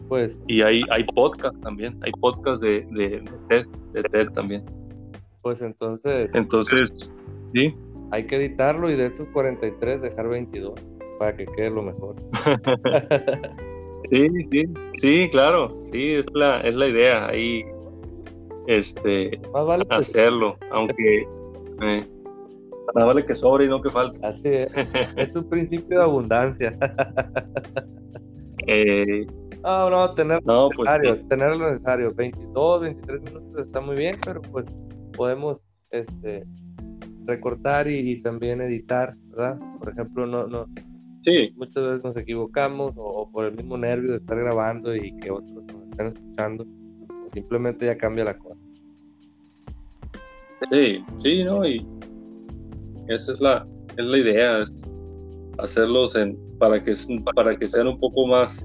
Pues, 0.08 0.42
Y 0.48 0.62
hay, 0.62 0.82
hay 0.90 1.04
podcast 1.04 1.56
también, 1.62 2.00
hay 2.04 2.12
podcast 2.20 2.62
de, 2.64 2.88
de, 2.92 3.22
de 3.22 3.32
TED, 3.48 3.68
de 3.94 4.02
TED 4.02 4.30
también. 4.32 4.64
pues 5.42 5.62
entonces 5.62 6.32
Entonces, 6.34 7.12
sí, 7.54 7.76
hay 8.10 8.26
que 8.26 8.38
editarlo 8.38 8.90
y 8.90 8.96
de 8.96 9.06
estos 9.06 9.28
43 9.28 10.02
dejar 10.02 10.28
22 10.28 10.98
para 11.20 11.36
que 11.36 11.46
quede 11.46 11.70
lo 11.70 11.84
mejor. 11.84 12.16
sí, 14.12 14.30
sí, 14.52 14.64
sí, 14.96 15.30
claro, 15.32 15.84
sí, 15.92 16.14
es 16.16 16.26
la, 16.34 16.62
es 16.62 16.76
la 16.76 16.88
idea, 16.88 17.28
ahí, 17.28 17.64
este, 18.68 19.40
Más 19.54 19.66
vale 19.66 19.86
que 19.86 19.96
hacerlo, 19.96 20.58
aunque, 20.72 21.22
eh, 21.82 22.08
más 22.96 23.06
vale 23.06 23.26
que 23.26 23.36
sobre 23.36 23.66
y 23.66 23.68
no 23.70 23.82
que 23.82 23.90
falte. 23.92 24.20
así 24.26 24.50
es. 24.50 24.70
Es 25.18 25.36
un 25.36 25.48
principio 25.50 26.00
de 26.00 26.04
abundancia. 26.04 26.78
Eh, 28.68 29.26
No, 29.64 29.90
no, 29.90 30.14
tener 30.14 30.42
lo 30.46 30.70
pues 30.70 30.90
necesario, 30.90 31.28
tener 31.28 31.56
lo 31.56 31.72
necesario. 31.72 32.14
22, 32.14 32.82
23 32.82 33.22
minutos 33.22 33.66
está 33.66 33.82
muy 33.82 33.96
bien, 33.96 34.16
pero 34.24 34.42
pues 34.42 34.68
podemos 35.18 35.58
este, 35.92 36.46
recortar 37.26 37.88
y, 37.88 38.12
y 38.12 38.22
también 38.22 38.62
editar, 38.62 39.16
¿verdad? 39.30 39.60
Por 39.80 39.90
ejemplo, 39.90 40.26
no, 40.26 40.48
no, 40.48 40.66
sí, 41.24 41.52
muchas 41.56 41.84
veces 41.84 42.04
nos 42.04 42.18
equivocamos 42.18 42.98
o, 42.98 43.04
o 43.04 43.32
por 43.32 43.46
el 43.46 43.56
mismo 43.56 43.78
nervio 43.78 44.12
de 44.12 44.18
estar 44.18 44.38
grabando 44.38 44.96
y 44.96 45.16
que 45.18 45.32
otros 45.32 45.66
nos 45.66 45.84
estén 45.90 46.08
escuchando, 46.08 46.66
pues, 47.08 47.34
simplemente 47.34 47.86
ya 47.86 47.98
cambia 47.98 48.26
la 48.26 48.38
cosa. 48.38 48.64
Sí, 50.70 51.04
sí, 51.18 51.44
¿no? 51.44 51.66
Y 51.66 51.86
esa 53.08 53.34
es 53.34 53.40
la, 53.40 53.68
es 53.98 54.06
la 54.06 54.18
idea, 54.18 54.62
es 54.62 54.86
hacerlos 55.58 56.16
en, 56.16 56.38
para, 56.58 56.82
que, 56.84 56.94
para 57.36 57.56
que 57.56 57.68
sean 57.68 57.88
un 57.88 58.00
poco 58.00 58.28
más, 58.28 58.64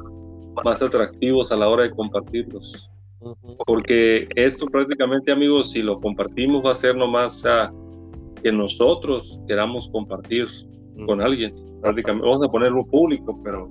más 0.64 0.82
atractivos 0.82 1.52
a 1.52 1.56
la 1.56 1.68
hora 1.68 1.84
de 1.84 1.90
compartirlos. 1.90 2.90
Porque 3.66 4.28
esto 4.36 4.66
prácticamente, 4.66 5.32
amigos, 5.32 5.70
si 5.70 5.82
lo 5.82 5.98
compartimos 6.00 6.64
va 6.64 6.72
a 6.72 6.74
ser 6.74 6.94
nomás 6.94 7.46
a 7.46 7.72
que 8.42 8.52
nosotros 8.52 9.40
queramos 9.48 9.88
compartir 9.88 10.46
con 11.06 11.22
alguien. 11.22 11.54
Prácticamente, 11.84 12.26
vamos 12.26 12.48
a 12.48 12.50
ponerlo 12.50 12.82
público, 12.86 13.38
pero 13.44 13.68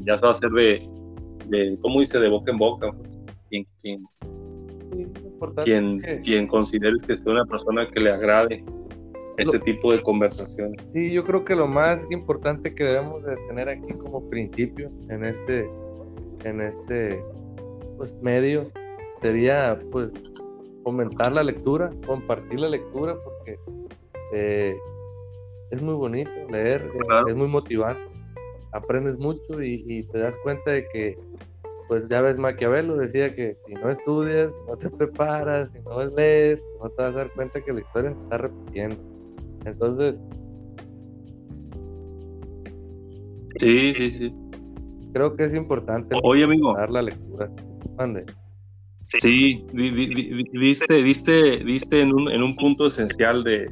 ya 0.00 0.16
va 0.16 0.30
a 0.30 0.32
ser 0.32 0.50
de, 0.50 0.88
de 1.46 1.78
¿cómo 1.80 2.00
dice? 2.00 2.18
De 2.18 2.28
boca 2.28 2.50
en 2.50 2.58
boca. 2.58 2.90
Quien, 3.48 3.64
quien, 3.80 4.04
quien, 5.64 6.00
que- 6.00 6.20
quien 6.22 6.48
considere 6.48 6.96
que 7.06 7.16
sea 7.16 7.30
una 7.32 7.44
persona 7.44 7.88
que 7.94 8.00
le 8.00 8.10
agrade 8.10 8.64
este 9.36 9.60
tipo 9.60 9.92
de 9.92 10.02
conversaciones. 10.02 10.90
Sí, 10.90 11.12
yo 11.12 11.22
creo 11.22 11.44
que 11.44 11.54
lo 11.54 11.68
más 11.68 12.04
importante 12.10 12.74
que 12.74 12.82
debemos 12.82 13.22
de 13.22 13.36
tener 13.46 13.68
aquí 13.68 13.92
como 13.92 14.28
principio 14.28 14.90
en 15.08 15.24
este, 15.24 15.70
en 16.42 16.60
este 16.60 17.22
pues, 17.96 18.18
medio 18.20 18.68
sería 19.20 19.78
pues 19.92 20.12
fomentar 20.82 21.32
la 21.32 21.44
lectura, 21.44 21.92
compartir 22.04 22.58
la 22.58 22.68
lectura, 22.68 23.14
porque 23.22 23.58
eh, 24.34 24.76
es 25.70 25.82
muy 25.82 25.94
bonito 25.94 26.30
leer, 26.50 26.82
eh, 26.94 26.98
Claro. 27.06 27.28
es 27.28 27.36
muy 27.36 27.48
motivante, 27.48 28.00
aprendes 28.72 29.18
mucho 29.18 29.62
y, 29.62 29.84
y 29.86 30.02
te 30.04 30.18
das 30.18 30.36
cuenta 30.38 30.70
de 30.72 30.86
que 30.86 31.16
pues 31.88 32.06
ya 32.08 32.20
ves, 32.20 32.38
Maquiavelo 32.38 32.96
decía 32.96 33.34
que 33.34 33.54
si 33.56 33.72
no 33.72 33.88
estudias, 33.88 34.54
si 34.54 34.60
no 34.66 34.76
te 34.76 34.90
preparas, 34.98 35.72
si 35.72 35.80
no 35.80 36.04
lees, 36.04 36.62
no 36.82 36.90
te 36.90 37.02
vas 37.02 37.14
a 37.14 37.18
dar 37.18 37.32
cuenta 37.32 37.62
que 37.62 37.72
la 37.72 37.80
historia 37.80 38.12
se 38.12 38.20
está 38.24 38.36
repitiendo. 38.38 38.96
Entonces, 39.64 40.22
Sí, 43.58 43.92
sí, 43.96 44.10
sí. 44.18 44.32
creo 45.12 45.34
que 45.34 45.44
es 45.44 45.54
importante 45.54 46.14
Oye, 46.22 46.44
amigo. 46.44 46.74
dar 46.76 46.90
la 46.90 47.02
lectura. 47.02 47.50
Mande. 47.96 48.24
Sí, 49.00 49.66
di- 49.72 49.90
di- 49.90 50.14
di- 50.14 50.44
diste, 50.58 51.02
diste, 51.02 51.64
diste 51.64 52.02
en 52.02 52.12
un, 52.12 52.30
en 52.30 52.42
un 52.42 52.54
punto 52.54 52.86
esencial 52.86 53.42
de, 53.42 53.68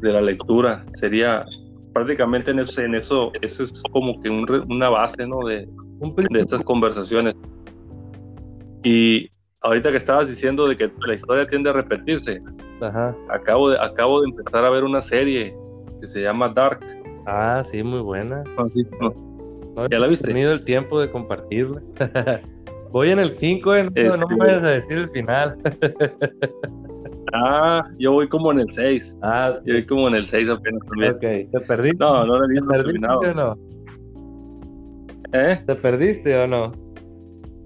de 0.00 0.12
la 0.12 0.20
lectura. 0.20 0.84
Sería 0.92 1.44
prácticamente 1.92 2.50
en 2.50 2.58
eso, 2.60 2.80
en 2.82 2.94
eso, 2.94 3.32
eso 3.40 3.62
es 3.62 3.82
como 3.92 4.20
que 4.20 4.28
un 4.30 4.46
una 4.68 4.88
base, 4.90 5.26
¿no? 5.26 5.38
De, 5.46 5.66
de 6.30 6.40
estas 6.40 6.62
conversaciones. 6.62 7.34
Y 8.82 9.30
ahorita 9.62 9.90
que 9.90 9.96
estabas 9.96 10.28
diciendo 10.28 10.68
de 10.68 10.76
que 10.76 10.90
la 11.06 11.14
historia 11.14 11.46
tiende 11.46 11.70
a 11.70 11.72
repetirse, 11.72 12.40
Ajá. 12.80 13.16
acabo 13.30 13.70
de, 13.70 13.78
acabo 13.80 14.20
de 14.20 14.28
empezar 14.28 14.66
a 14.66 14.70
ver 14.70 14.84
una 14.84 15.00
serie 15.00 15.56
que 16.00 16.06
se 16.06 16.20
llama 16.20 16.48
Dark. 16.48 16.80
Ah, 17.26 17.62
sí, 17.64 17.82
muy 17.82 18.00
buena. 18.00 18.42
No, 18.58 18.68
sí, 18.68 18.82
no. 19.00 19.14
No 19.74 19.88
¿Ya 19.88 19.98
la 19.98 20.06
he 20.06 20.10
viste? 20.10 20.28
tenido 20.28 20.52
el 20.52 20.64
tiempo 20.64 21.00
de 21.00 21.10
compartirla. 21.10 21.80
Voy 22.92 23.10
en 23.10 23.18
el 23.18 23.36
5, 23.36 23.70
no, 23.74 23.78
Este- 23.94 24.18
no 24.18 24.28
me 24.28 24.36
vayas 24.36 24.62
a 24.62 24.70
decir 24.70 24.98
el 24.98 25.08
final. 25.08 25.56
Ah, 27.32 27.84
yo 27.98 28.12
voy 28.12 28.28
como 28.28 28.52
en 28.52 28.60
el 28.60 28.70
6. 28.72 29.16
Ah, 29.22 29.58
Yo 29.64 29.74
voy 29.74 29.86
como 29.86 30.08
en 30.08 30.14
el 30.16 30.24
6 30.26 30.48
apenas 30.50 30.80
también. 30.88 31.12
ok. 31.14 31.50
¿Te 31.52 31.60
perdiste? 31.66 31.96
No, 31.98 32.26
no 32.26 32.38
lo 32.38 32.44
he 32.44 32.48
¿Te 32.48 32.52
visto 32.52 32.66
perdiste 32.68 32.84
terminado. 32.92 33.20
o 33.20 33.34
no? 33.34 33.58
¿Eh? 35.32 35.60
¿Te 35.66 35.74
perdiste 35.74 36.36
o 36.36 36.46
no? 36.46 36.72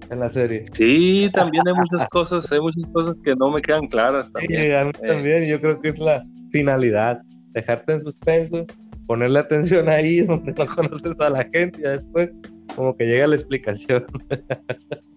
En 0.09 0.19
la 0.19 0.29
serie. 0.29 0.63
Sí, 0.71 1.29
también 1.33 1.63
hay 1.67 1.73
muchas 1.73 2.07
cosas, 2.11 2.51
hay 2.51 2.59
muchas 2.61 2.83
cosas 2.91 3.15
que 3.23 3.35
no 3.35 3.51
me 3.51 3.61
quedan 3.61 3.87
claras 3.87 4.27
Sí, 4.27 4.33
también. 4.47 4.75
a 4.75 4.85
mí 4.85 4.91
Eh. 5.03 5.07
también. 5.07 5.47
Yo 5.47 5.59
creo 5.61 5.79
que 5.81 5.89
es 5.89 5.99
la 5.99 6.23
finalidad. 6.51 7.21
Dejarte 7.51 7.93
en 7.93 8.01
suspenso, 8.01 8.65
ponerle 9.05 9.39
atención 9.39 9.87
ahí 9.89 10.21
donde 10.25 10.53
no 10.53 10.65
conoces 10.65 11.19
a 11.19 11.29
la 11.29 11.43
gente 11.43 11.79
y 11.79 11.83
después 11.83 12.31
como 12.75 12.95
que 12.95 13.05
llega 13.05 13.27
la 13.27 13.35
explicación. 13.35 14.05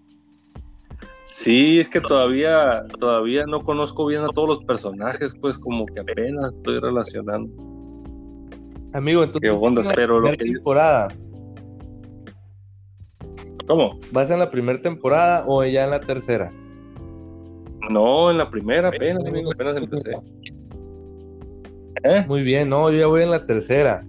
Sí, 1.22 1.78
es 1.80 1.88
que 1.88 2.00
todavía, 2.00 2.82
todavía 2.98 3.44
no 3.46 3.62
conozco 3.62 4.06
bien 4.06 4.22
a 4.22 4.28
todos 4.28 4.48
los 4.48 4.64
personajes, 4.64 5.32
pues 5.40 5.56
como 5.56 5.86
que 5.86 6.00
apenas 6.00 6.52
estoy 6.52 6.80
relacionando. 6.80 7.48
Amigo, 8.92 9.22
entonces 9.22 9.48
Qué 9.48 9.56
onda, 9.56 9.82
pero 9.94 10.18
lo 10.20 10.30
que- 10.30 10.36
temporada, 10.38 11.08
¿Cómo? 13.68 13.98
¿vas 14.10 14.30
en 14.30 14.40
la 14.40 14.50
primera 14.50 14.82
temporada 14.82 15.44
o 15.46 15.64
ya 15.64 15.84
en 15.84 15.90
la 15.90 16.00
tercera? 16.00 16.50
No, 17.88 18.30
en 18.30 18.38
la 18.38 18.50
primera 18.50 18.88
apenas, 18.88 19.24
amigo, 19.24 19.52
apenas 19.52 19.76
empecé. 19.76 20.12
¿Eh? 22.02 22.24
Muy 22.26 22.42
bien, 22.42 22.68
no, 22.68 22.90
yo 22.90 22.98
ya 22.98 23.06
voy 23.06 23.22
en 23.22 23.30
la 23.30 23.46
tercera. 23.46 24.02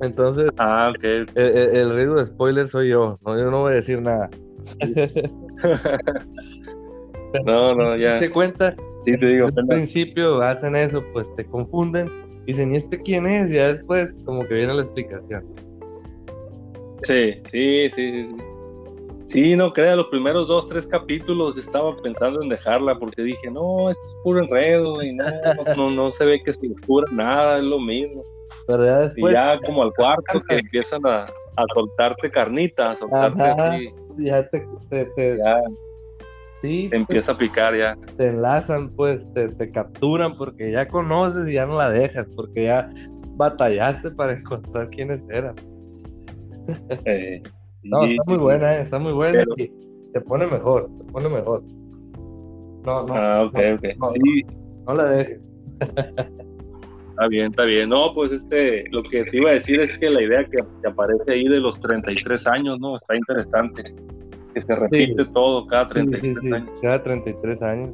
Entonces, 0.00 0.50
Ah, 0.56 0.90
ok. 0.90 1.04
el, 1.04 1.28
el, 1.34 1.76
el 1.76 1.94
rey 1.94 2.06
de 2.06 2.24
spoiler 2.24 2.66
soy 2.66 2.88
yo, 2.88 3.18
no, 3.24 3.38
yo 3.38 3.50
no 3.50 3.60
voy 3.60 3.72
a 3.72 3.74
decir 3.76 4.00
nada. 4.00 4.30
No, 7.44 7.76
no, 7.76 7.96
ya. 7.96 8.18
Te 8.18 8.28
cuenta, 8.28 8.74
Sí, 9.04 9.16
te 9.16 9.26
digo, 9.26 9.46
al 9.46 9.66
principio 9.66 10.42
hacen 10.42 10.76
eso, 10.76 11.02
pues 11.12 11.32
te 11.34 11.44
confunden, 11.46 12.10
dicen, 12.44 12.72
¿y 12.72 12.76
este 12.76 13.00
quién 13.00 13.26
es? 13.26 13.50
Ya 13.50 13.68
después, 13.68 14.18
como 14.26 14.46
que 14.46 14.54
viene 14.54 14.74
la 14.74 14.82
explicación. 14.82 15.44
Sí, 17.02 17.34
sí, 17.46 17.90
sí, 17.90 18.28
sí. 19.24 19.56
no 19.56 19.72
crea, 19.72 19.96
los 19.96 20.08
primeros 20.08 20.46
dos, 20.48 20.68
tres 20.68 20.86
capítulos 20.86 21.56
estaba 21.56 21.96
pensando 22.02 22.42
en 22.42 22.50
dejarla 22.50 22.98
porque 22.98 23.22
dije, 23.22 23.50
no, 23.50 23.88
esto 23.88 24.04
es 24.04 24.14
puro 24.22 24.40
enredo 24.40 25.02
y 25.02 25.14
no, 25.14 25.24
no, 25.76 25.90
no, 25.90 26.10
se 26.10 26.26
ve 26.26 26.42
que 26.42 26.52
se 26.52 26.68
descubra 26.68 27.10
nada, 27.10 27.56
es 27.56 27.64
lo 27.64 27.80
mismo. 27.80 28.22
Pero 28.66 28.84
ya 28.84 28.98
Y 28.98 29.02
después, 29.04 29.32
ya 29.32 29.58
como 29.64 29.82
al 29.82 29.94
cuarto 29.94 30.40
que 30.46 30.58
empiezan 30.58 31.00
a, 31.06 31.24
a 31.56 31.64
soltarte 31.74 32.30
carnita, 32.30 32.90
a 32.92 32.96
soltarte 32.96 33.42
Ajá. 33.42 33.74
así, 33.74 34.24
ya 34.24 34.48
te, 34.48 34.66
te, 34.88 35.04
te- 35.06 35.38
ya 35.38 35.60
sí, 36.54 36.88
te 36.90 36.96
empieza 36.96 37.32
a 37.32 37.38
picar 37.38 37.76
ya. 37.76 37.96
te 38.16 38.28
enlazan, 38.28 38.90
pues 38.90 39.30
te, 39.32 39.48
te 39.48 39.70
capturan 39.70 40.36
porque 40.36 40.70
ya 40.70 40.88
conoces 40.88 41.48
y 41.48 41.54
ya 41.54 41.66
no 41.66 41.76
la 41.76 41.90
dejas, 41.90 42.28
porque 42.34 42.64
ya 42.64 42.90
batallaste 43.36 44.10
para 44.10 44.32
encontrar 44.38 44.88
quiénes 44.90 45.28
eran. 45.28 45.54
Eh, 47.04 47.42
No, 47.82 48.06
y- 48.06 48.12
está 48.12 48.22
muy 48.26 48.38
buena, 48.38 48.76
eh, 48.76 48.82
está 48.82 48.98
muy 48.98 49.12
buena 49.12 49.38
Pero- 49.38 49.54
y 49.56 49.72
se 50.10 50.20
pone 50.20 50.46
mejor, 50.46 50.88
se 50.96 51.04
pone 51.04 51.28
mejor. 51.28 51.62
No, 52.84 53.06
no, 53.06 53.14
Ah, 53.14 53.42
ok, 53.44 53.54
ok. 53.76 53.84
no, 53.98 54.08
Sí, 54.08 54.44
no 54.86 54.94
la 54.94 55.04
dejes. 55.04 55.54
está 57.20 57.28
bien, 57.28 57.46
está 57.50 57.64
bien. 57.64 57.88
No, 57.90 58.12
pues 58.14 58.32
este, 58.32 58.84
lo 58.90 59.02
que 59.02 59.24
te 59.24 59.36
iba 59.36 59.50
a 59.50 59.54
decir 59.54 59.78
es 59.80 59.98
que 59.98 60.08
la 60.10 60.22
idea 60.22 60.44
que, 60.44 60.58
que 60.82 60.88
aparece 60.88 61.32
ahí 61.32 61.44
de 61.48 61.60
los 61.60 61.78
33 61.80 62.46
años, 62.46 62.80
¿no? 62.80 62.96
Está 62.96 63.14
interesante. 63.16 63.94
Que 64.54 64.62
se 64.62 64.74
repite 64.74 65.24
todo 65.26 65.66
cada 65.66 65.86
Sí, 65.88 65.94
33 65.94 66.34
sí, 66.34 66.40
sí, 66.40 66.52
años. 66.54 66.70
cada 66.80 67.02
33 67.02 67.62
años. 67.62 67.90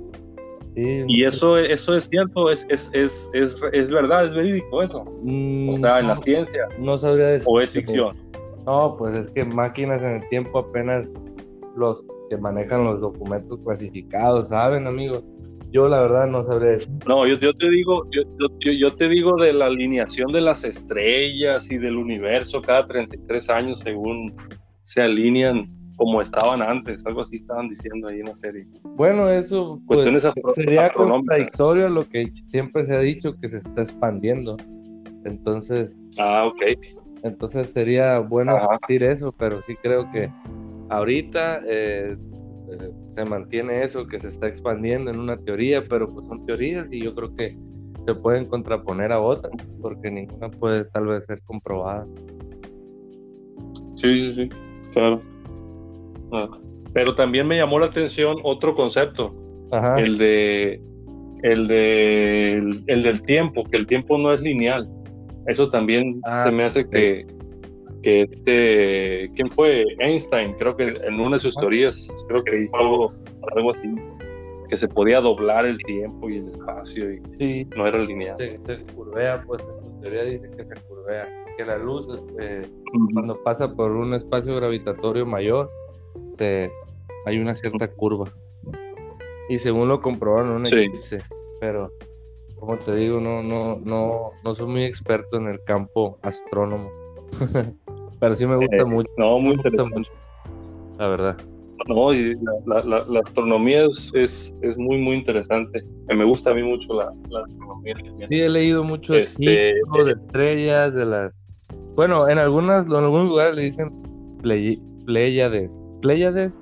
Sí, 0.74 1.04
Y 1.08 1.24
eso, 1.24 1.58
eso 1.58 1.96
es 1.96 2.04
cierto, 2.04 2.50
es, 2.50 2.64
es, 2.68 2.90
es, 2.94 3.30
es, 3.32 3.56
es 3.72 3.90
verdad, 3.90 4.26
es 4.26 4.34
verídico 4.34 4.82
eso. 4.82 5.04
mm, 5.22 5.70
O 5.70 5.76
sea, 5.76 6.00
en 6.00 6.08
la 6.08 6.16
ciencia, 6.18 6.68
no 6.78 6.96
sabría 6.98 7.26
decir. 7.26 7.48
o 7.50 7.60
es 7.60 7.72
ficción. 7.72 8.16
No, 8.64 8.96
pues 8.96 9.16
es 9.16 9.30
que 9.30 9.44
máquinas 9.44 10.02
en 10.02 10.16
el 10.22 10.28
tiempo 10.28 10.58
apenas 10.58 11.10
los 11.76 12.04
que 12.28 12.36
manejan 12.36 12.84
los 12.84 13.00
documentos 13.00 13.58
clasificados, 13.64 14.48
¿saben, 14.48 14.86
amigo? 14.86 15.22
Yo 15.76 15.88
la 15.88 16.00
verdad 16.00 16.26
no 16.26 16.42
sabría 16.42 16.70
decir. 16.70 16.88
No, 17.06 17.26
yo, 17.26 17.38
yo 17.38 17.52
te 17.52 17.68
digo, 17.68 18.04
yo, 18.10 18.22
yo, 18.72 18.94
te 18.94 19.10
digo 19.10 19.36
de 19.36 19.52
la 19.52 19.66
alineación 19.66 20.32
de 20.32 20.40
las 20.40 20.64
estrellas 20.64 21.70
y 21.70 21.76
del 21.76 21.98
universo 21.98 22.62
cada 22.62 22.86
33 22.86 23.50
años 23.50 23.80
según 23.80 24.34
se 24.80 25.02
alinean 25.02 25.66
como 25.94 26.22
estaban 26.22 26.62
antes, 26.62 27.04
algo 27.04 27.20
así 27.20 27.36
estaban 27.36 27.68
diciendo 27.68 28.08
ahí 28.08 28.20
en 28.20 28.24
la 28.24 28.36
serie. 28.38 28.66
Bueno, 28.84 29.28
eso 29.28 29.78
pues, 29.86 30.08
sería 30.54 30.90
contradictorio 30.94 31.88
a 31.88 31.90
lo 31.90 32.08
que 32.08 32.32
siempre 32.46 32.82
se 32.84 32.94
ha 32.94 33.00
dicho 33.00 33.34
que 33.38 33.46
se 33.46 33.58
está 33.58 33.82
expandiendo. 33.82 34.56
Entonces, 35.26 36.00
Ah, 36.18 36.46
ok. 36.46 36.62
entonces 37.22 37.70
sería 37.70 38.20
bueno 38.20 38.56
Ajá. 38.56 38.78
decir 38.80 39.02
eso, 39.02 39.30
pero 39.30 39.60
sí 39.60 39.76
creo 39.82 40.10
que 40.10 40.30
ahorita 40.88 41.60
eh, 41.66 42.16
se 43.08 43.24
mantiene 43.24 43.82
eso, 43.84 44.06
que 44.06 44.18
se 44.20 44.28
está 44.28 44.46
expandiendo 44.46 45.10
en 45.10 45.18
una 45.20 45.36
teoría, 45.36 45.84
pero 45.88 46.08
pues 46.08 46.26
son 46.26 46.44
teorías 46.46 46.92
y 46.92 47.00
yo 47.02 47.14
creo 47.14 47.34
que 47.34 47.56
se 48.00 48.14
pueden 48.14 48.44
contraponer 48.46 49.12
a 49.12 49.20
otras, 49.20 49.52
porque 49.80 50.10
ninguna 50.10 50.50
puede 50.50 50.84
tal 50.84 51.06
vez 51.06 51.26
ser 51.26 51.40
comprobada. 51.42 52.06
Sí, 53.96 54.14
sí, 54.14 54.32
sí, 54.32 54.48
claro. 54.92 55.20
Ah. 56.32 56.48
Pero 56.92 57.14
también 57.14 57.46
me 57.46 57.56
llamó 57.56 57.78
la 57.78 57.86
atención 57.86 58.36
otro 58.42 58.74
concepto, 58.74 59.34
Ajá. 59.70 59.98
el 59.98 60.18
de 60.18 60.80
el 61.42 61.66
de 61.68 62.54
el, 62.86 63.02
del 63.02 63.22
tiempo, 63.22 63.64
que 63.64 63.76
el 63.76 63.86
tiempo 63.86 64.18
no 64.18 64.32
es 64.32 64.40
lineal. 64.40 64.88
Eso 65.46 65.68
también 65.68 66.20
Ah, 66.24 66.40
se 66.40 66.50
me 66.50 66.64
hace 66.64 66.88
que 66.88 67.26
que 68.10 68.22
este 68.22 69.32
quién 69.34 69.50
fue 69.50 69.84
Einstein, 69.98 70.54
creo 70.54 70.76
que 70.76 70.88
en 70.88 71.18
una 71.18 71.36
de 71.36 71.40
sus 71.40 71.54
teorías, 71.56 72.08
creo 72.28 72.44
que 72.44 72.54
dijo 72.56 72.76
algo 72.76 73.12
algo 73.56 73.72
así, 73.72 73.92
que 74.68 74.76
se 74.76 74.86
podía 74.88 75.20
doblar 75.20 75.66
el 75.66 75.78
tiempo 75.78 76.30
y 76.30 76.36
el 76.38 76.48
espacio 76.50 77.12
y 77.12 77.20
Sí, 77.36 77.68
no 77.76 77.86
era 77.86 77.98
lineal. 77.98 78.34
se, 78.36 78.58
se 78.58 78.82
curvea, 78.94 79.42
pues 79.46 79.62
en 79.62 79.80
su 79.80 80.00
teoría 80.00 80.22
dice 80.24 80.48
que 80.56 80.64
se 80.64 80.74
curvea, 80.88 81.28
que 81.56 81.64
la 81.64 81.78
luz 81.78 82.08
eh, 82.38 82.62
Ujú. 82.94 83.10
cuando 83.12 83.38
pasa 83.44 83.74
por 83.74 83.90
un 83.90 84.14
espacio 84.14 84.54
gravitatorio 84.54 85.26
mayor, 85.26 85.68
se, 86.24 86.70
hay 87.24 87.38
una 87.38 87.54
cierta 87.56 87.88
curva. 87.88 88.26
Y 89.48 89.58
según 89.58 89.88
lo 89.88 90.00
comprobaron 90.00 90.50
en 90.50 90.56
un 90.58 90.66
Sí. 90.66 90.78
eclipse, 90.78 91.22
pero 91.60 91.90
como 92.56 92.76
te 92.76 92.94
digo, 92.96 93.20
no, 93.20 93.42
no, 93.42 93.80
no, 93.84 94.30
no 94.44 94.54
soy 94.54 94.66
muy 94.68 94.84
experto 94.84 95.36
en 95.38 95.46
el 95.48 95.62
campo 95.64 96.18
astrónomo. 96.22 96.90
pero 98.20 98.34
sí 98.34 98.46
me 98.46 98.56
gusta 98.56 98.82
Eh, 98.82 98.84
mucho, 98.84 99.08
No, 99.16 99.38
muy 99.38 99.56
me 99.56 99.62
gusta 99.62 99.84
mucho, 99.84 100.10
la 100.98 101.08
verdad. 101.08 101.36
No, 101.88 102.12
y 102.12 102.34
la, 102.36 102.52
la- 102.66 102.84
la- 102.84 103.04
la 103.06 103.20
astronomía 103.20 103.84
es, 103.84 104.10
es, 104.14 104.58
es 104.62 104.76
muy, 104.78 104.98
muy 104.98 105.16
interesante. 105.16 105.84
Me 106.08 106.24
gusta 106.24 106.50
a 106.50 106.54
mí 106.54 106.62
mucho 106.62 106.92
la, 106.94 107.12
la 107.28 107.40
astronomía. 107.44 107.94
Sí, 108.28 108.40
he 108.40 108.48
leído 108.48 108.82
mucho 108.82 109.12
de 109.12 109.20
Este, 109.20 109.74
ciclo, 109.74 110.04
de 110.04 110.12
estrellas, 110.12 110.94
de 110.94 111.04
las... 111.04 111.44
Bueno, 111.94 112.28
en 112.28 112.38
algunas, 112.38 112.86
en 112.86 112.94
algunos 112.94 113.28
lugares 113.28 113.54
le 113.54 113.62
dicen 113.62 113.92
pléyades, 114.42 115.86
pléyades 116.00 116.60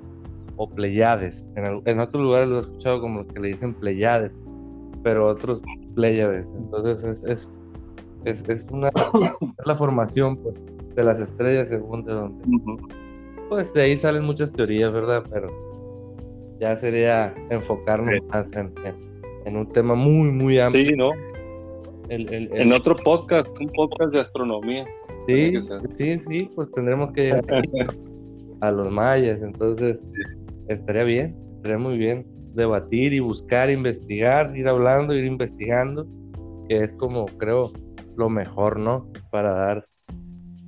o 0.57 0.69
pleyades. 0.69 1.51
En, 1.55 1.81
en 1.85 1.99
otros 1.99 2.21
lugares 2.23 2.47
lo 2.49 2.57
he 2.57 2.61
escuchado 2.61 3.01
como 3.01 3.25
que 3.25 3.39
le 3.39 3.47
dicen 3.49 3.73
pleyades, 3.73 4.31
pero 5.03 5.27
otros 5.27 5.61
pléyades. 5.95 6.53
Entonces 6.55 7.03
es, 7.03 7.23
es, 7.23 7.57
es, 8.25 8.49
es 8.49 8.69
una 8.69 8.89
es 8.89 9.65
la 9.65 9.75
formación 9.75 10.37
pues 10.37 10.63
de 10.95 11.03
las 11.03 11.19
estrellas 11.19 11.69
según 11.69 12.03
de 12.03 12.13
donde. 12.13 12.43
Ujú. 12.55 12.77
pues 13.49 13.73
de 13.73 13.83
ahí 13.83 13.97
salen 13.97 14.23
muchas 14.23 14.51
teorías, 14.51 14.91
¿verdad? 14.91 15.23
Pero 15.29 15.49
ya 16.59 16.75
sería 16.75 17.33
enfocarnos 17.49 18.13
más 18.29 18.53
en, 18.53 18.73
en, 19.45 19.57
un 19.57 19.71
tema 19.71 19.95
muy, 19.95 20.31
muy 20.31 20.59
amplio. 20.59 20.85
Sí, 20.85 20.95
¿no? 20.95 21.11
En 22.07 22.71
otro 22.71 22.95
podcast, 22.95 23.47
un 23.59 23.67
podcast 23.69 24.13
de 24.13 24.19
astronomía. 24.19 24.85
Sí, 25.25 25.53
sí, 25.95 26.17
sí, 26.17 26.49
pues 26.55 26.71
tendremos 26.71 27.11
que 27.13 27.41
a 28.61 28.71
los 28.71 28.91
mayas, 28.91 29.41
entonces 29.41 30.03
estaría 30.67 31.03
bien, 31.03 31.35
estaría 31.51 31.77
muy 31.77 31.97
bien 31.97 32.25
debatir 32.53 33.13
y 33.13 33.19
buscar, 33.19 33.69
investigar, 33.69 34.55
ir 34.55 34.67
hablando, 34.67 35.13
ir 35.13 35.25
investigando, 35.25 36.07
que 36.69 36.83
es 36.83 36.93
como 36.93 37.25
creo 37.25 37.71
lo 38.15 38.29
mejor, 38.29 38.79
¿no? 38.79 39.11
Para 39.29 39.53
dar 39.53 39.87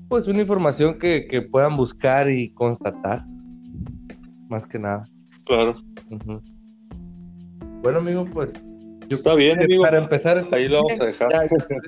pues 0.08 0.28
una 0.28 0.42
información 0.42 1.00
que, 1.00 1.28
que 1.28 1.42
puedan 1.42 1.76
buscar 1.76 2.30
y 2.30 2.54
constatar, 2.54 3.26
más 4.50 4.66
que 4.66 4.80
nada. 4.80 5.04
Claro. 5.46 5.76
Bueno, 7.82 8.00
amigo, 8.00 8.26
pues. 8.26 8.54
Está 9.10 9.36
bien, 9.36 9.62
amigo. 9.62 9.84
Para 9.84 10.00
empezar, 10.00 10.44
ahí 10.52 10.68
lo 10.68 10.84
vamos 10.84 11.00
a 11.00 11.06
dejar. 11.06 11.30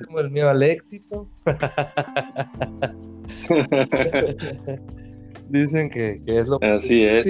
como 0.06 0.20
el 0.20 0.30
miedo 0.30 0.48
al 0.48 0.62
éxito. 0.62 1.28
Dicen 5.48 5.90
que, 5.90 6.22
que, 6.24 6.38
es 6.38 6.48
lo 6.48 6.58
Así 6.62 7.04
es. 7.04 7.26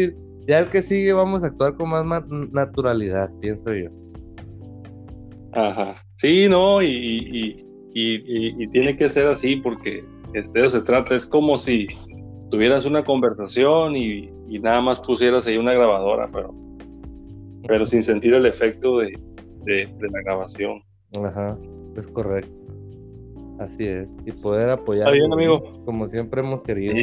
Ya 0.46 0.60
el 0.60 0.68
que 0.68 0.82
sigue 0.82 1.12
vamos 1.12 1.42
a 1.42 1.48
actuar 1.48 1.74
con 1.74 1.90
más 1.90 2.24
naturalidad, 2.52 3.30
pienso 3.40 3.74
yo. 3.74 3.90
Ajá. 5.52 5.96
Sí, 6.16 6.46
no, 6.48 6.80
y, 6.82 6.86
y, 6.86 7.56
y, 7.94 8.62
y 8.62 8.68
tiene 8.68 8.96
que 8.96 9.08
ser 9.08 9.26
así 9.26 9.56
porque 9.56 10.04
este, 10.34 10.68
se 10.68 10.82
trata, 10.82 11.14
es 11.14 11.26
como 11.26 11.58
si 11.58 11.86
tuvieras 12.50 12.84
una 12.84 13.04
conversación 13.04 13.96
y, 13.96 14.30
nada 14.60 14.80
más 14.80 15.00
pusieras 15.00 15.46
ahí 15.46 15.56
una 15.56 15.72
grabadora, 15.72 16.28
pero, 16.32 16.52
pero 17.66 17.86
sin 17.86 18.02
sentir 18.02 18.34
el 18.34 18.46
efecto 18.46 18.98
de, 18.98 19.12
la 19.64 20.22
grabación. 20.24 20.82
Ajá, 21.24 21.56
es 21.96 22.08
correcto. 22.08 22.62
Así 23.58 23.86
es. 23.86 24.16
Y 24.24 24.32
poder 24.32 24.70
apoyar. 24.70 25.06
Está 25.06 25.12
bien, 25.12 25.32
amigo. 25.32 25.62
Como 25.84 26.08
siempre 26.08 26.40
hemos 26.40 26.62
querido. 26.62 26.94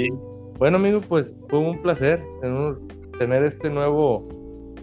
Bueno, 0.57 0.77
amigo, 0.77 1.01
pues 1.07 1.35
fue 1.49 1.59
un 1.59 1.81
placer 1.81 2.21
tener 3.19 3.43
este 3.43 3.69
nuevo 3.69 4.27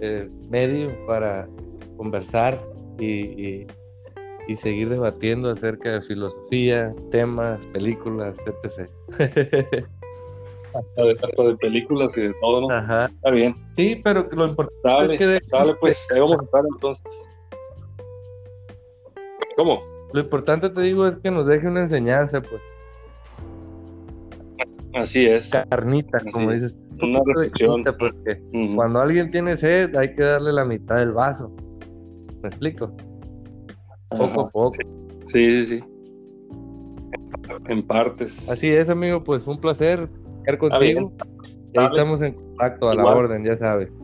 eh, 0.00 0.30
medio 0.48 0.90
para 1.06 1.48
conversar 1.96 2.60
y 2.98 3.66
y 3.66 3.66
seguir 4.56 4.88
debatiendo 4.88 5.50
acerca 5.50 5.92
de 5.92 6.02
filosofía, 6.02 6.94
temas, 7.10 7.66
películas, 7.66 8.38
etc. 8.46 8.88
Hasta 10.74 11.02
de, 11.02 11.14
de 11.48 11.56
películas 11.56 12.16
y 12.18 12.22
de 12.22 12.34
todo, 12.40 12.62
¿no? 12.62 12.70
Ajá. 12.70 13.06
Está 13.06 13.30
bien. 13.30 13.54
Sí, 13.70 14.00
pero 14.02 14.28
lo 14.32 14.48
importante 14.48 15.14
es 15.14 15.18
que... 15.18 15.40
Sale, 15.46 15.74
pues, 15.76 16.06
ahí 16.12 16.20
vamos 16.20 16.40
a 16.40 16.44
estar 16.44 16.64
entonces. 16.72 17.28
¿Cómo? 19.56 19.78
Lo 20.12 20.20
importante, 20.20 20.68
te 20.70 20.80
digo, 20.80 21.06
es 21.06 21.16
que 21.16 21.30
nos 21.30 21.46
deje 21.46 21.68
una 21.68 21.82
enseñanza, 21.82 22.42
pues. 22.42 22.62
Así 24.94 25.26
es. 25.26 25.50
Carnita, 25.50 26.18
como 26.32 26.52
dices. 26.52 26.78
Una 27.02 27.20
reflexión. 27.26 27.82
Porque 27.82 28.40
cuando 28.74 29.00
alguien 29.00 29.30
tiene 29.30 29.56
sed, 29.56 29.96
hay 29.96 30.14
que 30.14 30.22
darle 30.22 30.52
la 30.52 30.64
mitad 30.64 30.98
del 30.98 31.12
vaso. 31.12 31.54
¿Me 32.42 32.48
explico? 32.48 32.94
Poco 34.08 34.40
a 34.40 34.48
poco. 34.50 34.70
Sí, 35.26 35.66
sí, 35.66 35.66
sí. 35.66 35.84
En 37.68 37.86
partes. 37.86 38.50
Así 38.50 38.68
es, 38.70 38.88
amigo, 38.88 39.22
pues 39.22 39.44
fue 39.44 39.54
un 39.54 39.60
placer 39.60 40.08
estar 40.38 40.58
contigo. 40.58 41.12
Ahí 41.76 41.86
estamos 41.86 42.22
en 42.22 42.34
contacto 42.34 42.90
a 42.90 42.94
la 42.94 43.04
orden, 43.04 43.44
ya 43.44 43.56
sabes. 43.56 44.00